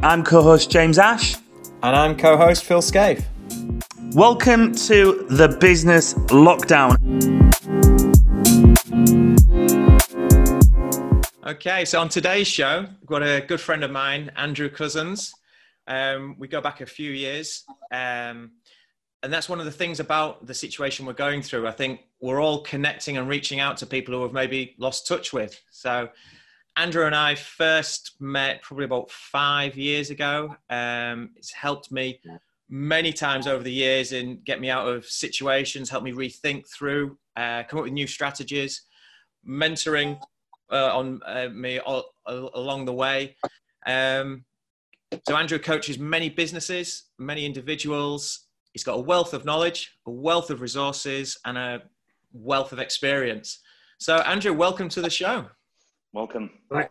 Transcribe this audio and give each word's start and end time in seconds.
I'm 0.00 0.22
co 0.22 0.42
host 0.42 0.70
James 0.70 0.96
Ash. 0.96 1.34
And 1.82 1.96
I'm 1.96 2.16
co 2.16 2.36
host 2.36 2.62
Phil 2.62 2.80
Scaife. 2.80 3.26
Welcome 4.14 4.72
to 4.72 5.26
the 5.28 5.56
Business 5.60 6.14
Lockdown. 6.14 6.94
Okay, 11.44 11.84
so 11.84 12.00
on 12.00 12.08
today's 12.08 12.46
show, 12.46 12.86
we've 13.00 13.08
got 13.08 13.24
a 13.24 13.40
good 13.40 13.60
friend 13.60 13.82
of 13.82 13.90
mine, 13.90 14.30
Andrew 14.36 14.70
Cussons. 14.70 15.32
Um, 15.88 16.36
we 16.38 16.46
go 16.46 16.60
back 16.60 16.80
a 16.80 16.86
few 16.86 17.10
years. 17.10 17.64
Um, 17.90 18.52
and 19.24 19.32
that's 19.32 19.48
one 19.48 19.58
of 19.58 19.64
the 19.64 19.72
things 19.72 19.98
about 19.98 20.46
the 20.46 20.54
situation 20.54 21.06
we're 21.06 21.12
going 21.12 21.42
through. 21.42 21.66
I 21.66 21.72
think 21.72 22.02
we're 22.20 22.40
all 22.40 22.62
connecting 22.62 23.16
and 23.16 23.28
reaching 23.28 23.58
out 23.58 23.78
to 23.78 23.86
people 23.86 24.14
who 24.14 24.22
have 24.22 24.32
maybe 24.32 24.76
lost 24.78 25.08
touch 25.08 25.32
with. 25.32 25.60
So, 25.72 26.08
Andrew 26.78 27.06
and 27.06 27.14
I 27.14 27.34
first 27.34 28.12
met 28.20 28.62
probably 28.62 28.84
about 28.84 29.10
five 29.10 29.76
years 29.76 30.10
ago. 30.10 30.54
Um, 30.70 31.30
it's 31.34 31.52
helped 31.52 31.90
me 31.90 32.20
many 32.70 33.12
times 33.12 33.48
over 33.48 33.64
the 33.64 33.72
years 33.72 34.12
in 34.12 34.40
get 34.44 34.60
me 34.60 34.70
out 34.70 34.86
of 34.86 35.04
situations, 35.04 35.90
help 35.90 36.04
me 36.04 36.12
rethink 36.12 36.68
through, 36.68 37.18
uh, 37.36 37.64
come 37.64 37.80
up 37.80 37.84
with 37.84 37.92
new 37.92 38.06
strategies, 38.06 38.82
mentoring 39.46 40.20
uh, 40.70 40.96
on 40.96 41.20
uh, 41.26 41.48
me 41.52 41.80
all, 41.80 42.14
along 42.26 42.84
the 42.84 42.92
way. 42.92 43.34
Um, 43.84 44.44
so 45.26 45.36
Andrew 45.36 45.58
coaches 45.58 45.98
many 45.98 46.28
businesses, 46.28 47.06
many 47.18 47.44
individuals, 47.44 48.46
He's 48.72 48.84
got 48.84 48.94
a 48.94 49.02
wealth 49.02 49.34
of 49.34 49.44
knowledge, 49.44 49.98
a 50.06 50.10
wealth 50.12 50.50
of 50.50 50.60
resources, 50.60 51.36
and 51.44 51.58
a 51.58 51.82
wealth 52.32 52.72
of 52.72 52.78
experience. 52.78 53.58
So, 53.98 54.18
Andrew, 54.18 54.52
welcome 54.52 54.88
to 54.90 55.00
the 55.00 55.10
show. 55.10 55.46
Welcome. 56.12 56.50
Right. 56.70 56.88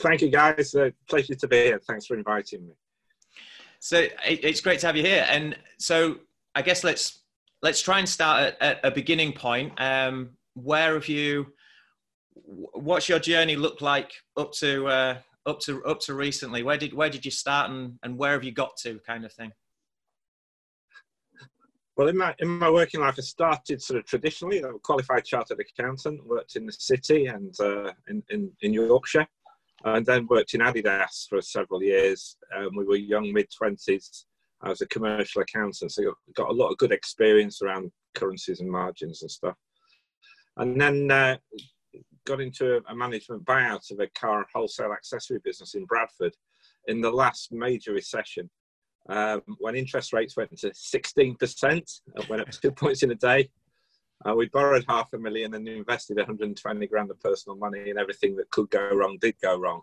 Thank 0.00 0.22
you, 0.22 0.30
guys. 0.30 0.74
Uh, 0.74 0.90
pleasure 1.08 1.34
to 1.34 1.48
be 1.48 1.56
here. 1.56 1.80
Thanks 1.86 2.06
for 2.06 2.16
inviting 2.16 2.66
me. 2.66 2.74
So 3.80 4.06
it's 4.24 4.60
great 4.60 4.78
to 4.80 4.86
have 4.86 4.96
you 4.96 5.02
here. 5.02 5.26
And 5.28 5.56
so 5.78 6.18
I 6.54 6.62
guess 6.62 6.84
let's 6.84 7.22
let's 7.62 7.82
try 7.82 7.98
and 7.98 8.08
start 8.08 8.54
at, 8.60 8.62
at 8.62 8.80
a 8.84 8.90
beginning 8.90 9.32
point. 9.32 9.72
Um, 9.78 10.30
where 10.54 10.94
have 10.94 11.08
you? 11.08 11.52
What's 12.34 13.08
your 13.08 13.18
journey 13.18 13.56
looked 13.56 13.82
like 13.82 14.12
up 14.36 14.52
to 14.54 14.86
uh, 14.86 15.18
up 15.46 15.60
to 15.60 15.84
up 15.84 16.00
to 16.02 16.14
recently? 16.14 16.62
Where 16.62 16.78
did 16.78 16.94
where 16.94 17.10
did 17.10 17.24
you 17.24 17.30
start 17.30 17.70
and, 17.70 17.98
and 18.02 18.16
where 18.16 18.32
have 18.32 18.44
you 18.44 18.52
got 18.52 18.76
to, 18.82 19.00
kind 19.06 19.24
of 19.24 19.32
thing? 19.32 19.50
Well, 21.96 22.08
in 22.08 22.16
my 22.16 22.34
in 22.38 22.48
my 22.48 22.70
working 22.70 23.00
life, 23.00 23.16
I 23.18 23.22
started 23.22 23.82
sort 23.82 24.00
of 24.00 24.06
traditionally. 24.06 24.64
I'm 24.64 24.76
a 24.76 24.78
qualified 24.78 25.24
chartered 25.26 25.60
accountant, 25.60 26.26
worked 26.26 26.56
in 26.56 26.64
the 26.64 26.72
city 26.72 27.26
and 27.26 27.54
uh, 27.60 27.92
in, 28.08 28.22
in, 28.30 28.50
in 28.62 28.72
Yorkshire, 28.72 29.26
and 29.84 30.06
then 30.06 30.26
worked 30.26 30.54
in 30.54 30.62
Adidas 30.62 31.28
for 31.28 31.42
several 31.42 31.82
years. 31.82 32.38
Um, 32.56 32.70
we 32.76 32.84
were 32.84 32.96
young, 32.96 33.30
mid 33.30 33.48
twenties. 33.54 34.24
I 34.62 34.70
was 34.70 34.80
a 34.80 34.86
commercial 34.86 35.42
accountant, 35.42 35.92
so 35.92 36.14
got 36.34 36.48
a 36.48 36.52
lot 36.54 36.70
of 36.70 36.78
good 36.78 36.92
experience 36.92 37.60
around 37.60 37.90
currencies 38.14 38.60
and 38.60 38.70
margins 38.70 39.20
and 39.20 39.30
stuff. 39.30 39.56
And 40.56 40.80
then 40.80 41.10
uh, 41.10 41.36
got 42.24 42.40
into 42.40 42.76
a, 42.76 42.80
a 42.88 42.94
management 42.94 43.44
buyout 43.44 43.90
of 43.90 44.00
a 44.00 44.06
car 44.18 44.46
wholesale 44.54 44.92
accessory 44.92 45.40
business 45.44 45.74
in 45.74 45.84
Bradford 45.84 46.34
in 46.86 47.02
the 47.02 47.10
last 47.10 47.52
major 47.52 47.92
recession 47.92 48.48
um, 49.08 49.42
when 49.58 49.74
interest 49.74 50.12
rates 50.12 50.36
went 50.36 50.56
to 50.58 50.70
16%, 50.70 52.00
it 52.16 52.28
went 52.28 52.42
up 52.42 52.50
two 52.50 52.70
points 52.82 53.02
in 53.02 53.10
a 53.10 53.16
day. 53.16 53.50
Uh, 54.24 54.34
we 54.34 54.48
borrowed 54.48 54.84
half 54.88 55.12
a 55.14 55.18
million 55.18 55.54
and 55.54 55.66
invested 55.66 56.16
120 56.16 56.86
grand 56.86 57.10
of 57.10 57.20
personal 57.20 57.56
money, 57.56 57.90
and 57.90 57.98
everything 57.98 58.36
that 58.36 58.50
could 58.50 58.70
go 58.70 58.90
wrong 58.90 59.18
did 59.20 59.34
go 59.42 59.58
wrong. 59.58 59.82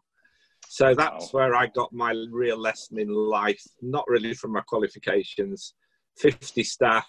So 0.68 0.94
that's 0.94 1.34
wow. 1.34 1.40
where 1.40 1.56
I 1.56 1.68
got 1.68 1.92
my 1.92 2.14
real 2.32 2.58
lesson 2.58 3.00
in 3.00 3.10
life, 3.10 3.62
not 3.82 4.06
really 4.08 4.34
from 4.34 4.52
my 4.54 4.62
qualifications. 4.62 5.74
50 6.18 6.64
staff, 6.64 7.08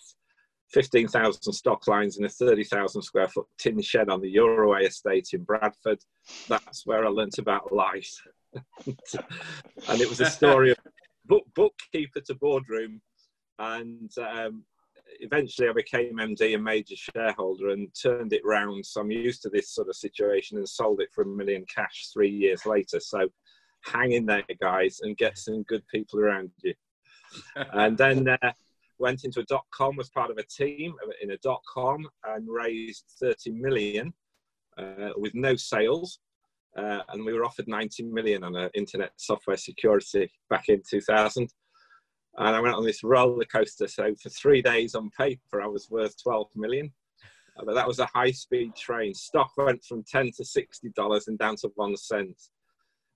15,000 0.73 1.53
stock 1.53 1.87
lines, 1.89 2.17
and 2.17 2.27
a 2.27 2.29
30,000 2.29 3.03
square 3.03 3.29
foot 3.29 3.47
tin 3.59 3.81
shed 3.83 4.09
on 4.09 4.21
the 4.21 4.35
Euroway 4.35 4.87
estate 4.87 5.29
in 5.33 5.43
Bradford. 5.43 5.99
That's 6.49 6.87
where 6.87 7.05
I 7.05 7.09
learnt 7.09 7.39
about 7.39 7.73
life. 7.73 8.11
and 8.87 10.01
it 10.01 10.09
was 10.09 10.21
a 10.21 10.27
story 10.27 10.71
of 10.71 10.79
bookkeeper 11.91 12.21
to 12.21 12.35
boardroom, 12.35 13.01
and 13.59 14.11
um, 14.19 14.65
eventually 15.21 15.69
I 15.69 15.73
became 15.73 16.17
MD 16.17 16.55
and 16.55 16.65
major 16.65 16.97
shareholder 16.97 17.71
and 17.71 17.89
turned 18.01 18.33
it 18.33 18.43
round. 18.45 18.85
So 18.87 19.01
I'm 19.01 19.11
used 19.11 19.43
to 19.43 19.49
this 19.49 19.71
sort 19.71 19.89
of 19.89 19.97
situation 19.97 20.59
and 20.59 20.69
sold 20.69 21.01
it 21.01 21.11
for 21.15 21.23
a 21.23 21.27
million 21.27 21.65
cash 21.73 22.09
three 22.13 22.31
years 22.31 22.67
later. 22.67 23.01
So 23.01 23.29
hang 23.85 24.13
in 24.13 24.27
there, 24.27 24.45
guys, 24.61 25.01
and 25.03 25.17
get 25.17 25.39
some 25.39 25.63
good 25.65 25.87
people 25.89 26.21
around 26.21 26.51
you. 26.63 26.75
and 27.73 27.97
then 27.97 28.29
uh, 28.29 28.53
went 28.99 29.25
into 29.25 29.41
a 29.41 29.45
dot 29.45 29.65
com, 29.73 29.97
was 29.97 30.11
part 30.11 30.31
of 30.31 30.39
a 30.39 30.43
team 30.45 30.95
in 31.23 31.33
a 31.33 31.39
dot 31.39 31.63
com, 31.73 32.09
and 32.27 32.47
raised 32.49 33.05
30 33.21 33.51
million 33.53 34.13
uh, 34.79 35.11
with 35.17 35.35
no 35.35 35.57
sales 35.57 36.19
uh, 36.77 37.01
and 37.09 37.25
we 37.25 37.33
were 37.33 37.45
offered 37.45 37.69
90 37.69 38.05
million 38.05 38.45
on 38.45 38.55
an 38.57 38.71
internet 38.75 39.13
software 39.17 39.57
security 39.57 40.31
back 40.49 40.69
in 40.69 40.83
2000. 40.89 41.49
And 42.41 42.57
I 42.57 42.61
went 42.61 42.75
on 42.75 42.85
this 42.85 43.05
roller 43.05 43.45
coaster. 43.45 43.87
So 43.87 44.15
for 44.21 44.31
three 44.31 44.63
days 44.63 44.95
on 44.95 45.11
paper, 45.11 45.61
I 45.61 45.67
was 45.67 45.91
worth 45.91 46.21
12 46.23 46.49
million. 46.57 46.91
Uh, 47.59 47.65
but 47.67 47.75
that 47.75 47.87
was 47.87 47.99
a 47.99 48.07
high 48.07 48.31
speed 48.31 48.75
train. 48.75 49.13
Stock 49.13 49.53
went 49.59 49.85
from 49.85 50.03
10 50.05 50.33
to 50.39 50.45
60 50.45 50.89
dollars 50.97 51.29
and 51.29 51.39
down 51.39 51.57
to 51.57 51.71
one 51.75 51.97
cent. 51.97 52.41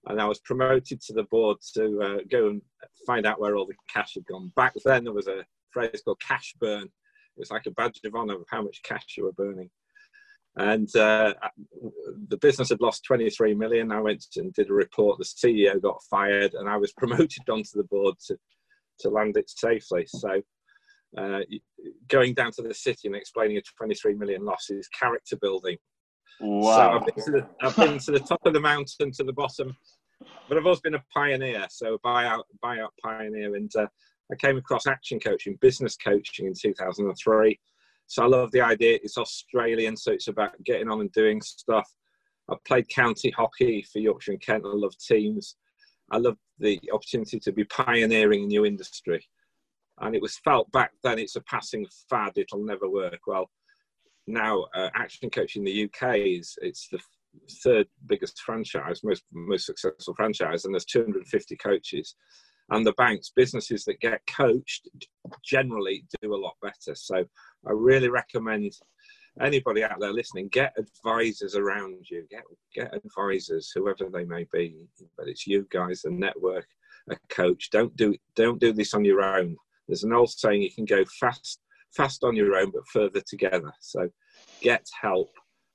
And 0.07 0.21
I 0.21 0.27
was 0.27 0.41
promoted 0.41 1.01
to 1.01 1.15
the 1.15 1.23
board 1.25 1.57
to 1.73 2.01
uh, 2.03 2.19
go 2.31 2.49
and 2.49 2.63
find 3.07 3.25
out 3.25 3.41
where 3.41 3.57
all 3.57 3.67
the 3.67 3.75
cash 3.89 4.13
had 4.15 4.27
gone. 4.27 4.53
Back 4.57 4.75
then, 4.85 5.05
there 5.05 5.15
was 5.15 5.29
a 5.29 5.47
phrase 5.71 6.03
called 6.05 6.21
cash 6.21 6.55
burn. 6.61 6.83
It 6.85 7.41
was 7.41 7.51
like 7.51 7.65
a 7.65 7.71
badge 7.71 8.01
of 8.05 8.15
honor 8.15 8.35
of 8.35 8.47
how 8.51 8.63
much 8.63 8.83
cash 8.83 9.15
you 9.17 9.25
were 9.25 9.33
burning 9.33 9.71
and 10.57 10.95
uh, 10.97 11.35
the 12.29 12.37
business 12.37 12.69
had 12.69 12.81
lost 12.81 13.05
23 13.05 13.55
million. 13.55 13.91
I 13.91 14.01
went 14.01 14.25
and 14.37 14.53
did 14.53 14.71
a 14.71 14.75
report. 14.75 15.19
The 15.19 15.25
CEO 15.25 15.83
got 15.83 16.03
fired, 16.09 16.55
and 16.55 16.69
I 16.69 16.77
was 16.77 16.93
promoted 16.97 17.49
onto 17.49 17.71
the 17.75 17.85
board 17.85 18.15
to 18.27 18.39
to 19.01 19.11
land 19.11 19.37
it 19.37 19.51
safely. 19.51 20.07
So, 20.07 20.43
uh, 21.17 21.41
going 22.09 22.35
down 22.35 22.53
to 22.53 22.63
the 22.63 22.75
city 22.75 23.09
and 23.09 23.17
explaining 23.17 23.57
a 23.57 23.63
23 23.79 24.15
million 24.15 24.45
loss 24.45 24.71
is 24.71 24.89
character 24.89 25.37
building. 25.41 25.77
Wow! 26.41 26.77
So 26.77 26.99
I've 26.99 27.07
been, 27.07 27.25
to 27.25 27.31
the, 27.31 27.49
I've 27.63 27.77
been 27.77 27.99
to 27.99 28.13
the 28.13 28.21
top 28.21 28.41
of 28.45 28.53
the 28.53 28.61
mountain, 28.61 29.13
to 29.13 29.25
the 29.25 29.33
bottom, 29.33 29.77
but 30.49 30.59
I've 30.59 30.67
always 30.67 30.81
been 30.81 30.95
a 30.95 31.05
pioneer. 31.13 31.67
So 31.71 31.99
buyout, 32.05 32.43
buyout 32.65 32.91
pioneer, 33.03 33.55
and 33.55 33.71
uh, 33.77 33.87
I 34.33 34.37
came 34.37 34.57
across 34.57 34.87
action 34.87 35.21
coaching, 35.21 35.59
business 35.61 35.97
coaching 35.97 36.47
in 36.47 36.55
2003 36.55 37.59
so 38.07 38.23
I 38.23 38.27
love 38.27 38.51
the 38.53 38.61
idea. 38.61 38.99
It's 39.03 39.19
Australian, 39.19 39.97
so 39.97 40.13
it's 40.13 40.29
about 40.29 40.53
getting 40.65 40.89
on 40.89 41.01
and 41.01 41.13
doing 41.13 41.41
stuff. 41.41 41.89
I 42.51 42.57
played 42.67 42.89
county 42.89 43.31
hockey 43.31 43.85
for 43.91 43.99
Yorkshire 43.99 44.33
and 44.33 44.41
Kent. 44.41 44.65
I 44.67 44.73
love 44.75 44.95
teams. 44.99 45.57
I 46.11 46.19
love 46.19 46.37
the 46.59 46.81
opportunity 46.93 47.39
to 47.41 47.53
be 47.53 47.65
pioneering 47.65 48.45
a 48.45 48.47
new 48.47 48.65
industry. 48.65 49.27
And 50.01 50.15
it 50.15 50.23
was 50.23 50.39
felt 50.39 50.71
back 50.73 50.93
then 51.03 51.19
it's 51.19 51.37
a 51.37 51.41
passing 51.43 51.87
fad, 52.11 52.33
it'll 52.37 52.65
never 52.65 52.89
work. 52.89 53.21
Well, 53.27 53.51
now 54.27 54.67
uh, 54.75 54.91
Action 54.95 55.31
Coach 55.31 55.57
in 55.57 55.65
the 55.65 55.85
UK 55.85 56.17
is 56.19 56.57
it's 56.63 56.89
the 56.89 56.99
third 57.63 57.87
biggest 58.07 58.41
franchise, 58.41 59.03
most 59.05 59.25
most 59.33 59.67
successful 59.67 60.15
franchise, 60.15 60.65
and 60.65 60.75
there's 60.75 60.85
250 60.85 61.57
coaches 61.57 62.17
and 62.71 62.87
the 62.87 62.93
banks 62.93 63.33
businesses 63.35 63.85
that 63.85 64.01
get 64.01 64.21
coached 64.27 64.89
generally 65.45 66.05
do 66.23 66.35
a 66.35 66.37
lot 66.37 66.55
better 66.63 66.95
so 66.95 67.17
i 67.17 67.71
really 67.71 68.09
recommend 68.09 68.73
anybody 69.41 69.83
out 69.83 69.99
there 70.01 70.13
listening 70.13 70.49
get 70.49 70.77
advisors 70.79 71.57
around 71.57 72.07
you. 72.11 72.27
Get 72.31 72.45
get 72.75 72.95
advisors 72.95 73.71
whoever 73.75 74.09
they 74.11 74.25
may 74.25 74.47
be. 74.53 74.77
But 75.17 75.29
it's 75.29 75.47
you 75.47 75.67
guys 75.71 76.05
a 76.05 76.11
network 76.11 76.67
a 77.11 77.17
coach. 77.29 77.71
Don't 77.71 77.95
do 77.97 78.15
don't 78.35 78.61
do 78.61 78.73
this 78.73 78.95
on 78.95 79.05
your 79.05 79.23
own. 79.23 79.57
There's 79.89 80.05
an 80.05 80.13
old 80.13 80.31
saying 80.31 80.63
you 80.63 80.73
can 80.73 80.85
go 80.85 81.05
fast 81.21 81.61
fast 81.95 82.25
on 82.25 82.37
your 82.37 82.57
own 82.57 82.71
but 82.71 82.87
further 82.89 83.23
together. 83.27 83.73
So 83.81 84.09
get 84.61 84.87
help. 85.01 85.31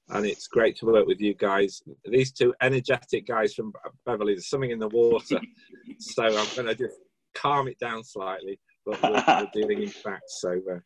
And 0.10 0.26
it's 0.26 0.48
great 0.48 0.76
to 0.78 0.88
work 0.88 1.06
with 1.06 1.22
you 1.22 1.36
guys. 1.36 1.82
These 2.04 2.32
two 2.32 2.54
energetic 2.62 3.28
guys 3.28 3.54
from 3.54 3.72
Beverley, 4.08 4.34
there's 4.34 4.50
something 4.50 4.72
in 4.72 4.80
the 4.80 4.88
water, 4.88 5.40
so 6.00 6.24
I'm 6.24 6.48
going 6.56 6.66
to 6.66 6.74
just 6.74 6.98
calm 7.36 7.68
it 7.68 7.78
down 7.78 8.04
slightly, 8.04 8.60
but 8.88 9.00
we're, 9.04 9.24
we're 9.28 9.50
dealing 9.54 9.84
in 9.84 9.90
facts. 9.90 10.40
So 10.42 10.60
uh, 10.72 10.80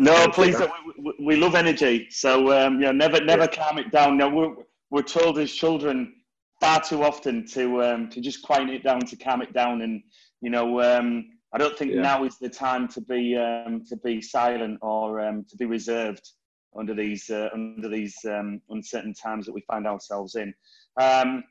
no, 0.00 0.28
please, 0.28 0.56
we, 0.98 1.14
we, 1.20 1.36
love 1.36 1.54
energy, 1.54 2.08
so 2.10 2.52
um, 2.52 2.74
you 2.74 2.86
know, 2.86 2.92
never 2.92 3.22
never 3.24 3.42
yeah. 3.42 3.48
calm 3.48 3.78
it 3.78 3.90
down. 3.90 4.16
No, 4.16 4.28
we're 4.28 4.54
we're 4.90 5.02
told 5.02 5.38
as 5.38 5.52
children 5.52 6.14
far 6.60 6.80
too 6.80 7.02
often 7.02 7.46
to 7.48 7.82
um, 7.82 8.08
to 8.10 8.20
just 8.20 8.42
quiet 8.42 8.70
it 8.70 8.82
down, 8.82 9.00
to 9.00 9.16
calm 9.16 9.42
it 9.42 9.52
down, 9.52 9.82
and 9.82 10.02
you 10.40 10.50
know. 10.50 10.80
Um, 10.80 11.30
I 11.52 11.58
don't 11.58 11.76
think 11.76 11.92
yeah. 11.92 12.02
now 12.02 12.24
is 12.24 12.38
the 12.38 12.48
time 12.48 12.86
to 12.88 13.00
be 13.00 13.36
um, 13.36 13.84
to 13.88 13.96
be 13.96 14.22
silent 14.22 14.78
or 14.82 15.20
um, 15.20 15.44
to 15.48 15.56
be 15.56 15.66
reserved 15.66 16.30
under 16.78 16.94
these 16.94 17.28
uh, 17.28 17.48
under 17.52 17.88
these 17.88 18.16
um, 18.24 18.60
uncertain 18.70 19.14
times 19.14 19.46
that 19.46 19.52
we 19.52 19.62
find 19.62 19.86
ourselves 19.86 20.36
in. 20.36 20.54
Um, 21.00 21.44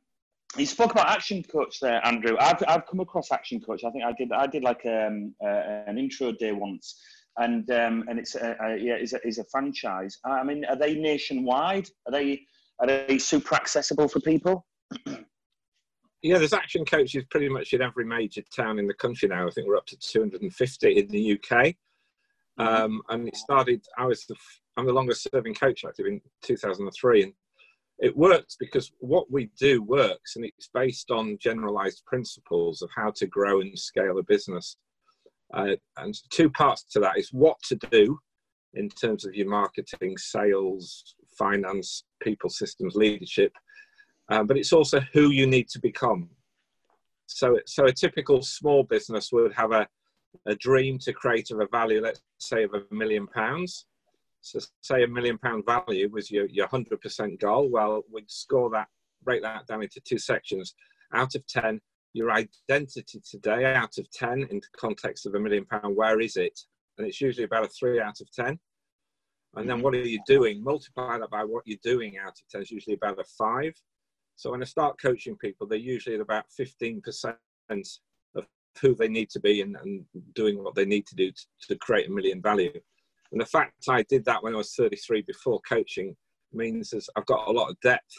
you 0.58 0.66
spoke 0.66 0.92
about 0.92 1.10
action 1.10 1.44
coach 1.44 1.80
there, 1.80 2.06
Andrew. 2.06 2.36
I've 2.40 2.64
I've 2.68 2.88
come 2.88 3.02
across 3.02 3.32
action 3.32 3.60
coach. 3.60 3.84
I 3.84 3.92
think 3.92 4.04
I 4.06 4.14
did 4.14 4.32
I 4.32 4.48
did 4.48 4.64
like 4.64 4.86
um, 4.86 5.36
uh, 5.44 5.84
an 5.88 5.98
intro 5.98 6.32
day 6.32 6.54
once, 6.54 7.00
and 7.40 7.70
um, 7.72 8.06
and 8.08 8.20
it's 8.20 8.36
a, 8.36 8.56
a, 8.62 8.78
yeah 8.78 8.96
is 8.96 9.14
a, 9.14 9.28
is 9.28 9.40
a 9.40 9.44
franchise. 9.46 10.18
I 10.24 10.44
mean, 10.44 10.66
are 10.66 10.76
they 10.76 10.96
nationwide? 10.96 11.90
Are 12.06 12.12
they 12.12 12.42
are 12.80 12.88
they 12.88 13.18
super 13.18 13.56
accessible 13.56 14.08
for 14.08 14.20
people? 14.20 14.66
yeah, 15.06 16.38
there's 16.38 16.54
action 16.54 16.86
coaches 16.86 17.24
pretty 17.32 17.50
much 17.50 17.74
in 17.74 17.82
every 17.82 18.06
major 18.06 18.44
town 18.56 18.80
in 18.80 18.88
the 18.88 18.94
country 18.94 19.28
now. 19.28 19.48
I 19.48 19.52
think 19.52 19.68
we're 19.68 19.78
up 19.78 19.88
to 19.88 19.98
250 19.98 20.98
in 20.98 21.08
the 21.08 21.40
UK. 21.40 21.76
Um, 22.58 23.02
and 23.10 23.28
it 23.28 23.38
started. 23.38 23.86
I 23.98 24.06
was 24.06 24.26
the 24.26 24.36
I'm 24.78 24.86
the 24.86 24.94
longest 24.94 25.28
serving 25.32 25.56
coach 25.56 25.86
active 25.86 26.06
in 26.06 26.22
2003, 26.44 27.24
and 27.24 27.34
it 28.00 28.16
works 28.16 28.56
because 28.60 28.92
what 29.00 29.32
we 29.32 29.50
do 29.60 29.82
works 29.82 30.36
and 30.36 30.46
it's 30.46 30.70
based 30.74 31.12
on 31.12 31.38
generalized 31.40 32.04
principles 32.06 32.82
of 32.82 32.90
how 32.96 33.12
to 33.12 33.28
grow 33.28 33.60
and 33.60 33.78
scale 33.78 34.18
a 34.18 34.24
business 34.24 34.78
uh, 35.54 35.76
and 35.98 36.16
two 36.30 36.50
parts 36.50 36.84
to 36.84 37.00
that 37.00 37.18
is 37.18 37.32
what 37.32 37.58
to 37.64 37.76
do 37.92 38.18
in 38.76 38.90
terms 38.90 39.26
of 39.26 39.34
your 39.34 39.50
marketing 39.50 40.18
sales 40.18 41.16
finance 41.38 42.04
people 42.22 42.50
systems 42.50 42.96
leadership 42.96 43.52
um, 44.30 44.46
but 44.46 44.58
it's 44.58 44.74
also 44.74 45.00
who 45.14 45.32
you 45.32 45.48
need 45.48 45.68
to 45.68 45.80
become 45.80 46.30
so 47.26 47.60
so 47.66 47.86
a 47.86 47.92
typical 47.92 48.42
small 48.42 48.84
business 48.84 49.32
would 49.32 49.54
have 49.54 49.72
a, 49.72 49.88
a 50.46 50.56
dream 50.56 51.00
to 51.00 51.14
create 51.14 51.50
of 51.52 51.60
a 51.60 51.68
value 51.68 52.02
let's 52.02 52.22
say 52.40 52.64
of 52.64 52.74
a 52.74 52.84
million 52.94 53.26
pounds 53.28 53.86
so 54.42 54.60
say 54.82 55.04
a 55.04 55.08
million 55.08 55.38
pound 55.38 55.66
value 55.66 56.10
was 56.10 56.32
your, 56.32 56.48
your 56.48 56.68
100% 56.68 57.40
goal. 57.40 57.70
Well, 57.70 58.04
we'd 58.12 58.30
score 58.30 58.70
that, 58.72 58.88
break 59.24 59.42
that 59.42 59.68
down 59.68 59.84
into 59.84 60.02
two 60.02 60.18
sections. 60.18 60.76
Out 61.14 61.36
of 61.36 61.46
10, 61.48 61.82
your 62.14 62.32
identity 62.32 63.22
today, 63.30 63.66
out 63.66 63.98
of 63.98 64.10
10, 64.12 64.48
in 64.50 64.58
the 64.58 64.62
context 64.78 65.26
of 65.26 65.36
a 65.36 65.40
million 65.40 65.66
pound, 65.66 65.96
where 65.96 66.20
is 66.20 66.38
it? 66.38 66.60
And 66.98 67.08
it's 67.08 67.22
usually 67.22 67.46
about 67.46 67.66
a 67.66 67.70
three 67.70 68.02
out 68.02 68.20
of 68.20 68.32
10. 68.32 68.60
And 69.56 69.70
then 69.70 69.78
mm-hmm. 69.78 69.84
what 69.84 69.94
are 69.94 70.02
you 70.02 70.20
doing? 70.28 70.64
Multiply 70.64 71.18
that 71.18 71.30
by 71.30 71.44
what 71.44 71.64
you're 71.66 71.78
doing 71.84 72.18
out 72.18 72.34
of 72.34 72.50
10 72.52 72.62
is 72.62 72.72
usually 72.72 72.96
about 72.96 73.20
a 73.20 73.24
five. 73.38 73.74
So 74.36 74.52
when 74.52 74.62
I 74.62 74.66
start 74.66 75.02
coaching 75.02 75.36
people, 75.38 75.68
they're 75.68 75.78
usually 75.78 76.16
at 76.16 76.22
about 76.22 76.46
15% 76.60 77.36
of 78.36 78.46
who 78.82 78.96
they 78.96 79.08
need 79.08 79.30
to 79.32 79.40
be 79.40 79.62
and, 79.62 79.76
and 79.78 80.06
doing 80.34 80.64
what 80.64 80.76
they 80.76 80.86
need 80.86 81.06
to 81.08 81.16
do 81.16 81.32
to, 81.32 81.46
to 81.68 81.76
create 81.78 82.08
a 82.08 82.12
million 82.12 82.42
value. 82.42 82.72
And 83.32 83.42
the 83.42 83.46
fact 83.46 83.74
I 83.88 84.04
did 84.04 84.26
that 84.26 84.42
when 84.44 84.54
I 84.54 84.58
was 84.58 84.74
33 84.76 85.24
before 85.24 85.60
coaching 85.68 86.16
means 86.54 86.94
I've 87.16 87.26
got 87.26 87.48
a 87.48 87.52
lot 87.52 87.70
of 87.70 87.80
depth 87.82 88.16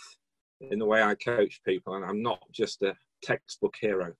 in 0.61 0.79
the 0.79 0.87
way 0.87 1.03
I 1.03 1.15
coach 1.15 1.61
people, 1.67 1.95
and 1.95 2.05
I'm 2.05 2.23
not 2.23 2.41
just 2.53 2.83
a 2.83 2.95
textbook 3.23 3.75
hero. 3.81 4.13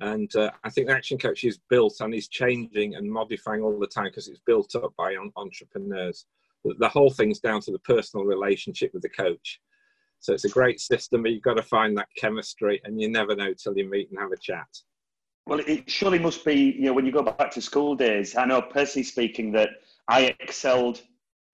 And 0.00 0.34
uh, 0.36 0.50
I 0.62 0.70
think 0.70 0.88
the 0.88 0.94
action 0.94 1.18
coach 1.18 1.44
is 1.44 1.58
built 1.70 1.96
and 2.00 2.14
is 2.14 2.28
changing 2.28 2.96
and 2.96 3.10
modifying 3.10 3.62
all 3.62 3.78
the 3.78 3.86
time 3.86 4.06
because 4.06 4.28
it's 4.28 4.40
built 4.44 4.74
up 4.74 4.92
by 4.96 5.16
entrepreneurs. 5.36 6.26
The 6.64 6.88
whole 6.88 7.10
thing's 7.10 7.40
down 7.40 7.60
to 7.62 7.72
the 7.72 7.78
personal 7.80 8.26
relationship 8.26 8.92
with 8.92 9.02
the 9.02 9.08
coach. 9.08 9.60
So 10.20 10.34
it's 10.34 10.44
a 10.44 10.50
great 10.50 10.80
system, 10.80 11.22
but 11.22 11.32
you've 11.32 11.42
got 11.42 11.54
to 11.54 11.62
find 11.62 11.96
that 11.96 12.08
chemistry, 12.18 12.80
and 12.84 13.00
you 13.00 13.08
never 13.08 13.36
know 13.36 13.52
till 13.54 13.76
you 13.76 13.88
meet 13.88 14.10
and 14.10 14.18
have 14.18 14.32
a 14.32 14.36
chat. 14.36 14.66
Well, 15.46 15.60
it 15.60 15.88
surely 15.88 16.18
must 16.18 16.44
be, 16.44 16.74
you 16.76 16.86
know, 16.86 16.92
when 16.92 17.06
you 17.06 17.12
go 17.12 17.22
back 17.22 17.52
to 17.52 17.62
school 17.62 17.94
days, 17.94 18.36
I 18.36 18.44
know 18.44 18.60
personally 18.60 19.04
speaking 19.04 19.52
that 19.52 19.70
I 20.08 20.34
excelled 20.40 21.02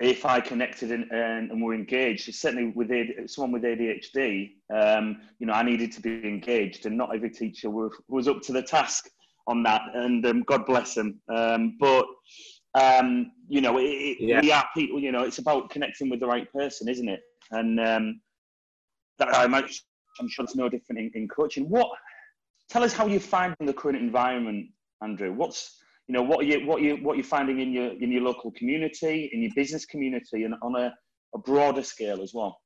if 0.02 0.26
I 0.26 0.40
connected 0.40 0.90
and, 0.90 1.10
and, 1.12 1.50
and 1.50 1.62
were 1.62 1.74
engaged. 1.74 2.34
Certainly 2.34 2.72
with 2.74 2.90
someone 3.28 3.52
with 3.52 3.62
ADHD, 3.62 4.52
um, 4.74 5.20
you 5.38 5.46
know, 5.46 5.52
I 5.52 5.62
needed 5.62 5.92
to 5.92 6.00
be 6.00 6.26
engaged, 6.26 6.86
and 6.86 6.96
not 6.96 7.14
every 7.14 7.30
teacher 7.30 7.70
was, 7.70 7.92
was 8.08 8.28
up 8.28 8.42
to 8.42 8.52
the 8.52 8.62
task 8.62 9.08
on 9.46 9.62
that. 9.62 9.82
And 9.94 10.24
um, 10.26 10.42
God 10.42 10.66
bless 10.66 10.94
them. 10.94 11.20
Um, 11.28 11.76
but 11.78 12.06
um, 12.74 13.32
you 13.48 13.60
know, 13.60 13.78
it, 13.78 14.16
yeah. 14.18 14.40
we 14.40 14.50
are 14.50 14.68
people. 14.74 14.98
You 14.98 15.12
know, 15.12 15.22
it's 15.22 15.38
about 15.38 15.70
connecting 15.70 16.10
with 16.10 16.20
the 16.20 16.26
right 16.26 16.50
person, 16.52 16.88
isn't 16.88 17.08
it? 17.08 17.20
And 17.50 17.78
um, 17.78 18.20
that 19.18 19.34
I'm, 19.36 19.54
I'm 19.54 20.28
sure 20.28 20.44
it's 20.44 20.56
no 20.56 20.68
different 20.68 20.98
in, 21.00 21.10
in 21.14 21.28
coaching. 21.28 21.68
What? 21.68 21.90
Tell 22.70 22.82
us 22.82 22.94
how 22.94 23.06
you're 23.06 23.20
finding 23.20 23.66
the 23.66 23.74
current 23.74 23.98
environment, 23.98 24.68
Andrew. 25.02 25.32
What's 25.32 25.81
you 26.08 26.14
know 26.14 26.22
what 26.22 26.46
you 26.46 26.66
what 26.66 26.82
you 26.82 26.96
what 26.96 27.14
are 27.14 27.16
you 27.16 27.22
finding 27.22 27.60
in 27.60 27.72
your 27.72 27.90
in 27.92 28.10
your 28.10 28.22
local 28.22 28.50
community 28.52 29.30
in 29.32 29.42
your 29.42 29.52
business 29.54 29.84
community 29.84 30.44
and 30.44 30.54
on 30.62 30.74
a, 30.76 30.92
a 31.34 31.38
broader 31.38 31.82
scale 31.82 32.22
as 32.22 32.32
well? 32.34 32.58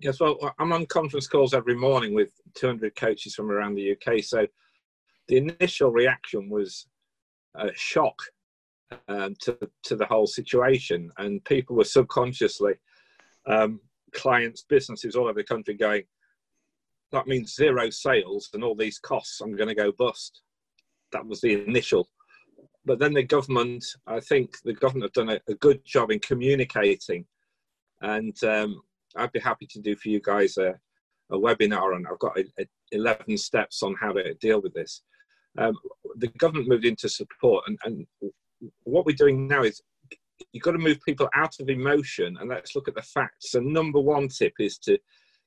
Yes 0.00 0.20
well 0.20 0.36
i'm 0.58 0.72
on 0.72 0.86
conference 0.86 1.26
calls 1.26 1.54
every 1.54 1.76
morning 1.76 2.12
with 2.12 2.30
200 2.54 2.94
coaches 2.96 3.34
from 3.34 3.50
around 3.50 3.74
the 3.74 3.92
uk 3.92 4.22
so 4.22 4.46
the 5.28 5.36
initial 5.36 5.90
reaction 5.90 6.50
was 6.50 6.86
a 7.56 7.70
shock 7.74 8.18
um, 9.08 9.34
to, 9.40 9.58
to 9.82 9.96
the 9.96 10.04
whole 10.06 10.26
situation 10.26 11.10
and 11.18 11.44
people 11.44 11.74
were 11.74 11.84
subconsciously 11.84 12.74
um, 13.46 13.80
clients 14.12 14.64
businesses 14.68 15.16
all 15.16 15.24
over 15.24 15.34
the 15.34 15.44
country 15.44 15.74
going 15.74 16.02
that 17.12 17.26
means 17.26 17.54
zero 17.54 17.88
sales 17.90 18.50
and 18.52 18.62
all 18.62 18.74
these 18.74 18.98
costs 18.98 19.40
i'm 19.40 19.56
going 19.56 19.68
to 19.68 19.74
go 19.74 19.92
bust 19.92 20.42
that 21.16 21.26
was 21.26 21.40
the 21.40 21.64
initial. 21.66 22.08
But 22.84 22.98
then 22.98 23.14
the 23.14 23.22
government, 23.22 23.84
I 24.06 24.20
think 24.20 24.58
the 24.64 24.74
government 24.74 25.04
have 25.04 25.26
done 25.26 25.36
a, 25.36 25.52
a 25.52 25.54
good 25.56 25.84
job 25.84 26.10
in 26.10 26.20
communicating, 26.20 27.24
and 28.02 28.36
um, 28.44 28.80
I'd 29.16 29.32
be 29.32 29.40
happy 29.40 29.66
to 29.70 29.80
do 29.80 29.96
for 29.96 30.08
you 30.10 30.20
guys 30.20 30.56
a, 30.58 30.74
a 31.32 31.36
webinar, 31.36 31.94
on. 31.94 32.04
I've 32.06 32.18
got 32.18 32.38
a, 32.38 32.44
a 32.60 32.66
11 32.92 33.38
steps 33.38 33.82
on 33.82 33.96
how 34.00 34.12
to 34.12 34.34
deal 34.34 34.60
with 34.60 34.74
this. 34.74 35.02
Um, 35.58 35.74
the 36.16 36.28
government 36.38 36.68
moved 36.68 36.84
into 36.84 37.08
support, 37.08 37.64
and, 37.66 37.78
and 37.84 38.06
what 38.84 39.06
we're 39.06 39.16
doing 39.16 39.48
now 39.48 39.62
is 39.62 39.80
you've 40.52 40.62
got 40.62 40.72
to 40.72 40.78
move 40.78 41.00
people 41.04 41.28
out 41.34 41.58
of 41.58 41.70
emotion 41.70 42.36
and 42.38 42.50
let's 42.50 42.76
look 42.76 42.88
at 42.88 42.94
the 42.94 43.02
facts. 43.02 43.50
So, 43.52 43.60
number 43.60 44.00
one 44.00 44.28
tip 44.28 44.52
is 44.60 44.78
to 44.80 44.98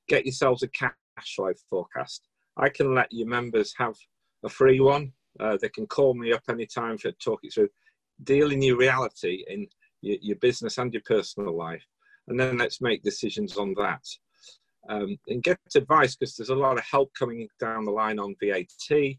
get 0.08 0.26
yourselves 0.26 0.62
a 0.62 0.68
cash 0.68 0.92
flow 1.34 1.52
forecast. 1.70 2.28
I 2.56 2.68
can 2.68 2.94
let 2.94 3.10
your 3.12 3.28
members 3.28 3.72
have 3.78 3.94
a 4.44 4.48
free 4.48 4.80
one 4.80 5.12
uh, 5.38 5.56
they 5.60 5.68
can 5.68 5.86
call 5.86 6.14
me 6.14 6.32
up 6.32 6.42
anytime 6.48 6.98
to 6.98 7.12
talk 7.12 7.40
it 7.42 7.52
through. 7.52 7.68
Deal 8.24 8.50
in 8.50 8.62
your 8.62 8.76
reality 8.76 9.44
in 9.48 9.66
your, 10.02 10.16
your 10.20 10.36
business 10.36 10.78
and 10.78 10.92
your 10.92 11.02
personal 11.06 11.56
life, 11.56 11.84
and 12.28 12.38
then 12.38 12.58
let's 12.58 12.80
make 12.80 13.02
decisions 13.02 13.56
on 13.56 13.74
that. 13.78 14.04
Um, 14.88 15.18
and 15.28 15.42
get 15.42 15.58
advice 15.76 16.16
because 16.16 16.36
there's 16.36 16.48
a 16.48 16.54
lot 16.54 16.78
of 16.78 16.84
help 16.90 17.12
coming 17.16 17.46
down 17.60 17.84
the 17.84 17.90
line 17.90 18.18
on 18.18 18.34
VAT, 18.42 19.16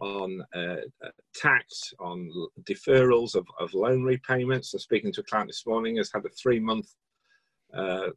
on 0.00 0.42
uh, 0.54 0.76
uh, 1.04 1.10
tax, 1.34 1.92
on 1.98 2.30
deferrals 2.64 3.34
of, 3.34 3.46
of 3.58 3.72
loan 3.74 4.02
repayments. 4.02 4.70
So 4.70 4.78
speaking 4.78 5.12
to 5.14 5.22
a 5.22 5.24
client 5.24 5.48
this 5.48 5.66
morning 5.66 5.96
has 5.96 6.10
had 6.14 6.24
a 6.24 6.30
three 6.30 6.60
month 6.60 6.88
uh, 7.74 8.08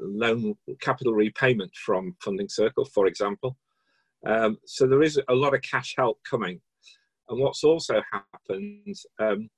loan 0.00 0.54
capital 0.80 1.14
repayment 1.14 1.74
from 1.74 2.16
Funding 2.20 2.48
Circle, 2.48 2.86
for 2.86 3.06
example. 3.06 3.56
Um, 4.26 4.58
so 4.66 4.86
there 4.86 5.02
is 5.02 5.20
a 5.28 5.34
lot 5.34 5.54
of 5.54 5.62
cash 5.62 5.94
help 5.96 6.18
coming. 6.28 6.60
And 7.28 7.40
what's 7.40 7.64
also 7.64 8.02
happened, 8.12 8.96
um, 9.18 9.48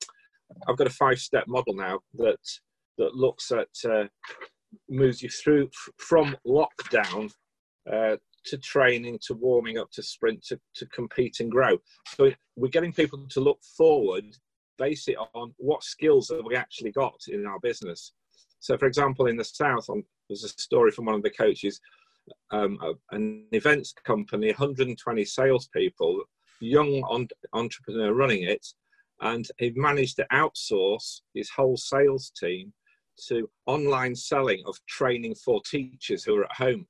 I've 0.69 0.77
got 0.77 0.87
a 0.87 0.91
five-step 0.91 1.45
model 1.49 1.75
now 1.75 2.01
that 2.15 2.39
that 2.99 3.15
looks 3.15 3.51
at 3.51 3.69
uh, 3.91 4.05
moves 4.89 5.23
you 5.23 5.29
through 5.29 5.69
from 5.99 6.37
lockdown 6.47 7.31
uh, 7.93 8.17
to 8.47 8.59
training 8.59 9.19
to 9.27 9.35
warming 9.35 9.79
up 9.79 9.91
to 9.93 10.03
sprint 10.03 10.45
to, 10.45 10.61
to 10.75 10.87
compete 10.87 11.41
and 11.41 11.51
grow. 11.51 11.79
So 12.15 12.31
we're 12.57 12.69
getting 12.69 12.93
people 12.93 13.27
to 13.31 13.41
look 13.41 13.59
forward, 13.77 14.25
base 14.79 15.09
it 15.09 15.17
on 15.35 15.55
what 15.57 15.83
skills 15.83 16.31
have 16.31 16.45
we 16.45 16.57
actually 16.57 16.93
got 16.93 17.19
in 17.29 17.47
our 17.47 17.59
business. 17.61 18.13
So, 18.61 18.79
for 18.79 18.87
example, 18.87 19.27
in 19.27 19.37
the 19.37 19.45
south, 19.45 19.89
on, 19.91 20.05
there's 20.29 20.45
a 20.45 20.49
story 20.49 20.91
from 20.91 21.07
one 21.07 21.15
of 21.15 21.23
the 21.23 21.31
coaches, 21.31 21.81
um, 22.51 22.79
an 23.11 23.47
events 23.53 23.93
company, 24.05 24.49
120 24.49 25.25
salespeople 25.25 26.23
young 26.61 27.03
on- 27.05 27.29
entrepreneur 27.53 28.13
running 28.13 28.45
it, 28.45 28.67
and 29.21 29.47
he 29.59 29.71
managed 29.71 30.17
to 30.17 30.27
outsource 30.33 31.21
his 31.35 31.51
whole 31.51 31.77
sales 31.77 32.31
team 32.31 32.73
to 33.29 33.49
online 33.67 34.15
selling 34.15 34.63
of 34.67 34.77
training 34.87 35.35
for 35.35 35.63
teachers 35.63 36.25
who 36.25 36.37
are 36.37 36.45
at 36.45 36.57
home. 36.57 36.87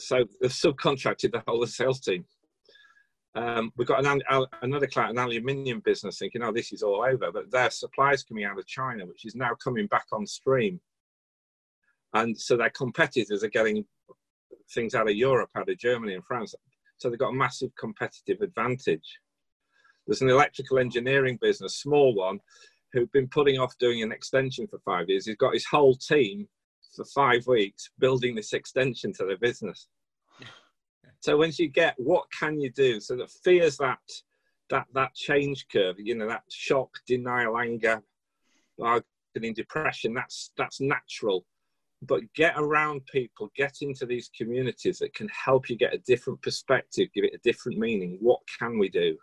So 0.00 0.24
they've 0.40 0.50
subcontracted 0.50 1.32
the 1.32 1.42
whole 1.46 1.66
sales 1.66 2.00
team. 2.00 2.24
Um, 3.34 3.72
we've 3.76 3.86
got 3.86 4.04
an, 4.04 4.22
another 4.62 4.86
client, 4.86 5.18
an 5.18 5.24
aluminium 5.24 5.80
business, 5.80 6.18
thinking, 6.18 6.42
"Oh, 6.42 6.52
this 6.52 6.72
is 6.72 6.82
all 6.82 7.02
over," 7.04 7.30
but 7.30 7.50
their 7.50 7.70
supplies 7.70 8.24
coming 8.24 8.44
out 8.44 8.58
of 8.58 8.66
China, 8.66 9.06
which 9.06 9.26
is 9.26 9.34
now 9.34 9.54
coming 9.54 9.86
back 9.86 10.06
on 10.12 10.26
stream, 10.26 10.80
and 12.14 12.38
so 12.38 12.56
their 12.56 12.70
competitors 12.70 13.44
are 13.44 13.48
getting 13.48 13.84
things 14.72 14.94
out 14.94 15.08
of 15.08 15.14
Europe, 15.14 15.50
out 15.54 15.68
of 15.68 15.78
Germany 15.78 16.14
and 16.14 16.24
France. 16.24 16.54
So 16.98 17.08
they've 17.08 17.18
got 17.18 17.30
a 17.30 17.36
massive 17.36 17.70
competitive 17.78 18.40
advantage. 18.40 19.18
There's 20.06 20.22
an 20.22 20.30
electrical 20.30 20.78
engineering 20.78 21.38
business, 21.40 21.80
small 21.80 22.14
one, 22.14 22.40
who've 22.92 23.12
been 23.12 23.28
putting 23.28 23.58
off 23.58 23.76
doing 23.78 24.02
an 24.02 24.12
extension 24.12 24.66
for 24.66 24.78
five 24.80 25.08
years. 25.08 25.26
He's 25.26 25.36
got 25.36 25.54
his 25.54 25.66
whole 25.66 25.94
team 25.94 26.48
for 26.96 27.04
five 27.04 27.46
weeks 27.46 27.90
building 27.98 28.34
this 28.34 28.52
extension 28.52 29.12
to 29.14 29.24
their 29.24 29.38
business. 29.38 29.88
So 31.20 31.36
once 31.36 31.58
you 31.58 31.66
get 31.66 31.96
what 31.98 32.26
can 32.30 32.60
you 32.60 32.70
do, 32.70 33.00
so 33.00 33.16
that 33.16 33.28
fears 33.42 33.76
that 33.78 33.98
that 34.70 34.86
that 34.94 35.14
change 35.14 35.66
curve, 35.72 35.96
you 35.98 36.14
know, 36.14 36.28
that 36.28 36.44
shock, 36.48 36.90
denial, 37.08 37.58
anger, 37.58 38.00
bargaining, 38.78 39.54
depression, 39.54 40.14
that's 40.14 40.52
that's 40.56 40.80
natural. 40.80 41.44
But 42.02 42.22
get 42.34 42.54
around 42.56 43.04
people, 43.06 43.50
get 43.56 43.78
into 43.80 44.06
these 44.06 44.30
communities 44.36 44.98
that 44.98 45.14
can 45.14 45.28
help 45.28 45.68
you 45.68 45.76
get 45.76 45.94
a 45.94 45.98
different 45.98 46.40
perspective, 46.42 47.08
give 47.12 47.24
it 47.24 47.34
a 47.34 47.40
different 47.42 47.78
meaning. 47.78 48.18
What 48.20 48.40
can 48.58 48.78
we 48.78 48.88
do? 48.88 49.16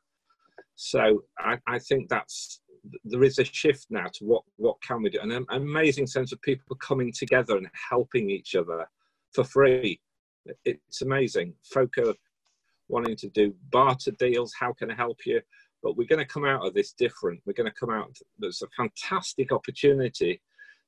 So 0.75 1.23
I, 1.39 1.57
I 1.67 1.79
think 1.79 2.09
that's 2.09 2.59
there 3.03 3.23
is 3.23 3.39
a 3.39 3.45
shift 3.45 3.87
now 3.89 4.07
to 4.13 4.25
what 4.25 4.43
what 4.57 4.75
can 4.81 5.01
we 5.01 5.09
do, 5.09 5.19
and 5.21 5.31
an 5.31 5.45
amazing 5.49 6.05
sense 6.05 6.31
of 6.31 6.41
people 6.41 6.75
coming 6.75 7.11
together 7.11 7.57
and 7.57 7.67
helping 7.89 8.29
each 8.29 8.55
other 8.55 8.87
for 9.33 9.43
free. 9.43 9.99
It's 10.65 11.01
amazing. 11.01 11.53
Folk 11.73 11.95
wanting 12.87 13.15
to 13.15 13.29
do 13.29 13.55
barter 13.71 14.11
deals. 14.11 14.53
How 14.59 14.73
can 14.73 14.91
I 14.91 14.95
help 14.95 15.25
you? 15.25 15.41
But 15.81 15.97
we're 15.97 16.07
going 16.07 16.19
to 16.19 16.33
come 16.33 16.45
out 16.45 16.65
of 16.65 16.73
this 16.73 16.93
different. 16.93 17.41
We're 17.45 17.53
going 17.53 17.71
to 17.71 17.79
come 17.79 17.89
out. 17.89 18.15
There's 18.37 18.61
a 18.61 18.67
fantastic 18.77 19.51
opportunity 19.51 20.41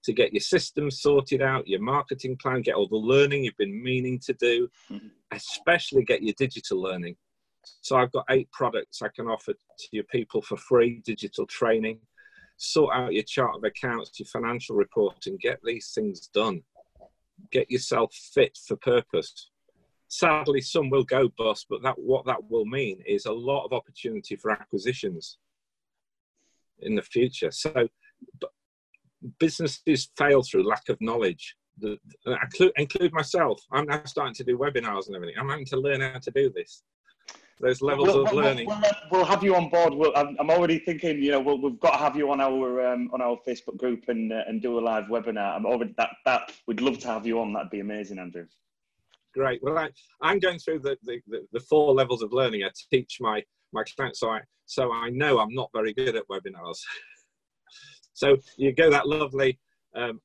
to 0.07 0.13
get 0.13 0.31
your 0.31 0.41
system 0.41 0.89
sorted 0.89 1.41
out, 1.41 1.67
your 1.67 1.81
marketing 1.81 2.37
plan, 2.37 2.61
get 2.61 2.75
all 2.75 2.87
the 2.87 2.95
learning 2.95 3.43
you've 3.43 3.57
been 3.57 3.83
meaning 3.83 4.17
to 4.19 4.31
do, 4.35 4.69
mm-hmm. 4.89 5.07
especially 5.31 6.05
get 6.05 6.23
your 6.23 6.33
digital 6.37 6.81
learning. 6.81 7.17
So 7.81 7.97
I've 7.97 8.13
got 8.13 8.23
eight 8.29 8.49
products 8.53 9.01
I 9.01 9.09
can 9.13 9.27
offer 9.27 9.51
to 9.51 9.87
your 9.91 10.05
people 10.05 10.41
for 10.41 10.55
free 10.55 11.01
digital 11.05 11.45
training. 11.45 11.99
Sort 12.55 12.95
out 12.95 13.13
your 13.13 13.23
chart 13.23 13.57
of 13.57 13.65
accounts, 13.65 14.17
your 14.17 14.27
financial 14.27 14.77
reporting, 14.77 15.37
get 15.41 15.59
these 15.61 15.91
things 15.93 16.29
done. 16.33 16.61
Get 17.51 17.69
yourself 17.69 18.13
fit 18.13 18.57
for 18.65 18.77
purpose. 18.77 19.49
Sadly, 20.07 20.61
some 20.61 20.89
will 20.89 21.03
go 21.03 21.29
bust, 21.37 21.65
but 21.69 21.83
that 21.83 21.99
what 21.99 22.25
that 22.27 22.49
will 22.49 22.65
mean 22.65 23.03
is 23.05 23.25
a 23.25 23.31
lot 23.31 23.65
of 23.65 23.73
opportunity 23.73 24.37
for 24.37 24.51
acquisitions 24.51 25.37
in 26.79 26.95
the 26.95 27.01
future. 27.01 27.51
So 27.51 27.89
businesses 29.39 30.09
fail 30.17 30.43
through 30.43 30.67
lack 30.67 30.89
of 30.89 30.97
knowledge. 31.01 31.55
The, 31.79 31.97
include, 32.25 32.71
include 32.77 33.13
myself. 33.13 33.61
I'm 33.71 33.85
now 33.85 34.01
starting 34.05 34.33
to 34.35 34.43
do 34.43 34.57
webinars 34.57 35.07
and 35.07 35.15
everything. 35.15 35.35
I'm 35.39 35.49
having 35.49 35.65
to 35.67 35.77
learn 35.77 36.01
how 36.01 36.17
to 36.17 36.31
do 36.31 36.49
this 36.49 36.83
those 37.59 37.81
levels 37.81 38.09
we'll, 38.09 38.25
of 38.25 38.31
we'll, 38.31 38.43
learning. 38.43 38.67
We'll, 38.67 38.81
we'll, 39.11 39.25
have 39.25 39.43
you 39.43 39.55
on 39.55 39.69
board. 39.69 39.93
I'm, 40.15 40.35
I'm, 40.39 40.49
already 40.49 40.79
thinking, 40.79 41.21
you 41.21 41.31
know, 41.31 41.39
we 41.39 41.69
have 41.69 41.79
got 41.79 41.91
to 41.91 41.97
have 41.97 42.15
you 42.15 42.31
on 42.31 42.39
our 42.39 42.93
um, 42.93 43.09
on 43.13 43.21
our 43.21 43.37
Facebook 43.47 43.77
group 43.77 44.05
and 44.09 44.31
uh, 44.31 44.43
and 44.47 44.61
do 44.61 44.77
a 44.79 44.81
live 44.81 45.05
webinar. 45.05 45.55
I'm 45.55 45.65
already 45.65 45.93
that 45.97 46.11
that 46.25 46.51
we'd 46.67 46.81
love 46.81 46.99
to 46.99 47.07
have 47.07 47.25
you 47.25 47.39
on. 47.41 47.53
That'd 47.53 47.71
be 47.71 47.79
amazing, 47.79 48.19
Andrew. 48.19 48.45
Great. 49.33 49.61
Well, 49.63 49.77
I, 49.77 49.89
I'm 50.21 50.39
going 50.39 50.57
through 50.59 50.79
the, 50.79 50.97
the, 51.03 51.19
the, 51.27 51.47
the 51.51 51.59
four 51.59 51.93
levels 51.93 52.21
of 52.21 52.31
learning. 52.31 52.63
I 52.63 52.69
teach 52.91 53.17
my 53.19 53.43
my 53.73 53.83
clients, 53.95 54.19
so 54.19 54.29
I 54.29 54.41
so 54.65 54.91
I 54.91 55.09
know 55.09 55.39
I'm 55.39 55.53
not 55.53 55.69
very 55.73 55.93
good 55.93 56.15
at 56.15 56.27
webinars. 56.29 56.79
so 58.17 58.37
you 58.57 58.73
go 58.73 58.89
that 58.89 59.07
lovely 59.07 59.59
um, 59.95 60.19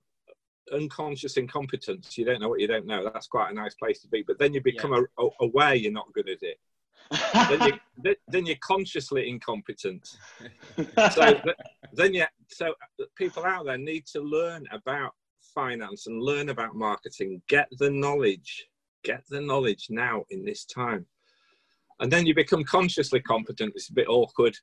unconscious 0.72 1.37
incompetence. 1.37 2.16
You 2.16 2.25
don't 2.25 2.40
know 2.40 2.49
what 2.49 2.61
you 2.61 2.66
don't 2.66 2.87
know. 2.87 3.04
That's 3.04 3.26
quite 3.26 3.50
a 3.50 3.54
nice 3.54 3.75
place 3.75 4.00
to 4.00 4.08
be. 4.08 4.22
But 4.26 4.38
then 4.38 4.54
you 4.54 4.62
become 4.62 4.92
yeah. 4.92 5.28
aware 5.40 5.75
you're 5.75 5.92
not 5.92 6.12
good 6.12 6.28
at 6.28 6.42
it 6.42 6.58
then, 7.11 7.62
you, 8.04 8.14
then 8.28 8.46
you're 8.46 8.56
consciously 8.61 9.28
incompetent. 9.28 10.16
So 11.12 11.40
then 11.92 12.14
you, 12.14 12.25
so 12.49 12.70
uh, 13.00 13.04
people 13.16 13.44
out 13.44 13.66
there 13.66 13.78
need 13.78 14.06
to 14.06 14.20
learn 14.20 14.66
about 14.72 15.12
finance 15.54 16.06
and 16.06 16.22
learn 16.22 16.49
about 16.49 16.75
marketing. 16.75 17.42
Get 17.49 17.68
the 17.78 17.90
knowledge. 17.90 18.68
Get 19.04 19.22
the 19.28 19.40
knowledge 19.40 19.88
now 19.90 20.25
in 20.30 20.44
this 20.44 20.64
time, 20.64 21.06
and 22.00 22.11
then 22.11 22.25
you 22.25 22.34
become 22.34 22.64
consciously 22.64 23.20
competent. 23.20 23.72
It's 23.75 23.90
a 23.90 23.94
bit 23.94 24.08
awkward, 24.08 24.56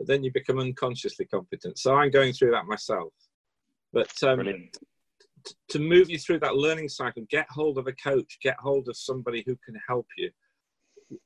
but 0.00 0.08
then 0.08 0.24
you 0.24 0.32
become 0.32 0.58
unconsciously 0.58 1.26
competent. 1.26 1.78
So 1.78 1.94
I'm 1.94 2.10
going 2.10 2.32
through 2.32 2.52
that 2.52 2.64
myself. 2.64 3.12
But 3.92 4.10
um, 4.22 4.48
to 5.68 5.78
move 5.78 6.08
you 6.08 6.18
through 6.18 6.40
that 6.40 6.56
learning 6.56 6.88
cycle, 6.88 7.24
get 7.28 7.46
hold 7.50 7.76
of 7.76 7.86
a 7.86 7.92
coach, 7.92 8.38
get 8.42 8.56
hold 8.58 8.88
of 8.88 8.96
somebody 8.96 9.44
who 9.46 9.56
can 9.66 9.78
help 9.86 10.06
you 10.16 10.30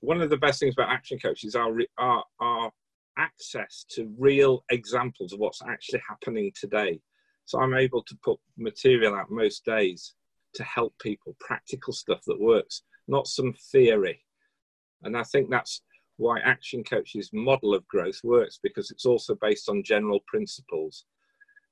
one 0.00 0.20
of 0.20 0.30
the 0.30 0.36
best 0.36 0.60
things 0.60 0.74
about 0.74 0.90
action 0.90 1.18
coaches 1.18 1.54
are 1.54 1.70
our, 1.98 2.24
our 2.40 2.72
access 3.18 3.84
to 3.90 4.12
real 4.18 4.64
examples 4.70 5.32
of 5.32 5.38
what's 5.38 5.62
actually 5.62 6.02
happening 6.08 6.50
today. 6.58 7.00
So 7.44 7.60
I'm 7.60 7.74
able 7.74 8.02
to 8.04 8.18
put 8.24 8.38
material 8.56 9.14
out 9.14 9.30
most 9.30 9.64
days 9.64 10.14
to 10.54 10.64
help 10.64 10.94
people, 11.00 11.36
practical 11.40 11.92
stuff 11.92 12.20
that 12.26 12.40
works, 12.40 12.82
not 13.08 13.26
some 13.26 13.54
theory. 13.72 14.24
And 15.02 15.16
I 15.16 15.22
think 15.24 15.50
that's 15.50 15.82
why 16.16 16.38
Action 16.40 16.84
Coach's 16.84 17.30
model 17.32 17.74
of 17.74 17.86
growth 17.88 18.20
works 18.22 18.58
because 18.62 18.90
it's 18.90 19.06
also 19.06 19.34
based 19.34 19.68
on 19.68 19.82
general 19.82 20.20
principles 20.26 21.04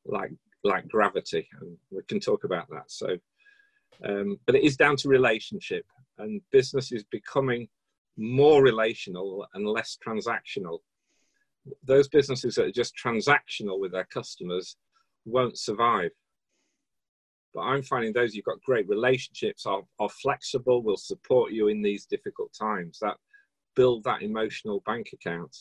like 0.04 0.32
like 0.64 0.86
gravity, 0.88 1.48
and 1.60 1.76
we 1.90 2.02
can 2.08 2.20
talk 2.20 2.44
about 2.44 2.68
that. 2.70 2.84
So, 2.86 3.16
um, 4.04 4.38
but 4.46 4.54
it 4.54 4.62
is 4.62 4.76
down 4.76 4.96
to 4.98 5.08
relationship, 5.08 5.84
and 6.18 6.40
business 6.52 6.92
is 6.92 7.04
becoming 7.04 7.68
more 8.16 8.62
relational 8.62 9.46
and 9.54 9.66
less 9.66 9.98
transactional. 10.06 10.78
Those 11.84 12.08
businesses 12.08 12.54
that 12.56 12.66
are 12.66 12.72
just 12.72 12.94
transactional 12.96 13.80
with 13.80 13.92
their 13.92 14.04
customers 14.04 14.76
won't 15.24 15.58
survive. 15.58 16.10
But 17.54 17.62
I'm 17.62 17.82
finding 17.82 18.12
those 18.12 18.34
you've 18.34 18.46
got 18.46 18.62
great 18.62 18.88
relationships 18.88 19.66
are, 19.66 19.82
are 19.98 20.08
flexible, 20.08 20.82
will 20.82 20.96
support 20.96 21.52
you 21.52 21.68
in 21.68 21.82
these 21.82 22.06
difficult 22.06 22.52
times, 22.58 22.98
that 23.00 23.16
build 23.74 24.04
that 24.04 24.22
emotional 24.22 24.82
bank 24.86 25.10
account. 25.12 25.56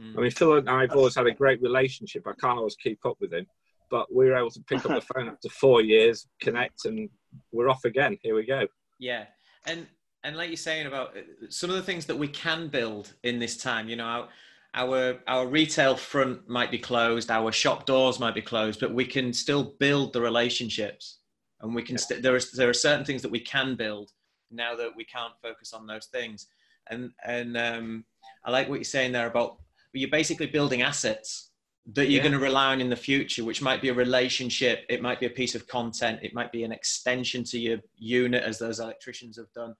Mm. 0.00 0.16
I 0.16 0.20
mean, 0.22 0.30
Phil 0.30 0.56
and 0.56 0.68
I 0.68 0.82
have 0.82 0.92
always 0.92 1.16
had 1.16 1.26
a 1.26 1.32
great 1.32 1.60
relationship. 1.62 2.26
I 2.26 2.32
can't 2.40 2.58
always 2.58 2.76
keep 2.76 3.04
up 3.04 3.16
with 3.20 3.32
him, 3.32 3.46
but 3.90 4.12
we 4.14 4.26
were 4.26 4.36
able 4.36 4.50
to 4.50 4.62
pick 4.62 4.84
up 4.84 4.94
the 4.94 5.14
phone 5.14 5.28
after 5.28 5.48
four 5.48 5.82
years, 5.82 6.26
connect, 6.40 6.84
and 6.84 7.08
we're 7.52 7.68
off 7.68 7.84
again. 7.84 8.18
Here 8.22 8.34
we 8.34 8.46
go. 8.46 8.66
Yeah. 8.98 9.24
And 9.66 9.86
and 10.22 10.36
like 10.36 10.48
you're 10.50 10.56
saying 10.56 10.86
about 10.86 11.16
uh, 11.16 11.20
some 11.48 11.70
of 11.70 11.76
the 11.76 11.82
things 11.82 12.06
that 12.06 12.16
we 12.16 12.28
can 12.28 12.68
build 12.68 13.14
in 13.22 13.38
this 13.38 13.56
time, 13.56 13.88
you 13.88 13.96
know, 13.96 14.04
our, 14.04 14.28
our 14.74 15.18
our 15.26 15.46
retail 15.46 15.96
front 15.96 16.48
might 16.48 16.70
be 16.70 16.78
closed, 16.78 17.30
our 17.30 17.52
shop 17.52 17.86
doors 17.86 18.20
might 18.20 18.34
be 18.34 18.42
closed, 18.42 18.80
but 18.80 18.92
we 18.92 19.04
can 19.04 19.32
still 19.32 19.74
build 19.78 20.12
the 20.12 20.20
relationships, 20.20 21.18
and 21.60 21.74
we 21.74 21.82
can. 21.82 21.94
Yeah. 21.94 22.00
St- 22.00 22.22
there 22.22 22.36
are 22.36 22.40
there 22.54 22.68
are 22.68 22.74
certain 22.74 23.04
things 23.04 23.22
that 23.22 23.30
we 23.30 23.40
can 23.40 23.76
build 23.76 24.10
now 24.50 24.74
that 24.76 24.90
we 24.96 25.04
can't 25.04 25.34
focus 25.42 25.72
on 25.72 25.86
those 25.86 26.06
things, 26.06 26.46
and 26.88 27.10
and 27.24 27.56
um, 27.56 28.04
I 28.44 28.50
like 28.50 28.68
what 28.68 28.76
you're 28.76 28.84
saying 28.84 29.12
there 29.12 29.26
about 29.26 29.58
you're 29.92 30.10
basically 30.10 30.46
building 30.46 30.82
assets 30.82 31.50
that 31.94 32.08
you're 32.08 32.22
yeah. 32.22 32.28
going 32.28 32.38
to 32.38 32.38
rely 32.38 32.72
on 32.72 32.80
in 32.80 32.90
the 32.90 32.96
future, 32.96 33.42
which 33.42 33.62
might 33.62 33.82
be 33.82 33.88
a 33.88 33.94
relationship, 33.94 34.84
it 34.88 35.02
might 35.02 35.18
be 35.18 35.26
a 35.26 35.30
piece 35.30 35.54
of 35.54 35.66
content, 35.66 36.20
it 36.22 36.34
might 36.34 36.52
be 36.52 36.62
an 36.62 36.70
extension 36.70 37.42
to 37.42 37.58
your 37.58 37.78
unit, 37.96 38.44
as 38.44 38.58
those 38.58 38.78
electricians 38.78 39.36
have 39.36 39.50
done 39.52 39.74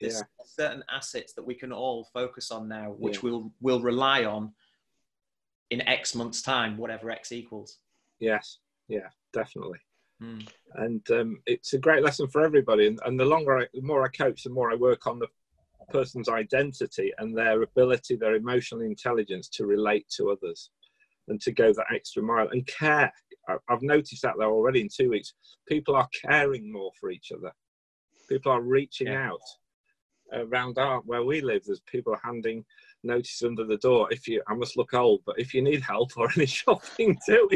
there's 0.00 0.16
yeah. 0.16 0.44
certain 0.44 0.84
assets 0.90 1.32
that 1.34 1.44
we 1.44 1.54
can 1.54 1.72
all 1.72 2.08
focus 2.12 2.50
on 2.50 2.68
now, 2.68 2.94
which 2.98 3.16
yeah. 3.16 3.20
we'll 3.22 3.52
will 3.60 3.80
rely 3.80 4.24
on 4.24 4.52
in 5.70 5.86
X 5.88 6.14
months' 6.14 6.42
time, 6.42 6.76
whatever 6.76 7.10
X 7.10 7.32
equals. 7.32 7.78
Yes, 8.20 8.58
yeah, 8.88 9.08
definitely. 9.32 9.78
Mm. 10.22 10.48
And 10.74 11.10
um, 11.10 11.42
it's 11.46 11.74
a 11.74 11.78
great 11.78 12.02
lesson 12.02 12.28
for 12.28 12.44
everybody. 12.44 12.86
And, 12.86 12.98
and 13.04 13.18
the 13.18 13.24
longer, 13.24 13.58
I, 13.58 13.66
the 13.74 13.82
more 13.82 14.04
I 14.04 14.08
coach, 14.08 14.44
the 14.44 14.50
more 14.50 14.70
I 14.70 14.76
work 14.76 15.06
on 15.06 15.18
the 15.18 15.26
person's 15.90 16.28
identity 16.28 17.12
and 17.18 17.36
their 17.36 17.62
ability, 17.62 18.16
their 18.16 18.34
emotional 18.34 18.82
intelligence 18.82 19.48
to 19.50 19.66
relate 19.66 20.06
to 20.16 20.30
others 20.30 20.70
and 21.28 21.40
to 21.40 21.52
go 21.52 21.72
that 21.72 21.86
extra 21.94 22.22
mile 22.22 22.48
and 22.48 22.66
care. 22.66 23.12
I've 23.68 23.82
noticed 23.82 24.22
that 24.22 24.34
there 24.38 24.48
already 24.48 24.80
in 24.80 24.88
two 24.94 25.10
weeks. 25.10 25.34
People 25.68 25.96
are 25.96 26.08
caring 26.24 26.72
more 26.72 26.90
for 26.98 27.10
each 27.10 27.30
other. 27.36 27.52
People 28.28 28.52
are 28.52 28.62
reaching 28.62 29.08
yeah. 29.08 29.30
out 29.30 29.40
around 30.32 30.78
our 30.78 31.00
where 31.00 31.24
we 31.24 31.40
live, 31.40 31.62
there's 31.64 31.80
people 31.80 32.16
handing 32.22 32.64
notices 33.02 33.42
under 33.46 33.64
the 33.64 33.76
door. 33.78 34.08
If 34.10 34.26
you, 34.26 34.42
I 34.48 34.54
must 34.54 34.76
look 34.76 34.94
old, 34.94 35.20
but 35.26 35.38
if 35.38 35.54
you 35.54 35.62
need 35.62 35.82
help 35.82 36.16
or 36.16 36.28
any 36.36 36.46
shopping 36.46 37.16
too, 37.26 37.48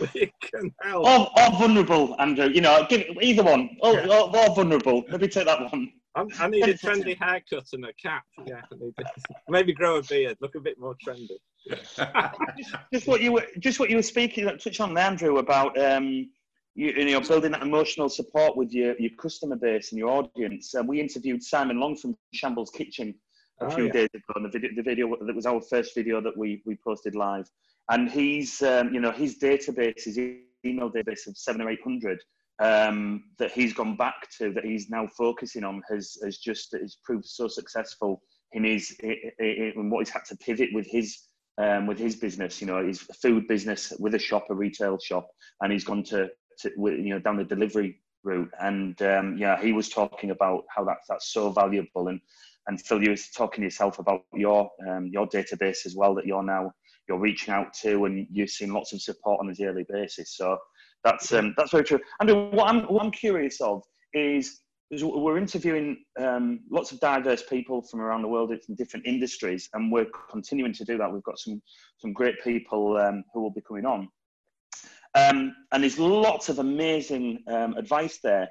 we 0.00 0.32
can 0.42 0.72
help. 0.82 1.06
Or, 1.06 1.30
or 1.40 1.50
vulnerable, 1.58 2.16
Andrew. 2.20 2.48
You 2.48 2.60
know, 2.60 2.86
give 2.88 3.04
either 3.20 3.42
one. 3.42 3.70
Or, 3.80 3.94
yeah. 3.94 4.06
or, 4.06 4.36
or 4.36 4.54
vulnerable. 4.54 5.04
Maybe 5.10 5.28
take 5.28 5.46
that 5.46 5.60
one. 5.60 5.92
I'm, 6.16 6.28
i 6.40 6.48
need 6.48 6.64
a 6.64 6.74
trendy 6.74 7.16
haircut 7.20 7.66
and 7.74 7.84
a 7.84 7.92
cap. 7.92 8.24
Yeah, 8.46 8.62
maybe 9.48 9.74
grow 9.74 9.96
a 9.96 10.02
beard. 10.02 10.38
Look 10.40 10.54
a 10.54 10.60
bit 10.60 10.78
more 10.78 10.96
trendy. 11.06 11.36
just, 11.68 12.00
just, 12.92 13.06
what 13.06 13.20
you 13.20 13.32
were, 13.32 13.46
just 13.58 13.78
what 13.78 13.90
you 13.90 13.96
were 13.96 14.02
speaking, 14.02 14.46
touch 14.58 14.80
on, 14.80 14.96
Andrew, 14.96 15.36
about 15.38 15.78
um, 15.78 16.30
you, 16.74 16.92
you 16.92 17.10
know, 17.12 17.20
building 17.20 17.52
that 17.52 17.62
emotional 17.62 18.08
support 18.08 18.56
with 18.56 18.72
your, 18.72 18.98
your 18.98 19.10
customer 19.18 19.56
base 19.56 19.92
and 19.92 19.98
your 19.98 20.08
audience. 20.08 20.72
And 20.74 20.88
we 20.88 21.00
interviewed 21.00 21.42
Simon 21.42 21.78
Long 21.78 21.96
from 21.96 22.16
Shambles 22.32 22.70
Kitchen 22.70 23.14
a 23.60 23.66
oh, 23.66 23.70
few 23.70 23.86
yeah. 23.86 23.92
days 23.92 24.08
ago, 24.14 24.32
and 24.36 24.44
the 24.44 24.50
video, 24.50 24.70
the 24.74 24.82
video 24.82 25.16
that 25.20 25.34
was 25.34 25.46
our 25.46 25.60
first 25.60 25.94
video 25.94 26.20
that 26.22 26.36
we, 26.36 26.62
we 26.64 26.78
posted 26.82 27.14
live. 27.14 27.48
And 27.90 28.10
he's, 28.10 28.62
um, 28.62 28.92
you 28.92 29.00
know, 29.00 29.12
his 29.12 29.38
database, 29.38 30.06
is 30.06 30.18
email 30.64 30.90
database 30.90 31.26
of 31.26 31.36
seven 31.36 31.60
or 31.60 31.70
eight 31.70 31.82
hundred 31.82 32.22
um, 32.58 33.24
that 33.38 33.52
he's 33.52 33.72
gone 33.72 33.96
back 33.96 34.28
to, 34.38 34.52
that 34.52 34.64
he's 34.64 34.88
now 34.88 35.06
focusing 35.06 35.64
on, 35.64 35.82
has 35.90 36.16
has 36.24 36.38
just 36.38 36.74
has 36.80 36.96
proved 37.04 37.26
so 37.26 37.48
successful 37.48 38.22
in 38.52 38.64
his 38.64 38.96
in 39.38 39.90
what 39.90 40.06
he's 40.06 40.12
had 40.12 40.24
to 40.26 40.36
pivot 40.36 40.70
with 40.72 40.86
his 40.86 41.18
um, 41.58 41.86
with 41.86 41.98
his 41.98 42.16
business. 42.16 42.60
You 42.60 42.66
know, 42.66 42.86
his 42.86 43.00
food 43.00 43.46
business 43.46 43.92
with 43.98 44.14
a 44.14 44.18
shop, 44.18 44.46
a 44.50 44.54
retail 44.54 44.98
shop, 44.98 45.28
and 45.60 45.72
he's 45.72 45.84
gone 45.84 46.02
to, 46.04 46.28
to 46.60 46.70
you 46.76 47.10
know 47.10 47.18
down 47.18 47.36
the 47.36 47.44
delivery 47.44 48.00
route. 48.24 48.50
And 48.60 49.00
um, 49.02 49.36
yeah, 49.38 49.60
he 49.60 49.72
was 49.72 49.88
talking 49.88 50.30
about 50.30 50.64
how 50.74 50.84
that's 50.84 51.06
that's 51.08 51.32
so 51.32 51.50
valuable. 51.50 52.08
And 52.08 52.20
and 52.66 52.80
Phil, 52.80 53.02
you 53.02 53.10
were 53.10 53.16
talking 53.34 53.64
yourself 53.64 53.98
about 53.98 54.22
your 54.34 54.70
um, 54.88 55.06
your 55.12 55.26
database 55.28 55.86
as 55.86 55.94
well 55.94 56.14
that 56.14 56.26
you're 56.26 56.42
now 56.42 56.72
you're 57.08 57.18
reaching 57.18 57.54
out 57.54 57.72
to, 57.82 58.06
and 58.06 58.26
you're 58.32 58.46
seeing 58.46 58.72
lots 58.72 58.92
of 58.92 59.00
support 59.00 59.40
on 59.40 59.50
a 59.50 59.54
daily 59.54 59.86
basis. 59.88 60.36
So 60.36 60.58
that's 61.06 61.32
um, 61.32 61.54
that's 61.56 61.70
very 61.70 61.84
true. 61.84 62.00
And 62.20 62.52
what 62.52 62.68
I'm 62.68 62.82
what 62.84 63.02
I'm 63.04 63.12
curious 63.12 63.60
of 63.60 63.82
is, 64.12 64.60
is 64.90 65.04
we're 65.04 65.38
interviewing 65.38 66.04
um, 66.18 66.60
lots 66.68 66.90
of 66.90 66.98
diverse 66.98 67.44
people 67.44 67.80
from 67.82 68.00
around 68.00 68.22
the 68.22 68.28
world 68.28 68.52
from 68.64 68.74
different 68.74 69.06
industries, 69.06 69.68
and 69.72 69.92
we're 69.92 70.08
continuing 70.30 70.72
to 70.74 70.84
do 70.84 70.98
that. 70.98 71.12
We've 71.12 71.22
got 71.22 71.38
some 71.38 71.62
some 71.98 72.12
great 72.12 72.42
people 72.42 72.96
um, 72.96 73.22
who 73.32 73.40
will 73.40 73.52
be 73.52 73.60
coming 73.60 73.86
on, 73.86 74.08
um, 75.14 75.54
and 75.70 75.82
there's 75.82 75.98
lots 75.98 76.48
of 76.48 76.58
amazing 76.58 77.44
um, 77.46 77.74
advice 77.74 78.18
there. 78.18 78.48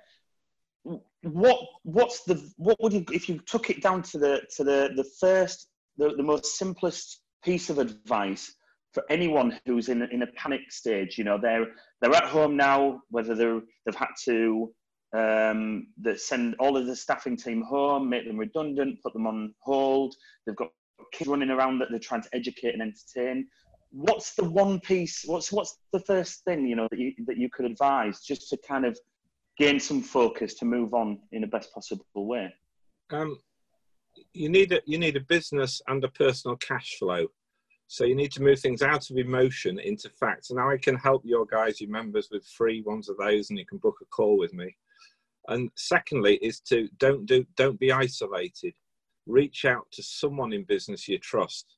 What 1.23 1.59
what's 1.83 2.23
the 2.23 2.35
what 2.55 2.81
would 2.81 2.93
you 2.93 3.03
if 3.11 3.27
you 3.27 3.39
took 3.39 3.69
it 3.69 3.81
down 3.81 4.01
to 4.03 4.17
the 4.17 4.41
to 4.55 4.63
the 4.63 4.91
the 4.95 5.07
first 5.19 5.67
the, 5.97 6.15
the 6.15 6.23
most 6.23 6.57
simplest 6.57 7.19
piece 7.43 7.69
of 7.69 7.79
advice 7.79 8.55
for 8.95 9.03
anyone 9.09 9.59
who's 9.65 9.89
in 9.89 10.01
in 10.03 10.23
a 10.23 10.27
panic 10.27 10.71
stage. 10.71 11.19
You 11.19 11.25
know, 11.25 11.37
they're 11.39 11.67
they're 12.01 12.15
at 12.15 12.25
home 12.25 12.57
now, 12.57 13.01
whether 13.11 13.35
they're 13.35 13.61
they've 13.85 13.93
had 13.93 14.15
to 14.23 14.73
um, 15.15 15.87
send 16.15 16.55
all 16.59 16.77
of 16.77 16.87
the 16.87 16.95
staffing 16.95 17.37
team 17.37 17.61
home, 17.61 18.09
make 18.09 18.25
them 18.25 18.37
redundant, 18.37 19.03
put 19.03 19.13
them 19.13 19.27
on 19.27 19.53
hold. 19.59 20.15
They've 20.45 20.55
got 20.55 20.69
kids 21.11 21.29
running 21.29 21.51
around 21.51 21.79
that 21.79 21.89
they're 21.91 21.99
trying 21.99 22.23
to 22.23 22.29
educate 22.33 22.73
and 22.73 22.81
entertain. 22.81 23.47
What's 23.91 24.33
the 24.33 24.49
one 24.49 24.79
piece? 24.79 25.23
What's 25.25 25.51
what's 25.51 25.77
the 25.93 25.99
first 25.99 26.43
thing 26.45 26.65
you 26.65 26.75
know 26.75 26.87
that 26.89 26.99
you 26.99 27.13
that 27.27 27.37
you 27.37 27.49
could 27.49 27.65
advise 27.65 28.21
just 28.21 28.49
to 28.49 28.57
kind 28.67 28.85
of 28.85 28.97
gain 29.57 29.79
some 29.79 30.01
focus 30.01 30.55
to 30.55 30.65
move 30.65 30.93
on 30.93 31.19
in 31.33 31.41
the 31.41 31.47
best 31.47 31.73
possible 31.73 32.05
way? 32.15 32.53
Um, 33.11 33.37
you 34.33 34.49
need 34.49 34.71
a 34.71 34.81
you 34.85 34.97
need 34.97 35.17
a 35.17 35.21
business 35.21 35.81
and 35.87 36.03
a 36.03 36.09
personal 36.09 36.55
cash 36.57 36.95
flow. 36.97 37.27
So 37.87 38.03
you 38.03 38.15
need 38.15 38.31
to 38.33 38.43
move 38.43 38.59
things 38.59 38.81
out 38.81 39.09
of 39.09 39.17
emotion 39.17 39.79
into 39.79 40.09
facts. 40.09 40.49
And 40.49 40.57
now 40.57 40.69
I 40.69 40.77
can 40.77 40.95
help 40.95 41.23
your 41.23 41.45
guys, 41.45 41.79
your 41.79 41.89
members, 41.89 42.29
with 42.31 42.45
free 42.45 42.81
ones 42.81 43.09
of 43.09 43.17
those, 43.17 43.49
and 43.49 43.59
you 43.59 43.65
can 43.65 43.77
book 43.77 43.97
a 44.01 44.05
call 44.05 44.37
with 44.37 44.53
me. 44.53 44.75
And 45.47 45.69
secondly, 45.75 46.35
is 46.37 46.59
to 46.61 46.89
don't 46.97 47.25
do 47.25 47.45
don't 47.55 47.79
be 47.79 47.91
isolated. 47.91 48.73
Reach 49.27 49.65
out 49.65 49.85
to 49.91 50.01
someone 50.01 50.53
in 50.53 50.63
business 50.63 51.07
you 51.07 51.19
trust, 51.19 51.77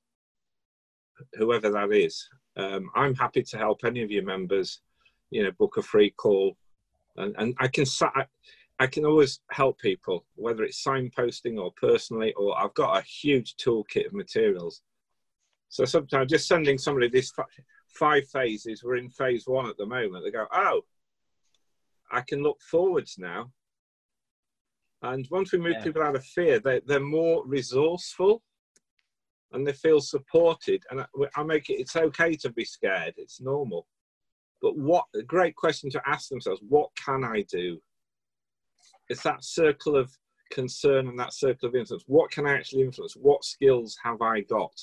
whoever 1.33 1.69
that 1.71 1.91
is. 1.91 2.27
Um, 2.55 2.89
I'm 2.95 3.15
happy 3.15 3.43
to 3.43 3.57
help 3.57 3.83
any 3.83 4.01
of 4.01 4.11
your 4.11 4.23
members. 4.23 4.79
You 5.29 5.43
know, 5.43 5.51
book 5.51 5.75
a 5.75 5.81
free 5.81 6.11
call, 6.11 6.55
and 7.17 7.35
and 7.37 7.53
I 7.59 7.67
can 7.67 7.85
I, 8.01 8.25
I 8.79 8.87
can 8.87 9.05
always 9.05 9.41
help 9.51 9.79
people, 9.79 10.25
whether 10.35 10.63
it's 10.63 10.81
signposting 10.81 11.59
or 11.59 11.73
personally, 11.73 12.31
or 12.33 12.57
I've 12.57 12.73
got 12.75 12.97
a 12.97 13.01
huge 13.01 13.55
toolkit 13.57 14.05
of 14.05 14.13
materials 14.13 14.81
so 15.69 15.85
sometimes 15.85 16.31
just 16.31 16.47
sending 16.47 16.77
somebody 16.77 17.09
this 17.09 17.31
five 17.89 18.27
phases, 18.29 18.83
we're 18.83 18.97
in 18.97 19.09
phase 19.09 19.43
one 19.47 19.67
at 19.67 19.77
the 19.77 19.85
moment, 19.85 20.23
they 20.23 20.31
go, 20.31 20.45
oh, 20.51 20.81
I 22.11 22.21
can 22.21 22.41
look 22.41 22.61
forwards 22.61 23.15
now. 23.17 23.51
And 25.01 25.27
once 25.29 25.51
we 25.51 25.59
move 25.59 25.73
yeah. 25.73 25.83
people 25.83 26.01
out 26.01 26.15
of 26.15 26.25
fear, 26.25 26.59
they, 26.59 26.81
they're 26.85 26.99
more 26.99 27.45
resourceful 27.45 28.41
and 29.51 29.65
they 29.65 29.73
feel 29.73 30.01
supported. 30.01 30.83
And 30.89 31.01
I, 31.01 31.05
I 31.35 31.43
make 31.43 31.69
it, 31.69 31.75
it's 31.75 31.95
okay 31.95 32.35
to 32.37 32.49
be 32.51 32.65
scared, 32.65 33.13
it's 33.17 33.41
normal. 33.41 33.87
But 34.61 34.77
what 34.77 35.05
a 35.15 35.21
great 35.21 35.55
question 35.55 35.89
to 35.91 36.01
ask 36.07 36.29
themselves 36.29 36.61
what 36.67 36.89
can 37.03 37.23
I 37.23 37.45
do? 37.49 37.79
It's 39.09 39.23
that 39.23 39.43
circle 39.43 39.95
of 39.95 40.11
concern 40.51 41.07
and 41.07 41.19
that 41.19 41.33
circle 41.33 41.69
of 41.69 41.75
influence. 41.75 42.05
What 42.07 42.31
can 42.31 42.47
I 42.47 42.53
actually 42.53 42.81
influence? 42.81 43.13
What 43.13 43.43
skills 43.43 43.97
have 44.03 44.21
I 44.21 44.41
got? 44.41 44.73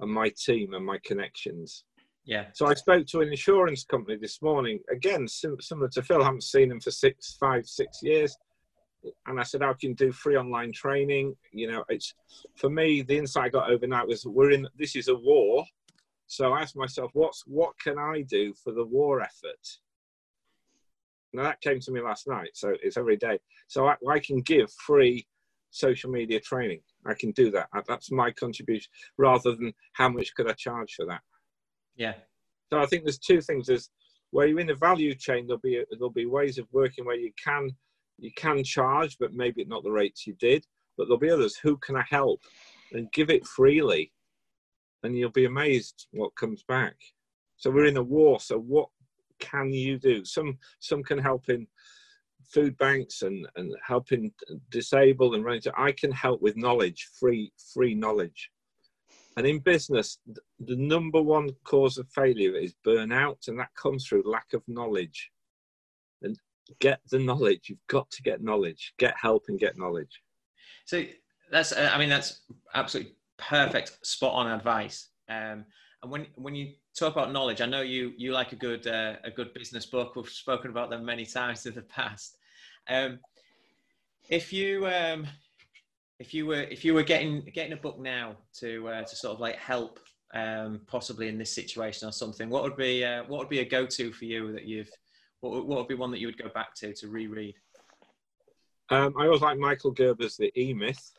And 0.00 0.10
my 0.10 0.30
team 0.30 0.74
and 0.74 0.84
my 0.84 0.98
connections. 1.04 1.84
Yeah. 2.24 2.46
So 2.54 2.66
I 2.66 2.74
spoke 2.74 3.06
to 3.08 3.20
an 3.20 3.28
insurance 3.28 3.84
company 3.84 4.18
this 4.20 4.42
morning. 4.42 4.80
Again, 4.90 5.28
sim- 5.28 5.60
similar 5.60 5.88
to 5.90 6.02
Phil, 6.02 6.22
I 6.22 6.24
haven't 6.24 6.42
seen 6.42 6.70
him 6.70 6.80
for 6.80 6.90
six, 6.90 7.36
five, 7.38 7.66
six 7.66 8.00
years. 8.02 8.36
And 9.26 9.38
I 9.38 9.44
said, 9.44 9.62
"How 9.62 9.72
can 9.72 9.90
you 9.90 9.94
do 9.94 10.10
free 10.10 10.36
online 10.36 10.72
training?" 10.72 11.36
You 11.52 11.70
know, 11.70 11.84
it's 11.88 12.14
for 12.56 12.68
me. 12.68 13.02
The 13.02 13.16
insight 13.16 13.44
I 13.44 13.48
got 13.50 13.70
overnight 13.70 14.08
was, 14.08 14.26
"We're 14.26 14.50
in. 14.50 14.66
This 14.76 14.96
is 14.96 15.06
a 15.06 15.14
war." 15.14 15.64
So 16.26 16.52
I 16.52 16.62
asked 16.62 16.76
myself, 16.76 17.12
"What's 17.14 17.46
what 17.46 17.78
can 17.78 17.98
I 17.98 18.22
do 18.22 18.52
for 18.54 18.72
the 18.72 18.84
war 18.84 19.20
effort?" 19.20 19.78
Now 21.32 21.44
that 21.44 21.60
came 21.60 21.78
to 21.80 21.92
me 21.92 22.00
last 22.00 22.26
night. 22.26 22.50
So 22.54 22.74
it's 22.82 22.96
every 22.96 23.16
day. 23.16 23.38
So 23.68 23.86
I, 23.86 23.96
I 24.10 24.18
can 24.18 24.40
give 24.40 24.72
free 24.72 25.26
social 25.76 26.10
media 26.10 26.40
training. 26.40 26.80
I 27.04 27.14
can 27.14 27.32
do 27.32 27.50
that. 27.52 27.68
Uh, 27.74 27.82
that's 27.86 28.10
my 28.10 28.30
contribution 28.32 28.90
rather 29.18 29.54
than 29.54 29.72
how 29.92 30.08
much 30.08 30.34
could 30.34 30.50
I 30.50 30.54
charge 30.54 30.94
for 30.94 31.06
that. 31.06 31.20
Yeah. 31.96 32.14
So 32.72 32.80
I 32.80 32.86
think 32.86 33.04
there's 33.04 33.18
two 33.18 33.40
things. 33.40 33.66
There's 33.66 33.90
where 34.30 34.46
you're 34.46 34.60
in 34.60 34.66
the 34.66 34.74
value 34.74 35.14
chain, 35.14 35.46
there'll 35.46 35.60
be 35.60 35.82
there'll 35.90 36.10
be 36.10 36.26
ways 36.26 36.58
of 36.58 36.66
working 36.72 37.04
where 37.04 37.16
you 37.16 37.32
can 37.42 37.70
you 38.18 38.30
can 38.36 38.64
charge, 38.64 39.16
but 39.18 39.34
maybe 39.34 39.64
not 39.64 39.82
the 39.84 39.90
rates 39.90 40.26
you 40.26 40.34
did. 40.40 40.64
But 40.96 41.04
there'll 41.04 41.18
be 41.18 41.30
others. 41.30 41.56
Who 41.56 41.76
can 41.78 41.96
I 41.96 42.04
help? 42.08 42.40
And 42.92 43.12
give 43.12 43.30
it 43.30 43.46
freely, 43.46 44.12
and 45.02 45.16
you'll 45.16 45.30
be 45.30 45.44
amazed 45.44 46.06
what 46.12 46.34
comes 46.36 46.62
back. 46.62 46.96
So 47.56 47.70
we're 47.70 47.86
in 47.86 47.96
a 47.96 48.02
war. 48.02 48.40
So 48.40 48.58
what 48.58 48.88
can 49.38 49.72
you 49.72 49.98
do? 49.98 50.24
Some 50.24 50.58
some 50.80 51.02
can 51.02 51.18
help 51.18 51.48
in 51.48 51.66
food 52.48 52.76
banks 52.78 53.22
and, 53.22 53.46
and 53.56 53.74
helping 53.86 54.32
disabled 54.70 55.34
and 55.34 55.44
running. 55.44 55.62
I 55.76 55.92
can 55.92 56.12
help 56.12 56.40
with 56.42 56.56
knowledge, 56.56 57.08
free 57.18 57.52
free 57.74 57.94
knowledge. 57.94 58.50
And 59.36 59.46
in 59.46 59.58
business, 59.58 60.18
the 60.58 60.76
number 60.76 61.20
one 61.20 61.50
cause 61.64 61.98
of 61.98 62.08
failure 62.10 62.56
is 62.56 62.74
burnout, 62.86 63.48
and 63.48 63.58
that 63.58 63.74
comes 63.74 64.06
through 64.06 64.22
lack 64.24 64.52
of 64.54 64.62
knowledge. 64.66 65.30
And 66.22 66.38
get 66.80 67.00
the 67.10 67.18
knowledge. 67.18 67.68
You've 67.68 67.86
got 67.88 68.10
to 68.10 68.22
get 68.22 68.42
knowledge. 68.42 68.94
Get 68.98 69.14
help 69.20 69.44
and 69.48 69.58
get 69.58 69.76
knowledge. 69.76 70.22
So 70.86 71.04
that's, 71.50 71.72
uh, 71.72 71.90
I 71.92 71.98
mean, 71.98 72.08
that's 72.08 72.40
absolutely 72.74 73.14
perfect, 73.36 73.98
spot 74.06 74.32
on 74.32 74.50
advice. 74.50 75.10
Um, 75.28 75.66
and 76.02 76.10
when 76.10 76.26
when 76.36 76.54
you 76.54 76.72
talk 76.98 77.12
about 77.12 77.32
knowledge, 77.32 77.60
I 77.60 77.66
know 77.66 77.80
you 77.80 78.12
you 78.16 78.32
like 78.32 78.52
a 78.52 78.56
good 78.56 78.86
uh, 78.86 79.16
a 79.24 79.30
good 79.30 79.52
business 79.54 79.86
book. 79.86 80.16
We've 80.16 80.28
spoken 80.28 80.70
about 80.70 80.90
them 80.90 81.04
many 81.04 81.26
times 81.26 81.66
in 81.66 81.74
the 81.74 81.82
past. 81.82 82.36
Um, 82.88 83.18
if 84.28 84.52
you 84.52 84.86
um, 84.86 85.26
if 86.18 86.32
you 86.34 86.46
were 86.46 86.62
if 86.62 86.84
you 86.84 86.94
were 86.94 87.02
getting 87.02 87.42
getting 87.54 87.72
a 87.72 87.76
book 87.76 87.98
now 87.98 88.36
to 88.58 88.88
uh, 88.88 89.02
to 89.02 89.16
sort 89.16 89.34
of 89.34 89.40
like 89.40 89.56
help 89.56 90.00
um, 90.34 90.80
possibly 90.86 91.28
in 91.28 91.38
this 91.38 91.52
situation 91.52 92.08
or 92.08 92.12
something, 92.12 92.48
what 92.48 92.62
would 92.62 92.76
be 92.76 93.04
uh, 93.04 93.24
what 93.24 93.38
would 93.38 93.48
be 93.48 93.60
a 93.60 93.64
go 93.64 93.86
to 93.86 94.12
for 94.12 94.24
you 94.24 94.52
that 94.52 94.64
you've 94.64 94.90
what, 95.40 95.66
what 95.66 95.78
would 95.78 95.88
be 95.88 95.94
one 95.94 96.10
that 96.10 96.20
you 96.20 96.26
would 96.26 96.38
go 96.38 96.48
back 96.48 96.74
to 96.76 96.92
to 96.94 97.08
reread? 97.08 97.54
Um, 98.90 99.14
I 99.18 99.24
always 99.24 99.40
like 99.40 99.58
Michael 99.58 99.90
Gerber's 99.90 100.36
The 100.36 100.52
E 100.58 100.72
Myth, 100.72 101.12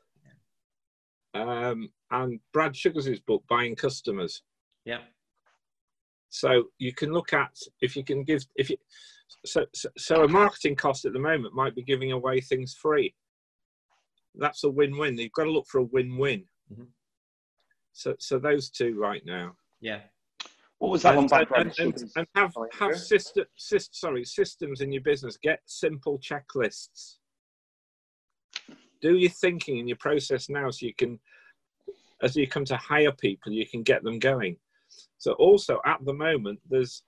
um, 1.33 1.89
and 2.11 2.39
Brad 2.53 2.75
Sugars' 2.75 3.19
book 3.19 3.43
Buying 3.49 3.75
Customers. 3.75 4.41
Yeah. 4.87 4.99
So 6.29 6.63
you 6.79 6.93
can 6.93 7.11
look 7.11 7.33
at 7.33 7.51
if 7.81 7.97
you 7.97 8.05
can 8.05 8.23
give 8.23 8.45
if 8.55 8.69
you 8.69 8.77
so, 9.45 9.65
so, 9.75 9.89
so 9.97 10.23
a 10.23 10.27
marketing 10.27 10.77
cost 10.77 11.03
at 11.03 11.11
the 11.11 11.19
moment 11.19 11.53
might 11.53 11.75
be 11.75 11.83
giving 11.83 12.13
away 12.13 12.39
things 12.39 12.73
free. 12.81 13.13
That's 14.35 14.63
a 14.63 14.69
win-win. 14.69 15.17
You've 15.17 15.33
got 15.33 15.43
to 15.43 15.51
look 15.51 15.67
for 15.67 15.79
a 15.79 15.83
win-win. 15.83 16.45
Mm-hmm. 16.71 16.83
So 17.91 18.15
so 18.19 18.39
those 18.39 18.69
two 18.69 18.97
right 18.97 19.21
now. 19.25 19.55
Yeah. 19.81 19.99
What 20.79 20.91
was 20.91 21.01
that 21.01 21.17
and, 21.17 21.29
one 21.29 21.47
and, 21.57 21.79
and, 21.79 22.11
and, 22.15 22.27
have 22.35 22.53
have 22.79 22.95
system, 22.95 23.45
syst, 23.59 23.89
sorry 23.91 24.23
systems 24.23 24.79
in 24.79 24.93
your 24.93 25.01
business. 25.01 25.37
Get 25.41 25.59
simple 25.65 26.19
checklists. 26.19 27.15
Do 29.01 29.17
your 29.17 29.31
thinking 29.31 29.79
in 29.79 29.87
your 29.87 29.97
process 29.97 30.47
now, 30.49 30.69
so 30.69 30.85
you 30.85 30.93
can, 30.93 31.19
as 32.23 32.35
you 32.37 32.47
come 32.47 32.65
to 32.65 32.77
hire 32.77 33.11
people, 33.11 33.51
you 33.51 33.67
can 33.67 33.83
get 33.83 34.03
them 34.03 34.17
going. 34.17 34.55
So 35.17 35.33
also 35.33 35.79
at 35.85 36.03
the 36.05 36.13
moment, 36.13 36.59
there's 36.69 37.03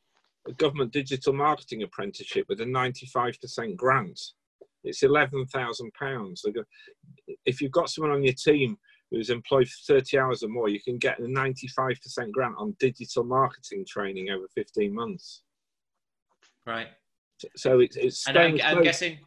a 0.47 0.53
government 0.53 0.91
digital 0.91 1.33
marketing 1.33 1.83
apprenticeship 1.83 2.45
with 2.49 2.61
a 2.61 2.65
95% 2.65 3.75
grant. 3.75 4.19
It's 4.83 5.03
£11,000. 5.03 6.65
If 7.45 7.61
you've 7.61 7.71
got 7.71 7.89
someone 7.89 8.11
on 8.13 8.23
your 8.23 8.33
team 8.33 8.77
who's 9.11 9.29
employed 9.29 9.67
for 9.67 9.95
30 9.95 10.19
hours 10.19 10.43
or 10.43 10.49
more, 10.49 10.69
you 10.69 10.81
can 10.81 10.97
get 10.97 11.19
a 11.19 11.23
95% 11.23 12.31
grant 12.31 12.55
on 12.57 12.75
digital 12.79 13.23
marketing 13.23 13.85
training 13.87 14.29
over 14.29 14.45
15 14.55 14.93
months. 14.93 15.43
Right. 16.65 16.87
So 17.55 17.79
it's 17.79 17.95
it's 17.95 18.27
And 18.27 18.37
I'm, 18.37 18.59
I'm 18.63 18.83
guessing, 18.83 19.17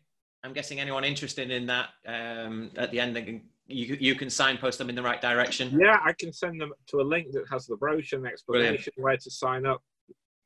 I'm 0.45 0.53
guessing 0.53 0.81
anyone 0.81 1.05
interested 1.05 1.51
in 1.51 1.67
that 1.67 1.91
um, 2.07 2.71
at 2.77 2.91
the 2.91 3.01
end, 3.01 3.17
they 3.17 3.23
can- 3.23 3.49
you 3.73 3.97
you 4.01 4.15
can 4.15 4.31
signpost 4.31 4.79
them 4.79 4.89
in 4.89 4.95
the 4.95 5.03
right 5.03 5.21
direction. 5.21 5.79
Yeah, 5.79 5.99
I 6.05 6.13
can 6.13 6.33
send 6.33 6.61
them 6.61 6.73
to 6.89 7.01
a 7.01 7.03
link 7.03 7.33
that 7.33 7.45
has 7.51 7.67
the 7.67 7.77
brochure 7.77 8.19
and 8.19 8.27
explanation 8.29 8.93
where 8.97 9.17
to 9.17 9.31
sign 9.31 9.67
up 9.67 9.83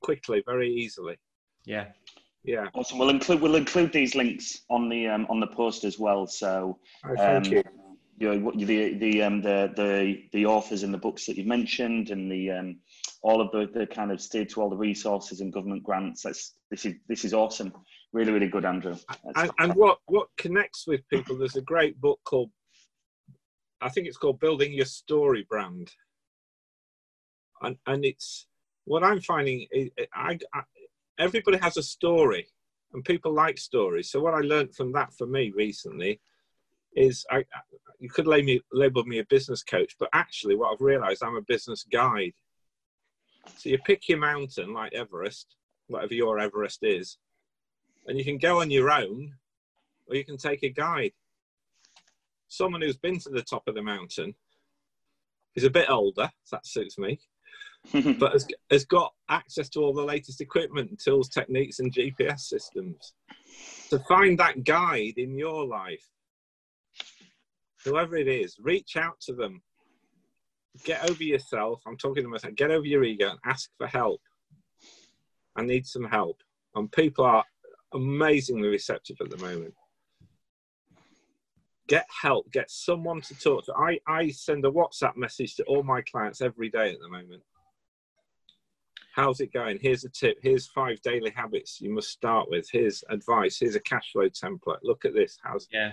quickly, 0.03 0.43
very 0.47 0.73
easily. 0.73 1.17
Yeah. 1.65 1.87
Yeah, 2.45 2.69
Awesome. 2.75 2.99
We'll 2.99 3.09
include 3.09 3.41
we'll 3.41 3.57
include 3.57 3.93
these 3.93 4.15
links 4.15 4.63
on 4.71 4.89
the 4.89 5.09
um, 5.09 5.27
on 5.29 5.41
the 5.41 5.49
post 5.49 5.83
as 5.83 5.99
well. 5.99 6.29
So 6.29 6.79
Oh, 7.05 7.15
thank 7.17 7.47
um, 7.47 7.53
you. 7.53 7.63
you 8.19 8.39
know 8.39 8.53
the 8.53 8.95
the 8.95 9.23
um, 9.23 9.43
the 9.43 9.73
the 9.75 10.23
the 10.33 10.47
authors 10.47 10.85
and 10.85 10.95
the 10.95 10.99
books 10.99 11.27
that 11.27 11.37
you've 11.37 11.49
mentioned 11.49 12.11
and 12.11 12.31
the 12.31 12.53
um, 12.53 12.79
all 13.23 13.41
of 13.41 13.51
the, 13.51 13.69
the 13.77 13.85
kind 13.85 14.13
of 14.13 14.21
steered 14.21 14.49
to 14.51 14.63
all 14.63 14.71
the 14.71 14.77
resources 14.77 15.41
and 15.41 15.53
government 15.53 15.83
grants. 15.83 16.23
That's 16.23 16.53
this 16.71 16.87
is 16.87 16.95
this 17.09 17.25
is 17.25 17.35
awesome. 17.35 17.73
Really 18.13 18.31
really 18.31 18.49
good, 18.49 18.65
Andrew. 18.65 18.95
And, 19.35 19.51
and 19.59 19.75
what 19.75 19.99
what 20.07 20.29
connects 20.39 20.87
with 20.87 21.01
people? 21.09 21.37
There's 21.37 21.57
a 21.57 21.63
great 21.63 22.01
book 22.01 22.21
called, 22.25 22.51
I 23.81 23.89
think 23.89 24.07
it's 24.07 24.17
called 24.17 24.41
Building 24.41 24.73
Your 24.73 24.87
Story 24.87 25.47
Brand, 25.49 25.91
and 27.63 27.77
and 27.87 28.05
it's 28.05 28.47
what 28.85 29.05
I'm 29.05 29.21
finding. 29.21 29.67
is- 29.71 29.91
I, 30.15 30.39
I 30.55 30.63
everybody 31.19 31.59
has 31.59 31.77
a 31.77 31.83
story, 31.83 32.47
and 32.93 33.05
people 33.05 33.33
like 33.33 33.59
stories. 33.59 34.11
So 34.11 34.21
what 34.21 34.35
I 34.35 34.41
learned 34.41 34.75
from 34.75 34.93
that 34.93 35.13
for 35.15 35.27
me 35.27 35.53
recently 35.55 36.21
is 36.95 37.25
I, 37.31 37.45
you 37.99 38.09
could 38.09 38.27
label 38.27 38.47
me, 38.47 38.61
label 38.73 39.05
me 39.05 39.19
a 39.19 39.25
business 39.27 39.63
coach, 39.63 39.95
but 39.99 40.09
actually 40.13 40.57
what 40.57 40.73
I've 40.73 40.81
realised 40.81 41.23
I'm 41.23 41.37
a 41.37 41.43
business 41.43 41.85
guide. 41.91 42.33
So 43.57 43.69
you 43.69 43.79
pick 43.79 44.09
your 44.09 44.19
mountain 44.19 44.73
like 44.73 44.95
Everest, 44.95 45.55
whatever 45.89 46.15
your 46.15 46.39
Everest 46.39 46.83
is, 46.83 47.19
and 48.07 48.19
you 48.19 48.25
can 48.25 48.39
go 48.39 48.61
on 48.61 48.71
your 48.71 48.91
own, 48.91 49.35
or 50.09 50.17
you 50.17 50.25
can 50.25 50.37
take 50.37 50.63
a 50.63 50.69
guide. 50.71 51.13
Someone 52.49 52.83
who's 52.83 52.97
been 52.97 53.19
to 53.21 53.31
the 53.31 53.43
top 53.43 53.63
of 53.67 53.75
the 53.75 53.83
mountain 53.83 54.35
is 55.55 55.65
a 55.65 55.71
bit 55.71 55.91
older, 55.91 56.31
so 56.45 56.57
that 56.57 56.67
suits 56.67 56.99
me, 56.99 57.19
but 58.19 58.33
has, 58.33 58.47
has 58.71 58.85
got 58.85 59.13
access 59.29 59.69
to 59.71 59.81
all 59.81 59.93
the 59.93 60.03
latest 60.03 60.41
equipment, 60.41 61.01
tools, 61.03 61.29
techniques, 61.29 61.79
and 61.79 61.93
GPS 61.93 62.41
systems. 62.41 63.15
To 63.91 63.99
find 64.01 64.39
that 64.39 64.65
guide 64.65 65.15
in 65.17 65.37
your 65.39 65.67
life, 65.67 66.05
whoever 67.85 68.17
it 68.17 68.29
is, 68.29 68.57
reach 68.61 68.97
out 68.97 69.19
to 69.23 69.33
them. 69.33 69.63
Get 70.85 71.09
over 71.09 71.23
yourself. 71.23 71.81
I'm 71.87 71.97
talking 71.97 72.23
to 72.23 72.29
myself. 72.29 72.55
Get 72.55 72.71
over 72.71 72.85
your 72.85 73.05
ego 73.05 73.31
and 73.31 73.39
ask 73.47 73.71
for 73.79 73.87
help. 73.87 74.21
I 75.57 75.63
need 75.63 75.87
some 75.87 76.05
help. 76.05 76.43
And 76.75 76.93
people 76.93 77.25
are 77.25 77.45
amazingly 77.95 78.69
receptive 78.69 79.17
at 79.21 79.31
the 79.31 79.39
moment. 79.39 79.73
Get 81.89 82.07
help. 82.23 82.51
Get 82.53 82.71
someone 82.71 83.21
to 83.23 83.35
talk 83.39 83.65
to. 83.67 83.75
I, 83.75 83.99
I 84.07 84.31
send 84.31 84.65
a 84.65 84.71
WhatsApp 84.71 85.17
message 85.17 85.55
to 85.57 85.65
all 85.65 85.83
my 85.83 86.03
clients 86.03 86.41
every 86.41 86.69
day 86.69 86.93
at 86.93 87.01
the 87.01 87.09
moment. 87.09 87.43
How's 89.15 89.41
it 89.41 89.53
going? 89.53 89.79
Here's 89.81 90.05
a 90.05 90.11
tip. 90.11 90.37
Here's 90.43 90.67
five 90.67 91.01
daily 91.01 91.31
habits 91.31 91.81
you 91.81 91.91
must 91.91 92.11
start 92.11 92.51
with. 92.51 92.69
Here's 92.71 93.03
advice. 93.09 93.59
Here's 93.59 93.75
a 93.75 93.81
cash 93.81 94.13
flow 94.13 94.29
template. 94.29 94.79
Look 94.83 95.05
at 95.05 95.15
this. 95.15 95.39
How's 95.43 95.69
Yeah. 95.73 95.93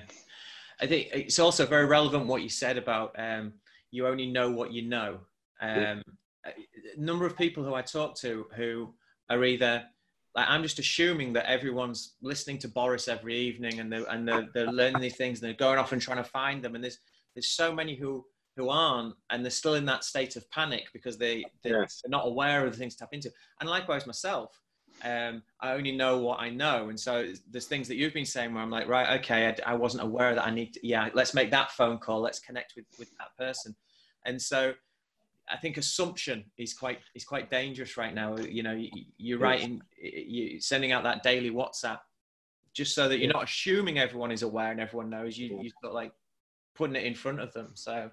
I 0.81 0.87
think 0.87 1.09
it's 1.13 1.39
also 1.39 1.65
very 1.65 1.85
relevant 1.85 2.25
what 2.25 2.41
you 2.41 2.49
said 2.49 2.77
about 2.77 3.15
um, 3.17 3.53
you 3.91 4.07
only 4.07 4.25
know 4.25 4.51
what 4.51 4.73
you 4.73 4.81
know. 4.81 5.19
Um, 5.61 6.01
A 6.45 6.51
number 6.97 7.25
of 7.25 7.37
people 7.37 7.63
who 7.63 7.73
I 7.73 7.81
talk 7.81 8.15
to 8.19 8.47
who 8.55 8.93
are 9.29 9.43
either 9.45 9.85
like 10.35 10.47
I'm 10.49 10.63
just 10.63 10.79
assuming 10.79 11.33
that 11.33 11.45
everyone's 11.45 12.15
listening 12.21 12.57
to 12.59 12.67
Boris 12.67 13.07
every 13.07 13.37
evening 13.37 13.79
and 13.79 13.91
they're 13.91 14.05
and 14.09 14.27
they're, 14.27 14.47
they're 14.53 14.71
learning 14.71 15.01
these 15.01 15.15
things 15.15 15.39
and 15.41 15.47
they're 15.47 15.57
going 15.57 15.77
off 15.77 15.91
and 15.91 16.01
trying 16.01 16.17
to 16.23 16.29
find 16.29 16.63
them 16.63 16.75
and 16.75 16.83
there's 16.83 16.99
there's 17.35 17.49
so 17.49 17.73
many 17.73 17.95
who 17.95 18.25
who 18.55 18.69
aren't 18.69 19.15
and 19.29 19.43
they're 19.43 19.51
still 19.51 19.75
in 19.75 19.85
that 19.85 20.03
state 20.03 20.35
of 20.35 20.49
panic 20.51 20.85
because 20.93 21.17
they 21.17 21.43
they're, 21.63 21.81
Yes. 21.81 22.01
they're 22.03 22.09
not 22.09 22.27
aware 22.27 22.65
of 22.65 22.71
the 22.71 22.77
things 22.77 22.95
to 22.95 22.99
tap 22.99 23.09
into 23.11 23.31
and 23.59 23.69
likewise 23.69 24.05
myself 24.07 24.59
um, 25.03 25.41
I 25.59 25.73
only 25.73 25.91
know 25.91 26.19
what 26.19 26.39
I 26.39 26.49
know. 26.49 26.89
And 26.89 26.99
so 26.99 27.27
there's 27.49 27.65
things 27.65 27.87
that 27.87 27.95
you've 27.95 28.13
been 28.13 28.25
saying 28.25 28.53
where 28.53 28.63
I'm 28.63 28.69
like, 28.69 28.87
right, 28.87 29.19
okay, 29.19 29.47
I, 29.65 29.71
I 29.71 29.73
wasn't 29.75 30.03
aware 30.03 30.35
that 30.35 30.45
I 30.45 30.51
need 30.51 30.73
to, 30.75 30.87
yeah, 30.87 31.09
let's 31.13 31.33
make 31.33 31.51
that 31.51 31.71
phone 31.71 31.97
call. 31.97 32.21
Let's 32.21 32.39
connect 32.39 32.73
with, 32.75 32.85
with 32.99 33.09
that 33.17 33.35
person. 33.37 33.75
And 34.25 34.41
so 34.41 34.73
I 35.49 35.57
think 35.57 35.77
assumption 35.77 36.45
is 36.57 36.73
quite, 36.73 36.99
is 37.15 37.25
quite 37.25 37.49
dangerous 37.51 37.97
right 37.97 38.13
now. 38.13 38.37
You 38.37 38.63
know, 38.63 38.73
you, 38.73 38.89
you're 39.17 39.39
Yes. 39.39 39.41
writing, 39.41 39.81
you're 40.01 40.59
sending 40.59 40.91
out 40.91 41.03
that 41.03 41.23
daily 41.23 41.51
WhatsApp 41.51 41.99
just 42.73 42.95
so 42.95 43.07
that 43.07 43.19
you're 43.19 43.31
not 43.31 43.43
assuming 43.43 43.99
everyone 43.99 44.31
is 44.31 44.41
aware 44.41 44.71
and 44.71 44.79
everyone 44.79 45.09
knows 45.09 45.37
you, 45.37 45.47
you 45.47 45.69
sort 45.69 45.91
of 45.91 45.93
like 45.93 46.11
putting 46.75 46.95
it 46.95 47.03
in 47.03 47.13
front 47.13 47.39
of 47.39 47.53
them. 47.53 47.71
So 47.75 48.09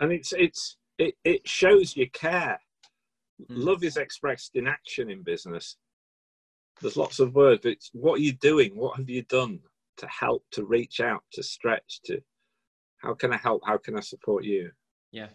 and 0.00 0.12
it's 0.12 0.32
it's 0.32 0.76
it, 0.98 1.14
it 1.24 1.46
shows 1.46 1.96
you 1.96 2.08
care 2.10 2.58
Mm. 3.40 3.64
love 3.64 3.84
is 3.84 3.96
expressed 3.96 4.56
in 4.56 4.66
action 4.66 5.10
in 5.10 5.22
business 5.22 5.76
there's 6.80 6.96
lots 6.96 7.20
of 7.20 7.36
words 7.36 7.60
but 7.62 7.70
it's 7.70 7.88
what 7.92 8.18
are 8.18 8.22
you 8.22 8.32
doing 8.32 8.76
what 8.76 8.96
have 8.96 9.08
you 9.08 9.22
done 9.22 9.60
to 9.96 10.08
help 10.08 10.44
to 10.50 10.64
reach 10.64 10.98
out 10.98 11.22
to 11.32 11.40
stretch 11.40 12.00
to 12.04 12.20
how 12.96 13.14
can 13.14 13.32
i 13.32 13.36
help 13.36 13.62
how 13.64 13.78
can 13.78 13.96
i 13.96 14.00
support 14.00 14.42
you 14.42 14.72
yeah. 15.12 15.28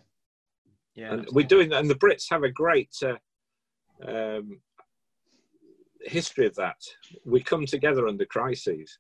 Yeah. 0.95 1.13
and 1.13 1.27
we're 1.31 1.45
doing 1.47 1.69
that 1.69 1.79
and 1.79 1.89
the 1.89 1.95
brits 1.95 2.25
have 2.29 2.43
a 2.43 2.51
great 2.51 2.93
uh, 3.03 3.15
um, 4.07 4.59
history 6.01 6.45
of 6.45 6.55
that 6.55 6.77
we 7.25 7.41
come 7.41 7.65
together 7.65 8.07
under 8.07 8.25
crises 8.25 8.97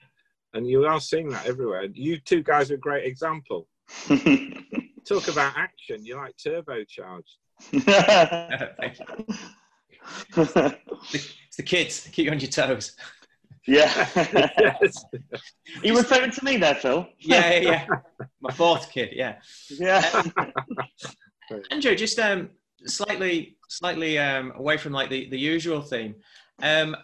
and 0.53 0.67
you 0.67 0.85
are 0.85 0.99
seeing 0.99 1.29
that 1.29 1.45
everywhere 1.45 1.87
you 1.93 2.17
two 2.19 2.41
guys 2.41 2.71
are 2.71 2.75
a 2.75 2.77
great 2.77 3.05
example 3.05 3.67
talk 5.07 5.27
about 5.27 5.53
action 5.57 6.05
you're 6.05 6.17
like 6.21 6.35
turbocharged 6.37 7.37
Thank 8.79 8.99
you. 8.99 9.25
It's 11.13 11.57
the 11.57 11.63
kids 11.63 12.09
keep 12.11 12.25
you 12.25 12.31
on 12.31 12.39
your 12.39 12.49
toes. 12.49 12.95
yeah. 13.67 14.07
yes 14.59 15.05
Are 15.13 15.39
you 15.83 15.95
referring 15.95 16.31
to 16.31 16.43
me 16.43 16.57
there, 16.57 16.75
Phil? 16.75 17.07
Yeah, 17.19 17.53
yeah, 17.53 17.59
yeah. 17.59 17.85
My 18.41 18.51
fourth 18.51 18.91
kid. 18.91 19.09
Yeah. 19.13 19.35
Yeah. 19.69 20.23
Andrew, 21.71 21.95
just 21.95 22.19
um, 22.19 22.49
slightly, 22.85 23.57
slightly 23.69 24.17
um, 24.17 24.53
away 24.55 24.77
from 24.77 24.93
like 24.93 25.09
the, 25.09 25.29
the 25.29 25.39
usual 25.39 25.81
theme. 25.81 26.15
Um, 26.61 26.95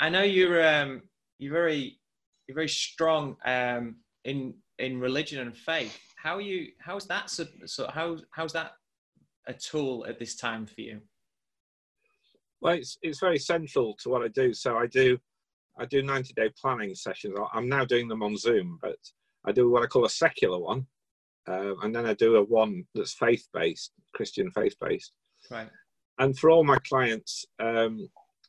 I 0.00 0.08
know 0.08 0.22
you're 0.22 0.66
um, 0.66 1.02
you're 1.38 1.52
very 1.52 1.98
you're 2.46 2.54
very 2.54 2.68
strong 2.68 3.36
um, 3.44 3.96
in 4.24 4.54
in 4.78 5.00
religion 5.00 5.40
and 5.40 5.56
faith. 5.56 5.98
How 6.16 6.36
are 6.36 6.40
you? 6.40 6.68
How's 6.80 7.06
that? 7.06 7.30
So, 7.30 7.46
so 7.66 7.88
how 7.92 8.18
how's 8.30 8.52
that 8.52 8.72
a 9.46 9.54
tool 9.54 10.06
at 10.08 10.18
this 10.18 10.36
time 10.36 10.66
for 10.66 10.80
you? 10.80 11.00
Well, 12.60 12.74
it's 12.74 12.98
it's 13.02 13.20
very 13.20 13.38
central 13.38 13.96
to 14.02 14.08
what 14.08 14.22
I 14.22 14.28
do. 14.28 14.52
So 14.54 14.76
I 14.76 14.86
do 14.86 15.18
I 15.78 15.84
do 15.86 16.02
90 16.02 16.32
day 16.34 16.50
planning 16.60 16.94
sessions. 16.94 17.36
I'm 17.52 17.68
now 17.68 17.84
doing 17.84 18.08
them 18.08 18.22
on 18.22 18.36
Zoom, 18.36 18.78
but 18.82 18.96
I 19.44 19.52
do 19.52 19.70
what 19.70 19.82
I 19.82 19.86
call 19.86 20.04
a 20.04 20.10
secular 20.10 20.58
one, 20.58 20.86
uh, 21.48 21.74
and 21.82 21.94
then 21.94 22.06
I 22.06 22.14
do 22.14 22.36
a 22.36 22.42
one 22.42 22.84
that's 22.94 23.14
faith 23.14 23.48
based, 23.54 23.92
Christian 24.14 24.50
faith 24.50 24.76
based. 24.80 25.12
Right. 25.50 25.70
And 26.18 26.36
for 26.38 26.50
all 26.50 26.64
my 26.64 26.78
clients, 26.78 27.46
um, 27.58 28.08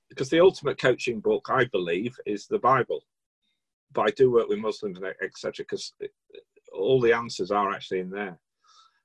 because 0.09 0.29
the 0.29 0.39
ultimate 0.39 0.79
coaching 0.79 1.19
book, 1.19 1.47
I 1.49 1.65
believe, 1.65 2.15
is 2.25 2.47
the 2.47 2.59
Bible. 2.59 3.03
But 3.93 4.01
I 4.01 4.12
do 4.12 4.31
work 4.31 4.49
with 4.49 4.59
Muslims 4.59 4.97
and 4.97 5.13
etc. 5.21 5.53
Because 5.59 5.93
all 6.73 6.99
the 6.99 7.13
answers 7.13 7.51
are 7.51 7.71
actually 7.71 7.99
in 7.99 8.09
there, 8.09 8.39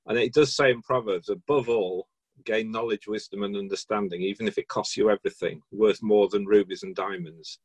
and 0.07 0.18
it 0.18 0.35
does 0.35 0.54
say 0.54 0.70
in 0.70 0.83
Proverbs, 0.83 1.28
above 1.28 1.68
all, 1.68 2.09
gain 2.44 2.70
knowledge, 2.70 3.07
wisdom, 3.07 3.42
and 3.42 3.57
understanding, 3.57 4.22
even 4.22 4.48
if 4.48 4.59
it 4.59 4.68
costs 4.68 4.96
you 4.96 5.11
everything, 5.11 5.62
worth 5.72 6.02
more 6.02 6.28
than 6.28 6.46
rubies 6.46 6.83
and 6.83 6.94
diamonds. 6.96 7.59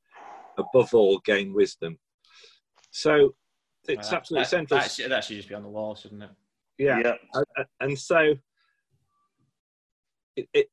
Above 0.57 0.93
all, 0.93 1.19
gain 1.19 1.53
wisdom. 1.53 1.97
So 2.91 3.35
it's 3.89 4.11
Well, 4.11 4.17
absolutely 4.17 4.43
that, 4.43 4.49
central. 4.49 4.79
That 4.79 4.91
should, 4.91 5.11
that 5.11 5.23
should 5.23 5.37
just 5.37 5.49
be 5.49 5.55
on 5.55 5.63
the 5.63 5.69
wall, 5.69 5.95
shouldn't 5.95 6.23
it? 6.23 6.29
yeah. 6.77 6.99
yeah. 7.03 7.13
Uh, 7.33 7.43
uh, 7.57 7.63
and 7.81 7.97
so 7.97 8.33
it, 10.35 10.47
it, 10.53 10.67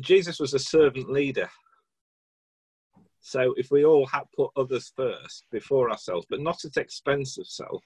Jesus 0.00 0.38
was 0.38 0.54
a 0.54 0.58
servant 0.58 1.10
leader. 1.10 1.48
So 3.20 3.54
if 3.56 3.70
we 3.70 3.84
all 3.84 4.06
had 4.06 4.24
put 4.36 4.50
others 4.56 4.92
first 4.96 5.44
before 5.50 5.90
ourselves, 5.90 6.26
but 6.28 6.40
not 6.40 6.64
at 6.64 6.76
expense 6.76 7.38
of 7.38 7.46
self, 7.46 7.84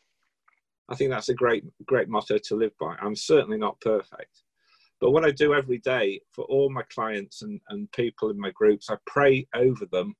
I 0.88 0.94
think 0.94 1.10
that's 1.10 1.28
a 1.28 1.34
great, 1.34 1.64
great 1.84 2.08
motto 2.08 2.38
to 2.38 2.56
live 2.56 2.72
by. 2.78 2.96
I'm 3.00 3.16
certainly 3.16 3.58
not 3.58 3.80
perfect. 3.80 4.42
But 5.00 5.10
what 5.10 5.24
I 5.24 5.30
do 5.30 5.52
every 5.52 5.78
day 5.78 6.20
for 6.30 6.44
all 6.46 6.70
my 6.70 6.82
clients 6.90 7.42
and, 7.42 7.60
and 7.68 7.90
people 7.92 8.30
in 8.30 8.40
my 8.40 8.50
groups, 8.50 8.88
I 8.88 8.96
pray 9.06 9.46
over 9.54 9.84
them 9.86 10.14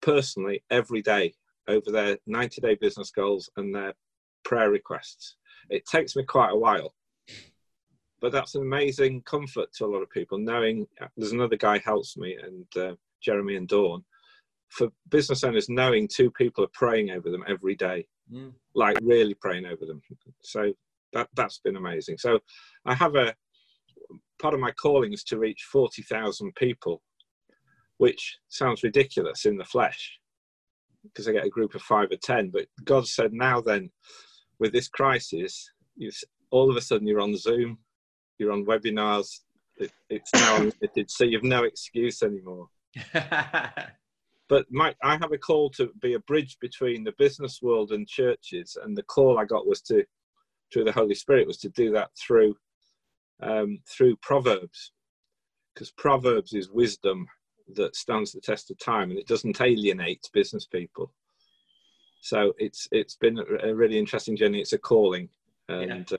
personally 0.00 0.64
every 0.70 1.02
day 1.02 1.34
over 1.68 1.90
their 1.90 2.18
90 2.26 2.60
day 2.60 2.74
business 2.74 3.10
goals 3.10 3.50
and 3.56 3.74
their 3.74 3.94
prayer 4.44 4.70
requests. 4.70 5.36
It 5.70 5.86
takes 5.86 6.16
me 6.16 6.24
quite 6.24 6.50
a 6.50 6.56
while, 6.56 6.94
but 8.20 8.32
that's 8.32 8.54
an 8.54 8.62
amazing 8.62 9.22
comfort 9.22 9.68
to 9.74 9.84
a 9.84 9.86
lot 9.92 10.02
of 10.02 10.10
people 10.10 10.38
knowing 10.38 10.86
there's 11.16 11.32
another 11.32 11.56
guy 11.56 11.78
helps 11.78 12.16
me 12.16 12.36
and 12.42 12.82
uh, 12.82 12.94
Jeremy 13.22 13.56
and 13.56 13.68
Dawn. 13.68 14.04
for 14.70 14.88
business 15.10 15.44
owners 15.44 15.68
knowing 15.68 16.08
two 16.08 16.30
people 16.30 16.64
are 16.64 16.72
praying 16.72 17.10
over 17.10 17.30
them 17.30 17.44
every 17.46 17.74
day, 17.74 18.06
mm. 18.32 18.52
like 18.74 18.98
really 19.02 19.34
praying 19.34 19.66
over 19.66 19.84
them. 19.84 20.00
So 20.42 20.72
that 21.12 21.28
that's 21.34 21.58
been 21.58 21.76
amazing. 21.76 22.18
So 22.18 22.38
I 22.86 22.94
have 22.94 23.14
a 23.14 23.34
part 24.40 24.54
of 24.54 24.60
my 24.60 24.70
calling 24.72 25.12
is 25.12 25.24
to 25.24 25.38
reach 25.38 25.68
forty 25.70 26.02
thousand 26.02 26.54
people, 26.54 27.02
which 27.98 28.38
sounds 28.48 28.82
ridiculous 28.82 29.44
in 29.44 29.56
the 29.58 29.64
flesh 29.64 30.17
because 31.04 31.28
I 31.28 31.32
get 31.32 31.46
a 31.46 31.50
group 31.50 31.74
of 31.74 31.82
five 31.82 32.10
or 32.10 32.16
ten. 32.16 32.50
But 32.50 32.66
God 32.84 33.06
said, 33.06 33.32
now 33.32 33.60
then, 33.60 33.90
with 34.58 34.72
this 34.72 34.88
crisis, 34.88 35.70
you, 35.96 36.10
all 36.50 36.70
of 36.70 36.76
a 36.76 36.80
sudden 36.80 37.06
you're 37.06 37.20
on 37.20 37.36
Zoom, 37.36 37.78
you're 38.38 38.52
on 38.52 38.66
webinars. 38.66 39.40
It, 39.76 39.92
it's 40.08 40.32
now 40.34 40.56
unlimited, 40.60 41.10
so 41.10 41.24
you've 41.24 41.44
no 41.44 41.64
excuse 41.64 42.22
anymore. 42.22 42.68
but 43.12 44.66
my, 44.70 44.94
I 45.02 45.16
have 45.16 45.32
a 45.32 45.38
call 45.38 45.70
to 45.70 45.90
be 46.00 46.14
a 46.14 46.20
bridge 46.20 46.56
between 46.60 47.04
the 47.04 47.14
business 47.18 47.60
world 47.62 47.92
and 47.92 48.08
churches, 48.08 48.76
and 48.82 48.96
the 48.96 49.02
call 49.04 49.38
I 49.38 49.44
got 49.44 49.66
was 49.66 49.82
to, 49.82 50.04
through 50.72 50.84
the 50.84 50.92
Holy 50.92 51.14
Spirit, 51.14 51.46
was 51.46 51.58
to 51.58 51.68
do 51.70 51.92
that 51.92 52.10
through, 52.18 52.56
um, 53.42 53.78
through 53.86 54.16
Proverbs, 54.22 54.92
because 55.74 55.90
Proverbs 55.92 56.54
is 56.54 56.70
wisdom 56.70 57.26
that 57.74 57.96
stands 57.96 58.32
the 58.32 58.40
test 58.40 58.70
of 58.70 58.78
time, 58.78 59.10
and 59.10 59.18
it 59.18 59.26
doesn't 59.26 59.60
alienate 59.60 60.28
business 60.32 60.66
people. 60.66 61.12
So 62.20 62.52
it's 62.58 62.88
it's 62.92 63.16
been 63.16 63.38
a 63.62 63.74
really 63.74 63.98
interesting 63.98 64.36
journey. 64.36 64.60
It's 64.60 64.72
a 64.72 64.78
calling, 64.78 65.28
and 65.68 66.10
yeah. 66.10 66.16
uh, 66.16 66.18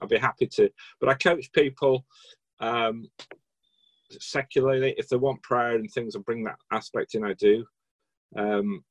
I'll 0.00 0.08
be 0.08 0.18
happy 0.18 0.46
to. 0.46 0.70
But 1.00 1.08
I 1.08 1.14
coach 1.14 1.50
people 1.52 2.04
um, 2.60 3.10
secularly 4.10 4.94
if 4.96 5.08
they 5.08 5.16
want 5.16 5.42
prayer 5.42 5.74
and 5.74 5.90
things. 5.90 6.14
I 6.14 6.20
bring 6.20 6.44
that 6.44 6.58
aspect 6.70 7.14
in. 7.14 7.24
I 7.24 7.34
do, 7.34 7.64
um, 8.36 8.84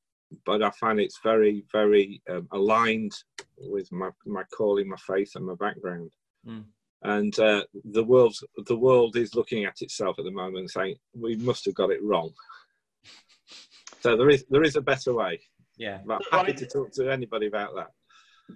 but 0.46 0.62
I 0.62 0.70
find 0.72 1.00
it's 1.00 1.20
very 1.24 1.64
very 1.72 2.22
um, 2.30 2.48
aligned 2.52 3.14
with 3.58 3.92
my 3.92 4.10
my 4.26 4.44
calling, 4.56 4.90
my 4.90 4.98
faith, 4.98 5.32
and 5.36 5.46
my 5.46 5.56
background. 5.56 6.12
Mm. 6.48 6.66
And 7.04 7.38
uh, 7.40 7.64
the 7.84 8.04
world 8.04 8.36
the 8.68 8.78
world 8.78 9.16
is 9.16 9.36
looking 9.36 9.66
at 9.66 9.82
itself 9.82 10.20
at 10.20 10.26
the 10.26 10.32
moment, 10.32 10.72
saying 10.72 10.96
we 11.14 11.36
must 11.38 11.66
have 11.66 11.76
got 11.76 11.92
it 11.92 12.04
wrong. 12.04 12.32
So 14.02 14.16
there 14.16 14.30
is 14.30 14.46
there 14.50 14.64
is 14.64 14.76
a 14.76 14.82
better 14.82 15.14
way. 15.14 15.40
Yeah, 15.78 16.00
but 16.06 16.22
happy 16.32 16.54
to 16.54 16.68
talk 16.68 16.92
to 16.94 17.12
anybody 17.12 17.48
about 17.48 17.74
that 17.76 17.88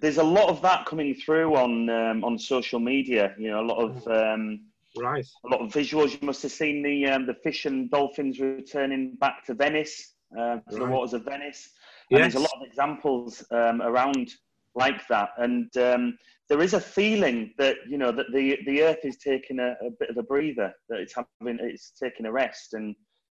there's 0.00 0.18
a 0.18 0.22
lot 0.22 0.48
of 0.48 0.60
that 0.62 0.86
coming 0.86 1.14
through 1.14 1.56
on 1.56 1.88
um, 1.88 2.24
on 2.24 2.38
social 2.38 2.80
media. 2.80 3.34
You 3.38 3.50
know, 3.50 3.60
a 3.60 3.66
lot 3.66 3.78
of 3.78 4.06
um, 4.08 4.60
right, 4.96 5.26
a 5.44 5.48
lot 5.48 5.60
of 5.60 5.70
visuals. 5.70 6.20
You 6.20 6.26
must 6.26 6.42
have 6.42 6.52
seen 6.52 6.82
the 6.82 7.06
um, 7.06 7.26
the 7.26 7.34
fish 7.34 7.66
and 7.66 7.90
dolphins 7.90 8.40
returning 8.40 9.16
back 9.16 9.44
to 9.46 9.54
Venice, 9.54 10.14
uh, 10.36 10.56
to 10.56 10.62
right. 10.70 10.78
the 10.78 10.86
waters 10.86 11.14
of 11.14 11.24
Venice. 11.24 11.70
And 12.10 12.20
yes. 12.20 12.32
there's 12.32 12.44
a 12.44 12.46
lot 12.46 12.54
of 12.60 12.66
examples 12.66 13.44
um, 13.50 13.82
around 13.82 14.30
like 14.76 15.06
that, 15.08 15.30
and 15.38 15.74
um, 15.78 16.18
there 16.48 16.60
is 16.60 16.74
a 16.74 16.80
feeling 16.80 17.52
that 17.58 17.76
you 17.88 17.98
know 17.98 18.12
that 18.12 18.26
the 18.32 18.58
the 18.66 18.82
Earth 18.82 19.04
is 19.04 19.16
taking 19.16 19.58
a, 19.58 19.70
a 19.84 19.90
bit 19.98 20.10
of 20.10 20.16
a 20.16 20.22
breather, 20.22 20.72
that 20.88 21.00
it's 21.00 21.14
having 21.14 21.58
it's 21.60 21.92
taking 22.00 22.26
a 22.26 22.32
rest, 22.32 22.74
and 22.74 22.94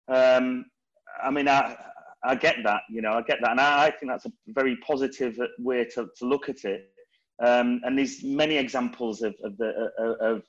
um, 0.08 0.66
I 1.24 1.32
mean, 1.32 1.48
I, 1.48 1.76
I 2.24 2.36
get 2.36 2.58
that, 2.64 2.82
you 2.90 3.02
know, 3.02 3.14
I 3.14 3.22
get 3.22 3.40
that, 3.42 3.52
and 3.52 3.62
I, 3.62 3.86
I 3.86 3.92
think 3.92 4.12
that's 4.12 4.26
a 4.26 4.32
very 4.48 4.76
positive 4.78 5.38
way 5.60 5.86
to, 5.86 6.08
to 6.18 6.26
look 6.26 6.50
at 6.50 6.64
it. 6.64 6.90
Um, 7.44 7.82
and 7.84 7.98
there's 7.98 8.24
many 8.24 8.58
examples 8.58 9.22
of 9.22 9.36
of, 9.44 9.58
the, 9.58 9.92
of 10.20 10.44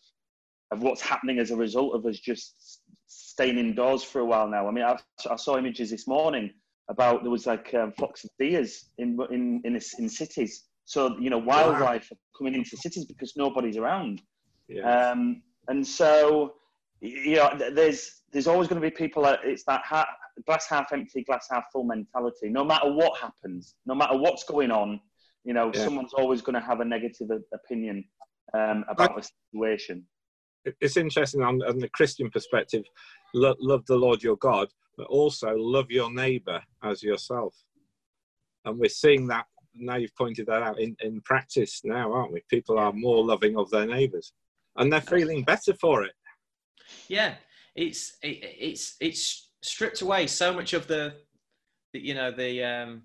of 0.70 0.82
what's 0.82 1.02
happening 1.02 1.38
as 1.38 1.50
a 1.50 1.56
result 1.56 1.94
of 1.94 2.06
us 2.06 2.18
just 2.18 2.80
staying 3.06 3.58
indoors 3.58 4.02
for 4.02 4.20
a 4.20 4.24
while 4.24 4.48
now. 4.48 4.68
I 4.68 4.70
mean, 4.70 4.84
I, 4.84 4.98
I 5.30 5.36
saw 5.36 5.58
images 5.58 5.90
this 5.90 6.06
morning 6.06 6.50
about 6.88 7.22
there 7.22 7.30
was 7.30 7.46
like 7.46 7.74
um, 7.74 7.92
flocks 7.92 8.24
of 8.24 8.30
deers 8.38 8.86
in 8.96 9.18
in 9.30 9.60
in, 9.64 9.74
in 9.76 10.08
cities. 10.08 10.64
So 10.88 11.18
you 11.18 11.28
know, 11.28 11.36
wildlife 11.36 12.08
wow. 12.10 12.16
coming 12.36 12.54
into 12.54 12.74
cities 12.74 13.04
because 13.04 13.34
nobody's 13.36 13.76
around. 13.76 14.22
Yeah. 14.68 15.10
Um, 15.10 15.42
and 15.68 15.86
so 15.86 16.54
you 17.02 17.36
know, 17.36 17.50
there's 17.74 18.22
there's 18.32 18.46
always 18.46 18.68
going 18.68 18.80
to 18.80 18.90
be 18.90 18.94
people. 18.94 19.22
That, 19.24 19.40
it's 19.44 19.64
that 19.64 19.82
ha- 19.84 20.08
glass 20.46 20.66
half 20.66 20.90
empty, 20.94 21.24
glass 21.24 21.46
half 21.50 21.64
full 21.70 21.84
mentality. 21.84 22.48
No 22.48 22.64
matter 22.64 22.90
what 22.90 23.20
happens, 23.20 23.74
no 23.84 23.94
matter 23.94 24.16
what's 24.16 24.44
going 24.44 24.70
on, 24.70 24.98
you 25.44 25.52
know, 25.52 25.70
yeah. 25.74 25.84
someone's 25.84 26.14
always 26.14 26.40
going 26.40 26.54
to 26.54 26.66
have 26.66 26.80
a 26.80 26.86
negative 26.86 27.28
opinion 27.52 28.02
um, 28.54 28.86
about 28.88 29.14
the 29.14 29.28
situation. 29.52 30.06
It's 30.80 30.96
interesting 30.96 31.42
on, 31.42 31.62
on 31.64 31.78
the 31.78 31.88
Christian 31.90 32.30
perspective. 32.30 32.84
Lo- 33.34 33.56
love 33.60 33.84
the 33.86 33.96
Lord 33.96 34.22
your 34.22 34.36
God, 34.36 34.68
but 34.96 35.06
also 35.08 35.54
love 35.54 35.90
your 35.90 36.10
neighbour 36.10 36.62
as 36.82 37.02
yourself. 37.02 37.54
And 38.64 38.78
we're 38.78 38.88
seeing 38.88 39.26
that 39.28 39.44
now. 39.74 39.96
You've 39.96 40.16
pointed 40.16 40.46
that 40.46 40.62
out 40.62 40.80
in, 40.80 40.96
in 41.00 41.20
practice 41.22 41.80
now, 41.84 42.12
aren't 42.12 42.32
we? 42.32 42.42
People 42.48 42.78
are 42.78 42.92
more 42.92 43.24
loving 43.24 43.56
of 43.56 43.70
their 43.70 43.86
neighbours, 43.86 44.32
and 44.76 44.92
they're 44.92 45.00
feeling 45.00 45.44
better 45.44 45.74
for 45.74 46.04
it. 46.04 46.12
Yeah, 47.08 47.34
it's 47.74 48.16
it, 48.22 48.38
it's 48.42 48.96
it's 49.00 49.50
stripped 49.62 50.02
away 50.02 50.26
so 50.26 50.52
much 50.52 50.72
of 50.72 50.86
the, 50.86 51.14
the 51.92 52.00
you 52.00 52.14
know 52.14 52.30
the 52.30 52.62
um 52.62 53.02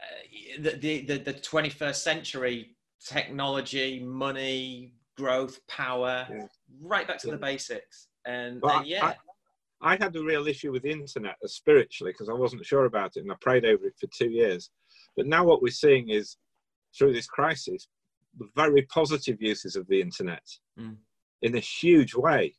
uh, 0.00 0.62
the, 0.62 1.04
the 1.06 1.18
the 1.18 1.34
21st 1.34 1.94
century 1.94 2.76
technology 3.06 4.00
money 4.00 4.94
growth 5.16 5.58
power 5.68 6.26
yeah. 6.30 6.46
right 6.80 7.06
back 7.06 7.18
to 7.18 7.28
yeah. 7.28 7.34
the 7.34 7.38
basics 7.38 8.08
and, 8.26 8.62
and 8.62 8.86
yeah 8.86 9.14
I, 9.82 9.94
I, 9.94 9.96
had 9.96 10.14
a 10.16 10.22
real 10.22 10.46
issue 10.46 10.72
with 10.72 10.82
the 10.82 10.90
internet 10.90 11.36
spiritually 11.46 12.12
because 12.12 12.28
I 12.28 12.34
wasn't 12.34 12.64
sure 12.64 12.84
about 12.84 13.16
it 13.16 13.20
and 13.20 13.32
I 13.32 13.34
prayed 13.40 13.64
over 13.64 13.86
it 13.86 13.94
for 14.00 14.06
two 14.06 14.30
years. 14.30 14.70
But 15.16 15.26
now 15.26 15.44
what 15.44 15.62
we're 15.62 15.70
seeing 15.70 16.08
is 16.08 16.36
through 16.96 17.12
this 17.12 17.26
crisis, 17.26 17.88
the 18.38 18.48
very 18.56 18.82
positive 18.82 19.40
uses 19.40 19.76
of 19.76 19.86
the 19.88 20.00
internet 20.00 20.42
mm. 20.78 20.96
in 21.42 21.54
a 21.54 21.60
huge 21.60 22.14
way 22.14 22.54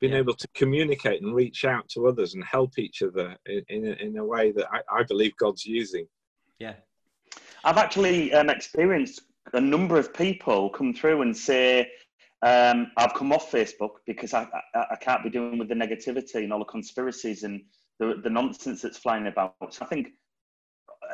being 0.00 0.12
yeah. 0.12 0.18
able 0.18 0.34
to 0.34 0.48
communicate 0.54 1.22
and 1.22 1.34
reach 1.34 1.64
out 1.64 1.88
to 1.88 2.06
others 2.06 2.34
and 2.34 2.44
help 2.44 2.78
each 2.78 3.02
other 3.02 3.36
in, 3.46 3.62
in, 3.68 3.86
a, 3.86 3.92
in 4.04 4.16
a 4.18 4.24
way 4.24 4.52
that 4.52 4.66
I, 4.72 5.00
I, 5.00 5.02
believe 5.04 5.32
God's 5.36 5.64
using. 5.64 6.06
Yeah. 6.58 6.74
I've 7.64 7.78
actually 7.78 8.32
um, 8.34 8.50
experienced 8.50 9.22
a 9.52 9.60
number 9.60 9.98
of 9.98 10.12
people 10.12 10.68
come 10.70 10.92
through 10.92 11.22
and 11.22 11.36
say, 11.36 11.90
um, 12.42 12.90
I've 12.98 13.14
come 13.14 13.32
off 13.32 13.50
Facebook 13.50 13.92
because 14.06 14.34
I, 14.34 14.46
I, 14.74 14.84
I, 14.90 14.96
can't 14.96 15.22
be 15.22 15.30
dealing 15.30 15.58
with 15.58 15.68
the 15.68 15.74
negativity 15.74 16.44
and 16.44 16.52
all 16.52 16.58
the 16.58 16.66
conspiracies 16.66 17.42
and 17.42 17.62
the, 17.98 18.20
the 18.22 18.28
nonsense 18.28 18.82
that's 18.82 18.98
flying 18.98 19.26
about. 19.26 19.54
So 19.70 19.86
I 19.86 19.88
think 19.88 20.08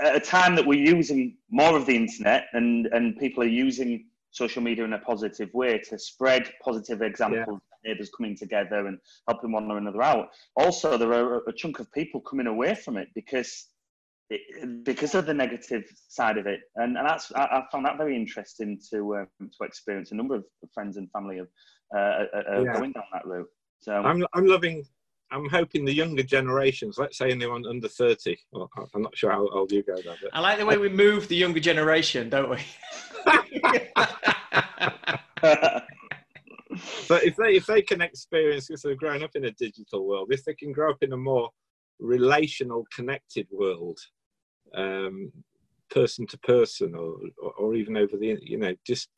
at 0.01 0.17
a 0.17 0.21
time 0.21 0.55
that 0.57 0.67
we're 0.67 0.79
using 0.79 1.37
more 1.51 1.77
of 1.77 1.87
the 1.87 1.97
internet 1.97 2.47
and, 2.53 2.87
and 2.89 3.19
people 3.19 3.43
are 3.43 3.47
using 3.47 4.07
social 4.31 4.63
media 4.63 4.85
in 4.85 4.93
a 4.93 4.99
positive 4.99 5.53
way 5.55 5.79
to 5.79 5.99
spread 5.99 6.51
positive 6.63 7.03
examples 7.03 7.61
neighbours 7.85 8.11
coming 8.17 8.37
together 8.37 8.87
and 8.87 8.99
helping 9.29 9.53
one 9.53 9.71
another 9.71 10.03
out. 10.03 10.29
Also, 10.57 10.97
there 10.97 11.13
are 11.13 11.43
a 11.49 11.53
chunk 11.53 11.81
of 11.81 11.91
people 11.93 12.21
coming 12.21 12.47
away 12.47 12.75
from 12.75 12.97
it 12.97 13.09
because 13.15 13.69
it, 14.29 14.85
because 14.85 15.15
of 15.15 15.27
the 15.27 15.35
negative 15.35 15.85
side 16.09 16.39
of 16.39 16.47
it, 16.47 16.61
and, 16.77 16.97
and 16.97 17.09
that's 17.09 17.33
I, 17.33 17.43
I 17.43 17.63
found 17.73 17.85
that 17.87 17.97
very 17.97 18.15
interesting 18.15 18.81
to 18.91 19.17
um, 19.17 19.27
to 19.41 19.65
experience. 19.65 20.13
A 20.13 20.15
number 20.15 20.37
of 20.37 20.45
friends 20.73 20.97
and 20.97 21.11
family 21.11 21.39
of 21.39 21.49
uh, 21.95 22.27
are, 22.35 22.65
yeah. 22.65 22.73
going 22.75 22.93
down 22.93 23.05
that 23.13 23.27
route. 23.27 23.49
So 23.81 23.93
I'm 23.93 24.25
I'm 24.35 24.47
loving. 24.47 24.85
I'm 25.33 25.49
hoping 25.49 25.85
the 25.85 25.93
younger 25.93 26.23
generations, 26.23 26.99
let's 26.99 27.19
say 27.19 27.31
anyone 27.31 27.65
under 27.67 27.89
30, 27.89 28.37
well, 28.53 28.69
I'm 28.95 29.03
not 29.03 29.17
sure 29.17 29.31
how 29.31 29.49
old 29.49 29.71
you 29.71 29.83
guys 29.83 30.07
are. 30.07 30.17
But... 30.21 30.31
I 30.33 30.41
like 30.41 30.59
the 30.59 30.67
way 30.67 30.77
we 30.77 30.89
move 30.89 31.29
the 31.29 31.37
younger 31.37 31.61
generation, 31.61 32.29
don't 32.29 32.51
we? 32.51 32.59
but 37.09 37.25
if 37.25 37.37
they 37.37 37.55
if 37.55 37.67
they 37.67 37.83
can 37.83 38.01
experience 38.01 38.67
because 38.67 38.83
they've 38.83 38.97
grown 38.97 39.23
up 39.23 39.37
in 39.37 39.45
a 39.45 39.53
digital 39.53 40.07
world, 40.07 40.29
if 40.33 40.45
they 40.45 40.55
can 40.55 40.73
grow 40.73 40.91
up 40.91 41.03
in 41.03 41.13
a 41.13 41.17
more 41.17 41.51
relational, 41.99 42.87
connected 42.95 43.47
world, 43.51 43.99
um, 44.75 45.33
person 45.91 46.27
to 46.27 46.39
person, 46.39 46.95
or, 46.95 47.17
or, 47.43 47.53
or 47.53 47.75
even 47.75 47.97
over 47.97 48.17
the 48.17 48.39
you 48.43 48.59
know 48.59 48.75
just 48.87 49.09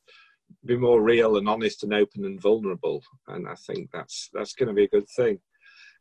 be 0.65 0.77
more 0.77 1.01
real 1.01 1.37
and 1.37 1.49
honest 1.49 1.83
and 1.85 1.95
open 1.95 2.25
and 2.25 2.41
vulnerable, 2.41 3.03
and 3.29 3.49
I 3.49 3.55
think 3.67 3.91
that's 3.93 4.29
that's 4.33 4.55
going 4.55 4.69
to 4.69 4.75
be 4.75 4.85
a 4.85 4.89
good 4.89 5.09
thing. 5.17 5.39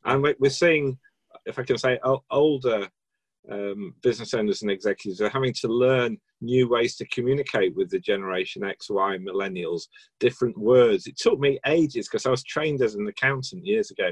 And 0.05 0.23
we're 0.39 0.49
seeing, 0.49 0.97
if 1.45 1.59
I 1.59 1.63
can 1.63 1.77
say, 1.77 1.99
older 2.29 2.89
um, 3.49 3.95
business 4.03 4.33
owners 4.33 4.61
and 4.61 4.69
executives 4.69 5.21
are 5.21 5.29
having 5.29 5.53
to 5.53 5.67
learn 5.67 6.17
new 6.41 6.69
ways 6.69 6.95
to 6.97 7.07
communicate 7.07 7.75
with 7.75 7.89
the 7.89 7.99
generation 7.99 8.63
X, 8.63 8.89
Y, 8.89 9.17
millennials, 9.17 9.83
different 10.19 10.57
words. 10.57 11.07
It 11.07 11.17
took 11.17 11.39
me 11.39 11.59
ages 11.65 12.07
because 12.07 12.25
I 12.25 12.31
was 12.31 12.43
trained 12.43 12.81
as 12.81 12.95
an 12.95 13.07
accountant 13.07 13.65
years 13.65 13.91
ago. 13.91 14.11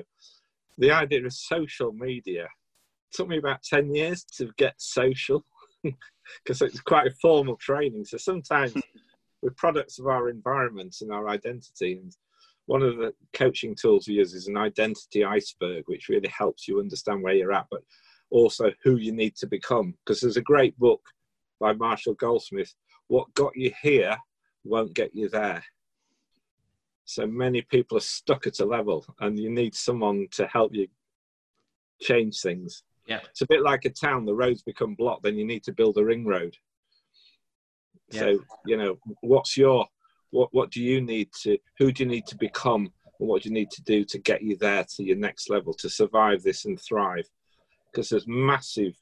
The 0.77 0.91
idea 0.91 1.25
of 1.25 1.33
social 1.33 1.91
media 1.91 2.47
took 3.11 3.27
me 3.27 3.37
about 3.37 3.63
10 3.63 3.93
years 3.93 4.23
to 4.37 4.49
get 4.57 4.73
social 4.77 5.43
because 5.83 6.61
it's 6.61 6.79
quite 6.79 7.07
a 7.07 7.15
formal 7.21 7.55
training. 7.57 8.05
So 8.05 8.17
sometimes 8.17 8.73
we're 9.41 9.51
products 9.51 9.99
of 9.99 10.07
our 10.07 10.29
environment 10.29 10.97
and 11.01 11.11
our 11.11 11.29
identity. 11.29 11.99
And 12.01 12.15
one 12.69 12.83
of 12.83 12.97
the 12.97 13.11
coaching 13.33 13.73
tools 13.73 14.07
we 14.07 14.13
use 14.13 14.35
is 14.35 14.47
an 14.47 14.55
identity 14.55 15.25
iceberg, 15.25 15.85
which 15.87 16.07
really 16.07 16.27
helps 16.27 16.67
you 16.67 16.79
understand 16.79 17.23
where 17.23 17.33
you're 17.33 17.51
at. 17.51 17.65
But 17.71 17.81
also 18.29 18.71
who 18.83 18.97
you 18.97 19.11
need 19.11 19.35
to 19.37 19.47
become. 19.47 19.95
Because 20.05 20.21
there's 20.21 20.37
a 20.37 20.41
great 20.41 20.77
book 20.77 21.01
by 21.59 21.73
Marshall 21.73 22.13
Goldsmith, 22.13 22.71
What 23.07 23.33
Got 23.33 23.53
You 23.55 23.73
Here 23.81 24.15
Won't 24.63 24.93
Get 24.93 25.15
You 25.15 25.29
There. 25.29 25.63
So 27.05 27.25
many 27.25 27.63
people 27.63 27.97
are 27.97 28.01
stuck 28.01 28.45
at 28.45 28.59
a 28.59 28.65
level, 28.65 29.03
and 29.19 29.39
you 29.39 29.49
need 29.49 29.73
someone 29.73 30.27
to 30.33 30.45
help 30.45 30.75
you 30.75 30.87
change 31.99 32.39
things. 32.39 32.83
Yeah. 33.07 33.21
It's 33.31 33.41
a 33.41 33.47
bit 33.47 33.63
like 33.63 33.85
a 33.85 33.89
town, 33.89 34.25
the 34.25 34.35
roads 34.35 34.61
become 34.61 34.93
blocked, 34.93 35.23
then 35.23 35.39
you 35.39 35.45
need 35.47 35.63
to 35.63 35.73
build 35.73 35.97
a 35.97 36.05
ring 36.05 36.23
road. 36.23 36.55
Yeah. 38.11 38.19
So, 38.19 38.39
you 38.67 38.77
know, 38.77 38.99
what's 39.21 39.57
your 39.57 39.87
what 40.31 40.49
what 40.51 40.71
do 40.71 40.81
you 40.81 41.01
need 41.01 41.29
to 41.41 41.57
who 41.77 41.91
do 41.91 42.03
you 42.03 42.09
need 42.09 42.25
to 42.27 42.37
become 42.37 42.91
and 43.19 43.27
what 43.27 43.43
do 43.43 43.49
you 43.49 43.53
need 43.53 43.71
to 43.71 43.83
do 43.83 44.05
to 44.05 44.17
get 44.17 44.41
you 44.41 44.55
there 44.57 44.85
to 44.95 45.03
your 45.03 45.17
next 45.17 45.49
level 45.49 45.73
to 45.73 45.89
survive 45.89 46.41
this 46.41 46.65
and 46.65 46.79
thrive? 46.79 47.27
Because 47.91 48.09
there's 48.09 48.27
massive 48.27 48.95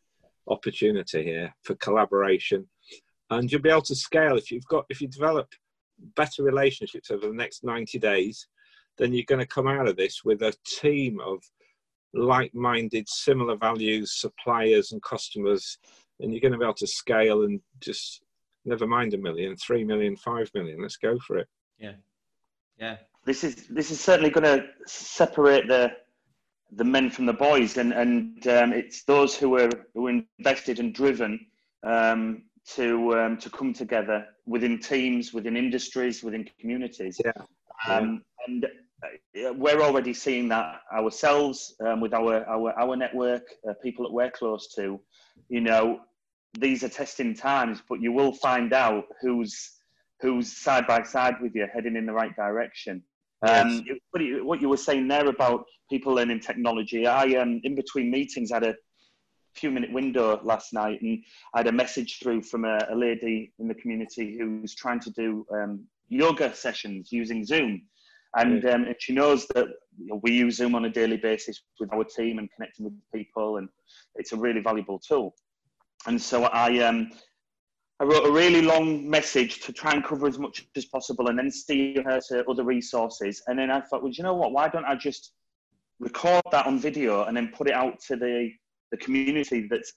opportunity 0.48 1.24
here 1.24 1.54
for 1.64 1.76
collaboration 1.76 2.68
and 3.30 3.52
you'll 3.52 3.62
be 3.62 3.70
able 3.70 3.82
to 3.82 3.96
scale 3.96 4.38
if 4.38 4.50
you've 4.50 4.68
got 4.68 4.86
if 4.90 5.02
you 5.02 5.08
develop 5.08 5.50
better 6.16 6.42
relationships 6.42 7.12
over 7.12 7.28
the 7.28 7.34
next 7.34 7.66
90 7.66 8.00
days 8.00 8.48
then 8.98 9.14
you're 9.14 9.26
going 9.28 9.42
to 9.42 9.46
come 9.46 9.68
out 9.68 9.88
of 9.88 9.98
this 9.98 10.24
with 10.24 10.42
a 10.42 10.54
team 10.66 11.20
of 11.20 11.44
like-minded 12.14 13.10
similar 13.10 13.58
values 13.58 14.14
suppliers 14.22 14.94
and 14.94 15.04
customers 15.04 15.78
and 16.22 16.32
you're 16.32 16.42
going 16.42 16.54
to 16.54 16.58
be 16.58 16.64
able 16.64 16.74
to 16.74 16.88
scale 16.88 17.44
and 17.44 17.60
just 17.82 18.22
never 18.68 18.88
mind 18.88 19.14
a 19.14 19.18
million 19.18 19.56
three 19.56 19.84
million 19.84 20.16
five 20.16 20.50
million 20.54 20.82
let's 20.82 20.98
go 20.98 21.18
for 21.20 21.38
it 21.38 21.48
Yeah. 21.80 21.94
Yeah. 22.78 22.98
this 23.26 23.44
is 23.44 23.68
this 23.68 23.92
is 23.92 24.00
certainly 24.00 24.30
going 24.30 24.44
to 24.44 24.68
separate 24.86 25.68
the 25.68 25.92
the 26.72 26.84
men 26.84 27.10
from 27.10 27.26
the 27.26 27.34
boys, 27.34 27.78
and 27.78 27.94
and 27.94 28.46
um, 28.48 28.74
it's 28.74 29.04
those 29.04 29.36
who 29.36 29.56
are 29.58 29.70
who 29.94 30.08
are 30.08 30.22
invested 30.38 30.80
and 30.80 30.94
driven 30.94 31.40
um, 31.84 32.44
to 32.76 33.18
um, 33.18 33.38
to 33.38 33.50
come 33.50 33.74
together 33.74 34.26
within 34.46 34.80
teams, 34.80 35.34
within 35.34 35.56
industries, 35.56 36.24
within 36.24 36.48
communities. 36.60 37.20
Yeah. 37.24 37.32
Um, 37.88 38.24
and 38.48 38.66
uh, 38.66 39.54
we're 39.54 39.82
already 39.82 40.14
seeing 40.14 40.50
that 40.50 40.82
ourselves 40.94 41.76
um, 41.86 42.02
with 42.02 42.14
our 42.14 42.46
our 42.48 42.78
our 42.80 42.96
network, 42.96 43.44
uh, 43.68 43.74
people 43.82 44.06
that 44.06 44.14
we're 44.14 44.32
close 44.32 44.68
to. 44.76 45.00
You 45.50 45.62
know, 45.62 46.02
these 46.60 46.84
are 46.84 46.90
testing 46.90 47.34
times, 47.34 47.82
but 47.88 48.02
you 48.02 48.12
will 48.12 48.34
find 48.34 48.74
out 48.74 49.06
who's 49.22 49.74
who's 50.22 50.52
side 50.52 50.88
by 50.88 51.04
side 51.04 51.36
with 51.42 51.54
you, 51.56 51.68
heading 51.72 51.96
in 51.96 52.06
the 52.08 52.14
right 52.14 52.36
direction. 52.36 53.04
Um, 53.44 53.84
it- 53.88 54.02
what 54.12 54.24
you- 54.24 54.44
what 54.46 54.62
you 54.62 54.70
were 54.70 54.78
saying 54.78 55.08
there 55.08 55.28
about 55.28 55.66
people 55.92 56.14
learning 56.16 56.40
technology, 56.40 57.06
I 57.06 57.36
um, 57.42 57.62
in 57.64 57.76
between 57.76 58.10
meetings 58.10 58.52
had 58.52 58.64
a 58.64 58.76
few 59.54 59.70
minute 59.72 59.92
window 59.94 60.40
last 60.44 60.74
night, 60.74 61.02
and 61.02 61.24
I 61.54 61.60
had 61.60 61.68
a 61.68 61.72
message 61.72 62.20
through 62.20 62.42
from 62.44 62.66
a, 62.66 62.80
a 62.90 62.96
lady 62.96 63.52
in 63.60 63.68
the 63.68 63.76
community 63.76 64.38
who's 64.38 64.74
trying 64.74 65.00
to 65.02 65.12
do 65.12 65.46
um, 65.52 65.88
yoga 66.10 66.54
sessions 66.56 67.12
using 67.12 67.46
Zoom, 67.46 67.84
and, 68.36 68.64
um, 68.66 68.84
and 68.86 68.96
she 69.00 69.14
knows 69.14 69.48
that 69.56 69.68
you 70.00 70.08
know, 70.08 70.20
we 70.24 70.32
use 70.32 70.56
Zoom 70.58 70.74
on 70.76 70.86
a 70.86 70.90
daily 70.90 71.18
basis 71.18 71.62
with 71.80 71.92
our 71.94 72.04
team 72.04 72.40
and 72.40 72.50
connecting 72.56 72.86
with 72.86 72.94
people, 73.14 73.58
and 73.58 73.70
it's 74.16 74.32
a 74.32 74.38
really 74.38 74.62
valuable 74.62 75.00
tool. 75.00 75.36
And 76.08 76.22
so 76.22 76.46
I 76.46 76.80
um, 76.80 77.12
I 78.00 78.04
wrote 78.04 78.28
a 78.28 78.32
really 78.32 78.62
long 78.62 79.10
message 79.10 79.60
to 79.62 79.74
try 79.74 79.92
and 79.92 80.04
cover 80.04 80.28
as 80.28 80.38
much 80.38 80.68
as 80.76 80.86
possible 80.86 81.30
and 81.30 81.40
then 81.40 81.50
steer 81.50 82.04
her 82.04 82.22
to 82.30 82.46
other 82.48 82.64
resources. 82.64 83.42
And 83.48 83.58
then 83.58 83.72
I 83.72 83.82
thought, 83.82 84.04
well, 84.04 84.12
you 84.12 84.24
know 84.24 84.36
what? 84.36 84.52
Why 84.52 84.70
don't 84.70 84.86
I 84.86 84.96
just 84.96 85.34
record 86.00 86.44
that 86.52 86.68
on 86.68 86.78
video 86.78 87.24
and 87.24 87.36
then 87.36 87.48
put 87.48 87.68
it 87.68 87.74
out 87.74 88.00
to 88.02 88.16
the, 88.16 88.52
the 88.92 88.98
community 88.98 89.68
that's, 89.68 89.94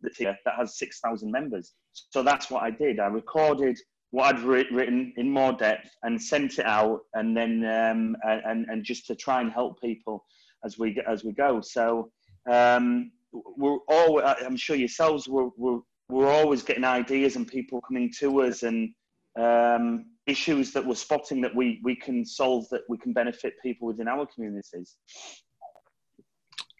that's 0.00 0.18
here 0.18 0.38
that 0.44 0.54
has 0.56 0.78
6,000 0.78 1.28
members? 1.28 1.74
So 1.92 2.22
that's 2.22 2.50
what 2.50 2.62
I 2.62 2.70
did. 2.70 3.00
I 3.00 3.06
recorded 3.06 3.76
what 4.12 4.32
I'd 4.32 4.42
writ- 4.42 4.70
written 4.70 5.12
in 5.16 5.28
more 5.28 5.52
depth 5.52 5.90
and 6.04 6.22
sent 6.22 6.60
it 6.60 6.66
out 6.66 7.00
and 7.14 7.36
then 7.36 7.64
um, 7.64 8.16
and, 8.22 8.66
and 8.68 8.84
just 8.84 9.08
to 9.08 9.16
try 9.16 9.40
and 9.40 9.50
help 9.50 9.80
people 9.80 10.24
as 10.64 10.78
we 10.78 11.00
as 11.08 11.24
we 11.24 11.32
go. 11.32 11.60
So 11.60 12.12
um, 12.48 13.10
we're 13.32 13.78
all 13.88 14.20
I'm 14.20 14.56
sure 14.56 14.76
yourselves 14.76 15.28
were, 15.28 15.48
were 15.56 15.80
we're 16.08 16.30
always 16.30 16.62
getting 16.62 16.84
ideas 16.84 17.36
and 17.36 17.46
people 17.46 17.80
coming 17.80 18.12
to 18.18 18.42
us 18.42 18.62
and 18.62 18.92
um, 19.38 20.06
issues 20.26 20.72
that 20.72 20.84
we're 20.84 20.94
spotting 20.94 21.40
that 21.40 21.54
we, 21.54 21.80
we 21.84 21.94
can 21.94 22.24
solve 22.24 22.68
that 22.70 22.82
we 22.88 22.98
can 22.98 23.12
benefit 23.12 23.54
people 23.62 23.86
within 23.86 24.08
our 24.08 24.26
communities. 24.26 24.96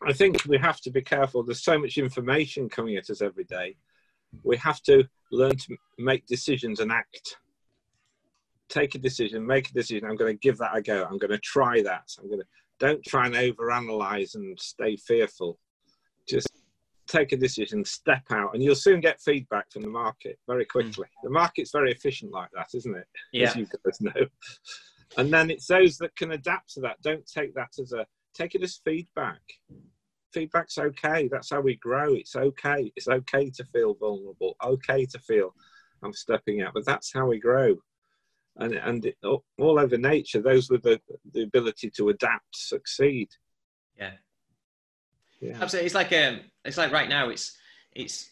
I 0.06 0.12
think 0.12 0.44
we 0.46 0.58
have 0.58 0.80
to 0.80 0.90
be 0.90 1.02
careful. 1.02 1.42
There's 1.42 1.62
so 1.62 1.78
much 1.78 1.98
information 1.98 2.68
coming 2.68 2.96
at 2.96 3.10
us 3.10 3.22
every 3.22 3.44
day. 3.44 3.76
We 4.42 4.56
have 4.56 4.82
to 4.84 5.04
learn 5.30 5.56
to 5.56 5.76
make 5.98 6.26
decisions 6.26 6.80
and 6.80 6.90
act. 6.90 7.36
Take 8.68 8.94
a 8.94 8.98
decision, 8.98 9.46
make 9.46 9.68
a 9.70 9.74
decision. 9.74 10.08
I'm 10.08 10.16
going 10.16 10.32
to 10.32 10.38
give 10.38 10.58
that 10.58 10.76
a 10.76 10.80
go. 10.80 11.04
I'm 11.04 11.18
going 11.18 11.32
to 11.32 11.38
try 11.38 11.82
that. 11.82 12.04
I'm 12.18 12.28
going 12.28 12.40
to 12.40 12.46
don't 12.78 13.04
try 13.04 13.26
and 13.26 13.34
overanalyze 13.34 14.34
and 14.34 14.58
stay 14.58 14.96
fearful. 14.96 15.58
Just 16.30 16.48
take 17.10 17.32
a 17.32 17.36
decision, 17.36 17.84
step 17.84 18.22
out, 18.30 18.54
and 18.54 18.62
you'll 18.62 18.74
soon 18.74 19.00
get 19.00 19.20
feedback 19.20 19.70
from 19.70 19.82
the 19.82 19.88
market 19.88 20.38
very 20.46 20.64
hmm. 20.64 20.78
quickly. 20.78 21.06
The 21.22 21.30
market's 21.30 21.72
very 21.72 21.92
efficient 21.92 22.32
like 22.32 22.50
that, 22.54 22.68
isn't 22.74 22.96
it? 22.96 23.06
Yeah. 23.32 23.48
As 23.48 23.56
you 23.56 23.66
guys 23.66 24.00
know. 24.00 24.26
And 25.16 25.32
then 25.32 25.50
it's 25.50 25.66
those 25.66 25.98
that 25.98 26.14
can 26.16 26.32
adapt 26.32 26.74
to 26.74 26.80
that. 26.80 27.02
Don't 27.02 27.26
take 27.26 27.54
that 27.54 27.70
as 27.80 27.92
a 27.92 28.06
take 28.34 28.54
it 28.54 28.62
as 28.62 28.80
feedback. 28.84 29.40
Feedback's 30.32 30.78
okay. 30.78 31.28
That's 31.28 31.50
how 31.50 31.60
we 31.60 31.76
grow. 31.76 32.14
It's 32.14 32.36
okay. 32.36 32.92
It's 32.94 33.08
okay 33.08 33.50
to 33.50 33.64
feel 33.64 33.94
vulnerable. 33.94 34.54
Okay 34.64 35.06
to 35.06 35.18
feel 35.18 35.52
I'm 36.04 36.12
stepping 36.12 36.62
out. 36.62 36.74
But 36.74 36.86
that's 36.86 37.12
how 37.12 37.26
we 37.26 37.40
grow. 37.40 37.76
And 38.56 38.74
and 38.74 39.04
it, 39.06 39.16
all 39.24 39.44
all 39.58 39.78
over 39.80 39.98
nature, 39.98 40.40
those 40.40 40.70
with 40.70 40.82
the 40.82 41.00
the 41.32 41.42
ability 41.42 41.90
to 41.96 42.10
adapt 42.10 42.54
succeed. 42.54 43.30
Yeah. 43.98 44.12
Yeah. 45.40 45.56
Absolutely. 45.60 45.86
It's 45.86 45.94
like 45.94 46.12
um, 46.12 46.40
it's 46.64 46.76
like 46.76 46.92
right 46.92 47.08
now. 47.08 47.28
It's 47.30 47.56
it's 47.92 48.30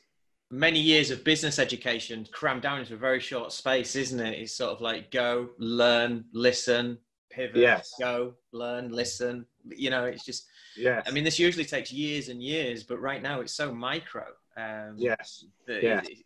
many 0.50 0.80
years 0.80 1.10
of 1.10 1.24
business 1.24 1.58
education 1.58 2.26
crammed 2.32 2.62
down 2.62 2.80
into 2.80 2.94
a 2.94 2.98
very 2.98 3.20
short 3.20 3.52
space, 3.52 3.96
isn't 3.96 4.20
it? 4.20 4.38
It's 4.38 4.54
sort 4.56 4.72
of 4.72 4.80
like 4.80 5.10
go, 5.10 5.50
learn, 5.58 6.24
listen, 6.32 6.98
pivot, 7.30 7.56
Yes. 7.56 7.92
go, 8.00 8.34
learn, 8.52 8.90
listen. 8.90 9.46
You 9.66 9.90
know, 9.90 10.04
it's 10.04 10.24
just. 10.24 10.46
Yes. 10.76 11.04
I 11.08 11.10
mean, 11.10 11.24
this 11.24 11.38
usually 11.38 11.64
takes 11.64 11.90
years 11.92 12.28
and 12.28 12.40
years, 12.42 12.84
but 12.84 12.98
right 13.00 13.20
now 13.22 13.40
it's 13.40 13.52
so 13.52 13.74
micro. 13.74 14.24
Um, 14.56 14.94
yes. 14.96 15.44
Yeah. 15.66 16.00
it- 16.04 16.24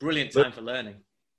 brilliant 0.00 0.32
But- 0.34 0.42
time 0.44 0.52
for 0.52 0.62
learning. 0.62 0.96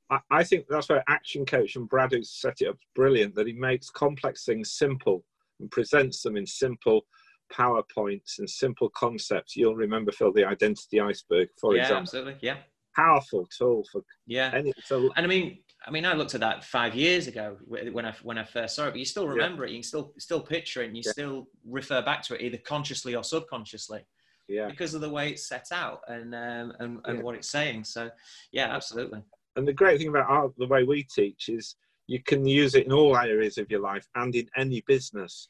I, 0.09 0.19
I 0.31 0.43
think 0.43 0.67
that's 0.69 0.87
where 0.87 1.03
Action 1.09 1.45
Coach 1.45 1.75
and 1.75 1.87
Brad, 1.89 2.11
who 2.13 2.23
set 2.23 2.61
it 2.61 2.67
up, 2.69 2.77
brilliant. 2.95 3.35
That 3.35 3.45
he 3.47 3.53
makes 3.53 3.89
complex 3.89 4.45
things 4.45 4.71
simple 4.71 5.25
and 5.59 5.69
presents 5.69 6.21
them 6.21 6.37
in 6.37 6.45
simple 6.45 7.05
PowerPoints 7.53 8.39
and 8.39 8.49
simple 8.49 8.89
concepts. 8.89 9.55
You'll 9.55 9.75
remember, 9.75 10.11
Phil, 10.11 10.33
the 10.33 10.45
identity 10.45 10.99
iceberg, 10.99 11.49
for 11.59 11.75
yeah, 11.75 11.81
example. 11.83 12.01
absolutely. 12.01 12.37
Yeah, 12.41 12.57
Powerful 12.95 13.47
tool 13.55 13.83
for 13.91 14.01
yeah. 14.25 14.51
any. 14.53 14.73
So 14.83 15.11
And 15.15 15.25
I 15.25 15.29
mean, 15.29 15.59
I 15.85 15.91
mean, 15.91 16.05
I 16.05 16.13
looked 16.13 16.33
at 16.33 16.41
that 16.41 16.63
five 16.63 16.95
years 16.95 17.27
ago 17.27 17.57
when 17.65 18.05
I 18.05 18.13
when 18.23 18.37
I 18.37 18.43
first 18.43 18.75
saw 18.75 18.87
it, 18.87 18.91
but 18.91 18.99
you 18.99 19.05
still 19.05 19.27
remember 19.27 19.65
it. 19.65 19.71
You 19.71 19.77
can 19.77 19.83
still 19.83 20.13
still 20.17 20.41
picture 20.41 20.81
it, 20.81 20.87
and 20.87 20.97
you 20.97 21.03
Yeah. 21.05 21.11
still 21.11 21.47
refer 21.65 22.01
back 22.01 22.23
to 22.23 22.35
it 22.35 22.41
either 22.41 22.57
consciously 22.57 23.15
or 23.15 23.23
subconsciously 23.23 24.05
yeah, 24.47 24.67
because 24.67 24.93
of 24.93 25.01
the 25.01 25.09
way 25.09 25.29
it's 25.29 25.47
set 25.47 25.67
out 25.71 26.01
and 26.07 26.33
um, 26.33 26.73
and, 26.79 26.99
and 27.05 27.23
what 27.23 27.35
it's 27.35 27.49
saying. 27.49 27.83
So, 27.83 28.09
yeah, 28.51 28.73
absolutely. 28.75 29.21
and 29.55 29.67
the 29.67 29.73
great 29.73 29.99
thing 29.99 30.07
about 30.09 30.29
our, 30.29 30.51
the 30.57 30.67
way 30.67 30.83
we 30.83 31.03
teach 31.03 31.49
is 31.49 31.75
you 32.07 32.23
can 32.23 32.45
use 32.47 32.73
it 32.75 32.85
in 32.85 32.91
all 32.91 33.17
areas 33.17 33.57
of 33.57 33.69
your 33.69 33.81
life 33.81 34.07
and 34.15 34.33
in 34.35 34.47
any 34.57 34.81
business. 34.87 35.49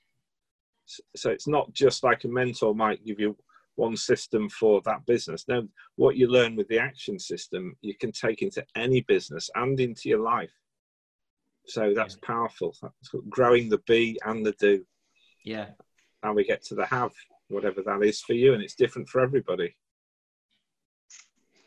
S- 0.88 1.02
So 1.16 1.30
it's 1.30 1.48
not 1.48 1.72
just 1.74 2.04
like 2.04 2.24
a 2.24 2.28
mentor 2.28 2.74
might 2.76 3.06
give 3.06 3.20
you 3.20 3.36
one 3.76 3.96
system 3.98 4.50
for 4.50 4.82
that 4.86 5.06
business. 5.06 5.48
No, 5.48 5.68
what 5.98 6.16
you 6.16 6.28
learn 6.28 6.56
with 6.56 6.68
the 6.68 6.80
action 6.80 7.20
system, 7.20 7.76
you 7.82 7.94
can 7.96 8.12
take 8.12 8.42
into 8.42 8.66
any 8.76 9.02
business 9.02 9.50
and 9.56 9.80
into 9.80 10.10
your 10.10 10.20
life. 10.22 10.54
So 11.68 11.94
that's 11.94 12.16
powerful. 12.16 12.76
That's 12.82 13.10
growing 13.30 13.70
the 13.70 13.78
be 13.80 14.18
and 14.26 14.46
the 14.46 14.54
do, 14.54 14.86
Yeah, 15.44 15.68
and 16.24 16.36
we 16.36 16.44
get 16.46 16.64
to 16.66 16.76
the 16.76 16.86
have, 16.86 17.12
whatever 17.50 17.82
that 17.84 18.02
is 18.04 18.22
for 18.22 18.34
you, 18.34 18.54
and 18.54 18.64
it's 18.64 18.76
different 18.76 19.10
for 19.10 19.22
everybody. 19.22 19.76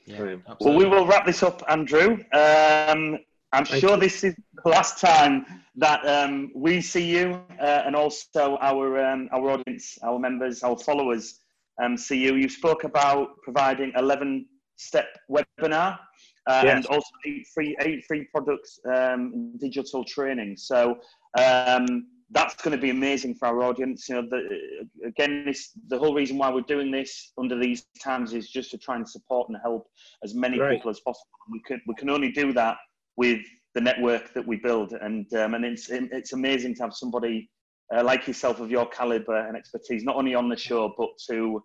yeah. 0.06 0.16
Brilliant. 0.16 0.44
Well, 0.60 0.74
we 0.76 0.86
will 0.86 1.06
wrap 1.06 1.26
this 1.26 1.42
up, 1.42 1.62
Andrew. 1.68 2.24
Um, 2.32 3.18
I'm 3.52 3.64
Thank 3.64 3.80
sure 3.80 3.90
you. 3.96 4.00
this 4.00 4.22
is 4.24 4.34
the 4.64 4.70
last 4.70 5.00
time 5.00 5.44
that 5.76 6.06
um, 6.06 6.52
we 6.54 6.80
see 6.80 7.04
you, 7.04 7.40
uh, 7.60 7.82
and 7.86 7.96
also 7.96 8.56
our 8.60 9.04
um, 9.04 9.28
our 9.32 9.50
audience, 9.50 9.98
our 10.04 10.18
members, 10.18 10.62
our 10.62 10.78
followers 10.78 11.40
um, 11.82 11.96
see 11.96 12.18
you. 12.18 12.36
You 12.36 12.48
spoke 12.48 12.84
about 12.84 13.28
providing 13.42 13.92
11 13.96 14.46
step 14.76 15.08
webinar 15.30 15.98
uh, 16.46 16.62
Yes. 16.64 16.76
and 16.76 16.86
also 16.86 17.08
eight 17.26 17.46
free 17.54 17.76
eight 17.80 18.04
free 18.06 18.26
products 18.32 18.78
um, 18.92 19.52
digital 19.58 20.04
training. 20.04 20.56
So 20.56 20.98
um, 21.38 22.06
that's 22.30 22.54
going 22.62 22.76
to 22.76 22.80
be 22.80 22.90
amazing 22.90 23.34
for 23.34 23.46
our 23.48 23.62
audience. 23.62 24.08
You 24.08 24.16
know, 24.16 24.28
the, 24.30 24.40
again, 25.06 25.44
this 25.44 25.70
the 25.88 25.98
whole 25.98 26.14
reason 26.14 26.38
why 26.38 26.50
we're 26.50 26.60
doing 26.62 26.90
this 26.90 27.32
under 27.36 27.58
these 27.58 27.84
times 28.02 28.32
is 28.32 28.48
just 28.48 28.70
to 28.70 28.78
try 28.78 28.94
and 28.96 29.08
support 29.08 29.48
and 29.48 29.58
help 29.62 29.88
as 30.22 30.34
many 30.34 30.58
Right. 30.58 30.74
people 30.76 30.90
as 30.90 31.00
possible. 31.00 31.26
We 31.50 31.60
can 31.66 31.80
we 31.86 31.94
can 31.94 32.08
only 32.10 32.30
do 32.30 32.52
that 32.52 32.76
with 33.22 33.42
the 33.74 33.82
network 33.88 34.24
that 34.34 34.46
we 34.50 34.56
build, 34.56 34.90
and 35.06 35.26
um, 35.34 35.50
and 35.54 35.62
it's 35.64 35.90
it's 35.90 36.32
amazing 36.32 36.72
to 36.76 36.82
have 36.84 36.94
somebody 37.02 37.50
uh, 37.94 38.02
like 38.10 38.26
yourself 38.26 38.56
of 38.60 38.68
your 38.70 38.86
caliber 38.98 39.40
and 39.46 39.54
expertise, 39.60 40.02
not 40.10 40.16
only 40.16 40.34
on 40.34 40.48
the 40.48 40.56
show 40.56 40.82
but 41.00 41.10
to 41.28 41.62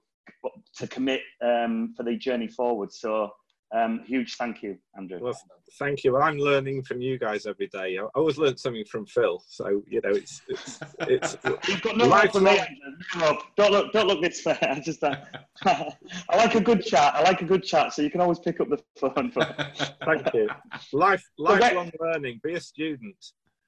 to 0.80 0.86
commit 0.96 1.22
um, 1.50 1.94
for 1.96 2.04
the 2.04 2.16
journey 2.28 2.50
forward. 2.60 2.92
So. 3.04 3.32
Um, 3.76 4.04
huge 4.06 4.36
thank 4.36 4.64
you, 4.64 4.78
Andrew. 4.98 5.20
Well, 5.22 5.38
thank 5.78 6.06
you. 6.06 6.14
Well, 6.14 6.24
I'm 6.24 6.38
learning 6.38 6.84
from 6.84 7.02
you 7.02 7.20
guys 7.20 7.46
every 7.46 7.68
day. 7.68 7.98
I 7.98 8.04
always 8.16 8.38
learn 8.38 8.56
something 8.56 8.86
from 8.86 9.06
Phil, 9.06 9.44
so 9.48 9.84
you 9.90 10.00
know 10.02 10.12
it's 10.12 10.42
it's, 10.48 10.80
it's 11.00 11.38
You've 11.68 11.82
got 11.82 11.98
no 11.98 12.10
right 12.10 12.34
lifelong. 12.34 12.56
to 12.56 12.62
me. 12.62 12.82
No, 13.18 13.38
don't 13.58 13.72
look, 13.74 13.92
don't 13.92 14.08
look 14.08 14.22
this 14.22 14.46
way. 14.46 14.58
I 14.62 14.80
just, 14.80 15.04
uh, 15.04 15.18
I 15.66 16.38
like 16.38 16.56
a 16.56 16.62
good 16.62 16.86
chat. 16.86 17.16
I 17.16 17.24
like 17.24 17.42
a 17.42 17.46
good 17.46 17.64
chat, 17.64 17.94
so 17.94 18.02
you 18.02 18.10
can 18.10 18.22
always 18.22 18.40
pick 18.40 18.62
up 18.62 18.70
the 18.70 18.82
phone. 18.98 19.32
But 19.36 19.96
Thank 20.06 20.34
you. 20.34 20.48
Life 20.94 21.28
Well, 21.38 21.56
that- 21.58 21.76
lifelong 21.76 21.92
learning. 22.00 22.40
Be 22.44 22.54
a 22.54 22.62
student. 22.62 23.18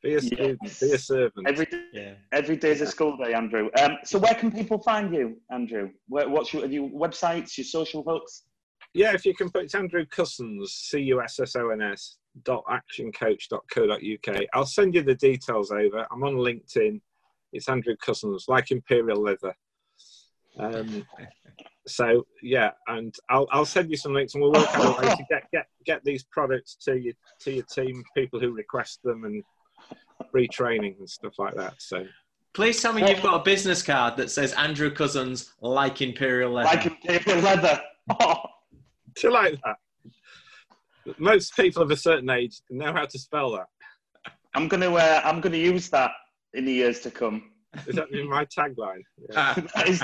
Be 0.03 0.14
a 0.14 0.22
student. 0.22 0.60
Yes. 0.64 0.80
Be 0.80 0.91
a 0.91 0.97
servant. 0.97 1.47
Every 1.47 1.66
day, 1.66 1.84
yeah. 1.91 2.14
every 2.32 2.55
day's 2.55 2.82
a 2.82 2.86
school 2.86 3.18
day, 3.18 3.34
Andrew. 3.34 3.70
Um, 3.82 3.97
so 4.05 4.20
where 4.20 4.36
can 4.36 4.51
people 4.51 4.78
find 4.84 5.14
you, 5.14 5.38
Andrew? 5.51 5.89
Where, 6.08 6.30
what's 6.30 6.53
your, 6.53 6.62
have 6.62 6.72
you 6.72 6.89
websites, 6.89 7.58
your 7.58 7.66
social 7.66 8.03
hooks? 8.03 8.43
Yeah, 8.94 9.14
if 9.14 9.26
you 9.26 9.36
can 9.36 9.50
put 9.50 9.64
it's 9.64 9.76
Andrew 9.76 10.06
Cussons, 10.06 10.68
C 10.68 11.00
U 11.02 11.22
S 11.22 11.40
S 11.40 11.56
O 11.56 11.70
N 11.70 11.82
S 11.82 12.18
dot 12.44 12.64
actioncoach.co.uk. 12.66 14.42
I'll 14.54 14.66
send 14.66 14.96
you 14.96 15.04
the 15.04 15.16
details 15.16 15.72
over. 15.72 16.06
I'm 16.12 16.24
on 16.24 16.36
LinkedIn. 16.36 17.02
It's 17.54 17.70
Andrew 17.70 17.96
Cussons, 17.96 18.48
like 18.48 18.72
Imperial 18.72 19.22
Leather. 19.22 19.56
Um, 20.58 21.06
so 21.88 22.26
yeah, 22.42 22.72
and 22.88 23.16
I'll 23.30 23.48
I'll 23.52 23.66
send 23.66 23.90
you 23.92 23.98
some 23.98 24.14
links, 24.14 24.34
and 24.34 24.42
we'll 24.42 24.54
work 24.54 24.70
out 24.76 24.98
a 24.98 25.02
way 25.02 25.16
to 25.16 25.26
get 25.30 25.44
get 25.52 25.68
get 25.86 26.04
these 26.04 26.24
products 26.24 26.76
to 26.86 26.98
you 26.98 27.14
to 27.42 27.52
your 27.52 27.66
team, 27.66 28.04
people 28.16 28.40
who 28.40 28.52
request 28.52 29.00
them, 29.04 29.26
and 29.26 29.44
free 30.32 30.48
training 30.48 30.96
and 31.00 31.10
stuff 31.10 31.34
like 31.38 31.56
that. 31.56 31.76
So 31.78 32.06
Please 32.58 32.82
tell 32.82 32.92
me 32.92 33.08
you've 33.08 33.22
got 33.22 33.40
a 33.40 33.44
business 33.44 33.84
card 33.84 34.18
that 34.18 34.32
says 34.32 34.52
Andrew 34.54 34.92
Cussons, 34.92 35.52
like 35.62 36.02
Imperial 36.02 36.52
Leather. 36.52 36.76
Like 36.76 36.86
Imperial 36.88 37.44
Leather. 37.44 37.80
Oh, 38.20 38.34
do 38.44 38.47
you 39.24 39.32
like 39.32 39.57
that? 39.65 39.76
Most 41.18 41.55
people 41.55 41.82
of 41.82 41.91
a 41.91 41.97
certain 41.97 42.30
age 42.30 42.59
know 42.70 42.93
how 42.93 43.05
to 43.05 43.20
spell 43.20 43.51
that. 43.51 43.68
I'm 44.53 44.68
gonna 44.68 44.91
uh, 44.93 45.22
I'm 45.24 45.39
gonna 45.39 45.57
use 45.57 45.89
that 45.89 46.11
in 46.53 46.65
the 46.65 46.74
years 46.74 46.99
to 47.01 47.11
come. 47.11 47.51
Is 47.86 47.95
that 47.95 48.11
my 48.28 48.45
tagline? 48.45 49.01
Yeah. 49.30 49.36
Ah. 49.36 49.55
That 49.76 49.88
is 49.89 50.03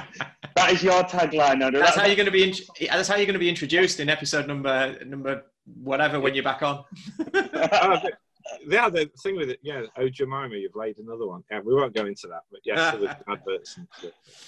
that 0.56 0.72
is 0.72 0.84
your 0.84 1.04
tagline, 1.04 1.64
Andrew. 1.64 1.80
that's 1.80 1.96
how 1.96 2.06
you're 2.06 2.16
going 2.16 2.28
to 2.28 2.32
be. 2.32 2.44
In, 2.44 2.54
that's 2.88 3.08
how 3.08 3.16
you're 3.16 3.26
going 3.26 3.34
to 3.34 3.40
be 3.40 3.50
introduced 3.50 4.00
in 4.00 4.10
episode 4.10 4.48
number 4.48 4.98
number 5.06 5.44
whatever 5.82 6.20
when 6.20 6.36
you're 6.36 6.44
back 6.44 6.62
on. 6.62 6.84
oh, 7.34 7.34
the, 7.34 8.12
the 8.68 8.82
other 8.82 9.06
thing 9.24 9.36
with 9.36 9.50
it, 9.50 9.60
yeah, 9.64 9.84
oh 9.98 10.10
Jemima, 10.10 10.56
you've 10.56 10.76
laid 10.76 10.98
another 10.98 11.26
one. 11.26 11.44
Yeah, 11.50 11.62
we 11.64 11.74
won't 11.74 11.96
go 11.96 12.06
into 12.06 12.28
that, 12.28 12.42
but 12.52 12.62
yes, 12.66 12.92
there 12.92 13.02
was 13.02 13.16
adverts 13.28 13.78
and. 13.78 13.88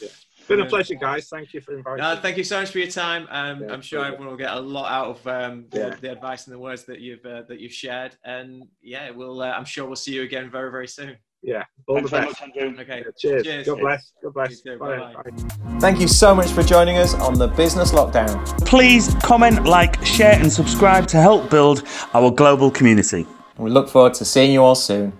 Yeah. 0.01 0.09
Been 0.47 0.61
a 0.61 0.65
pleasure, 0.65 0.95
guys. 0.95 1.27
Thank 1.27 1.53
you 1.53 1.61
for 1.61 1.75
inviting 1.77 2.03
No, 2.03 2.15
me. 2.15 2.21
thank 2.21 2.37
you 2.37 2.43
so 2.43 2.59
much 2.59 2.69
for 2.69 2.79
your 2.79 2.89
time. 2.91 3.27
Um, 3.31 3.63
Yeah, 3.63 3.73
I'm 3.73 3.81
sure 3.81 3.99
pleasure. 3.99 4.13
everyone 4.13 4.27
will 4.31 4.37
get 4.37 4.53
a 4.53 4.59
lot 4.59 4.91
out 4.91 5.07
of 5.07 5.27
um, 5.27 5.65
the, 5.71 5.79
Yeah. 5.79 5.95
the 5.99 6.11
advice 6.11 6.45
and 6.45 6.53
the 6.55 6.59
words 6.59 6.83
that 6.85 6.99
you've 6.99 7.25
uh, 7.25 7.43
that 7.49 7.59
you've 7.59 7.73
shared. 7.73 8.15
And 8.23 8.63
yeah, 8.81 9.09
we'll. 9.09 9.41
Uh, 9.41 9.51
I'm 9.51 9.65
sure 9.65 9.85
we'll 9.85 9.95
see 9.95 10.13
you 10.13 10.21
again 10.23 10.49
very 10.51 10.69
very 10.71 10.87
soon. 10.87 11.15
Yeah, 11.41 11.63
all 11.87 11.97
Thanks 11.97 12.09
the 12.11 12.17
very 12.17 12.27
best. 12.31 12.41
much, 12.41 12.57
Andrew. 12.57 12.81
Okay. 12.81 13.03
Yeah, 13.05 13.11
cheers. 13.19 13.43
Cheers. 13.43 13.65
God 13.67 13.79
bless. 13.79 14.11
God 14.23 14.33
bless. 14.33 14.49
You 14.65 14.73
too. 14.73 14.79
Bye. 14.79 14.97
Bye-bye. 14.97 15.29
Bye. 15.31 15.79
Thank 15.79 15.99
you 15.99 16.07
so 16.07 16.33
much 16.33 16.47
for 16.49 16.63
joining 16.63 16.97
us 16.97 17.13
on 17.15 17.37
the 17.37 17.47
Business 17.47 17.91
Lockdown. 17.91 18.33
Please 18.65 19.13
comment, 19.21 19.63
like, 19.65 20.03
share, 20.03 20.39
and 20.39 20.51
subscribe 20.51 21.05
to 21.09 21.17
help 21.17 21.51
build 21.51 21.83
our 22.15 22.31
global 22.31 22.71
community. 22.71 23.27
We 23.57 23.69
look 23.69 23.89
forward 23.89 24.15
to 24.15 24.25
seeing 24.25 24.51
you 24.53 24.63
all 24.63 24.73
soon. 24.75 25.13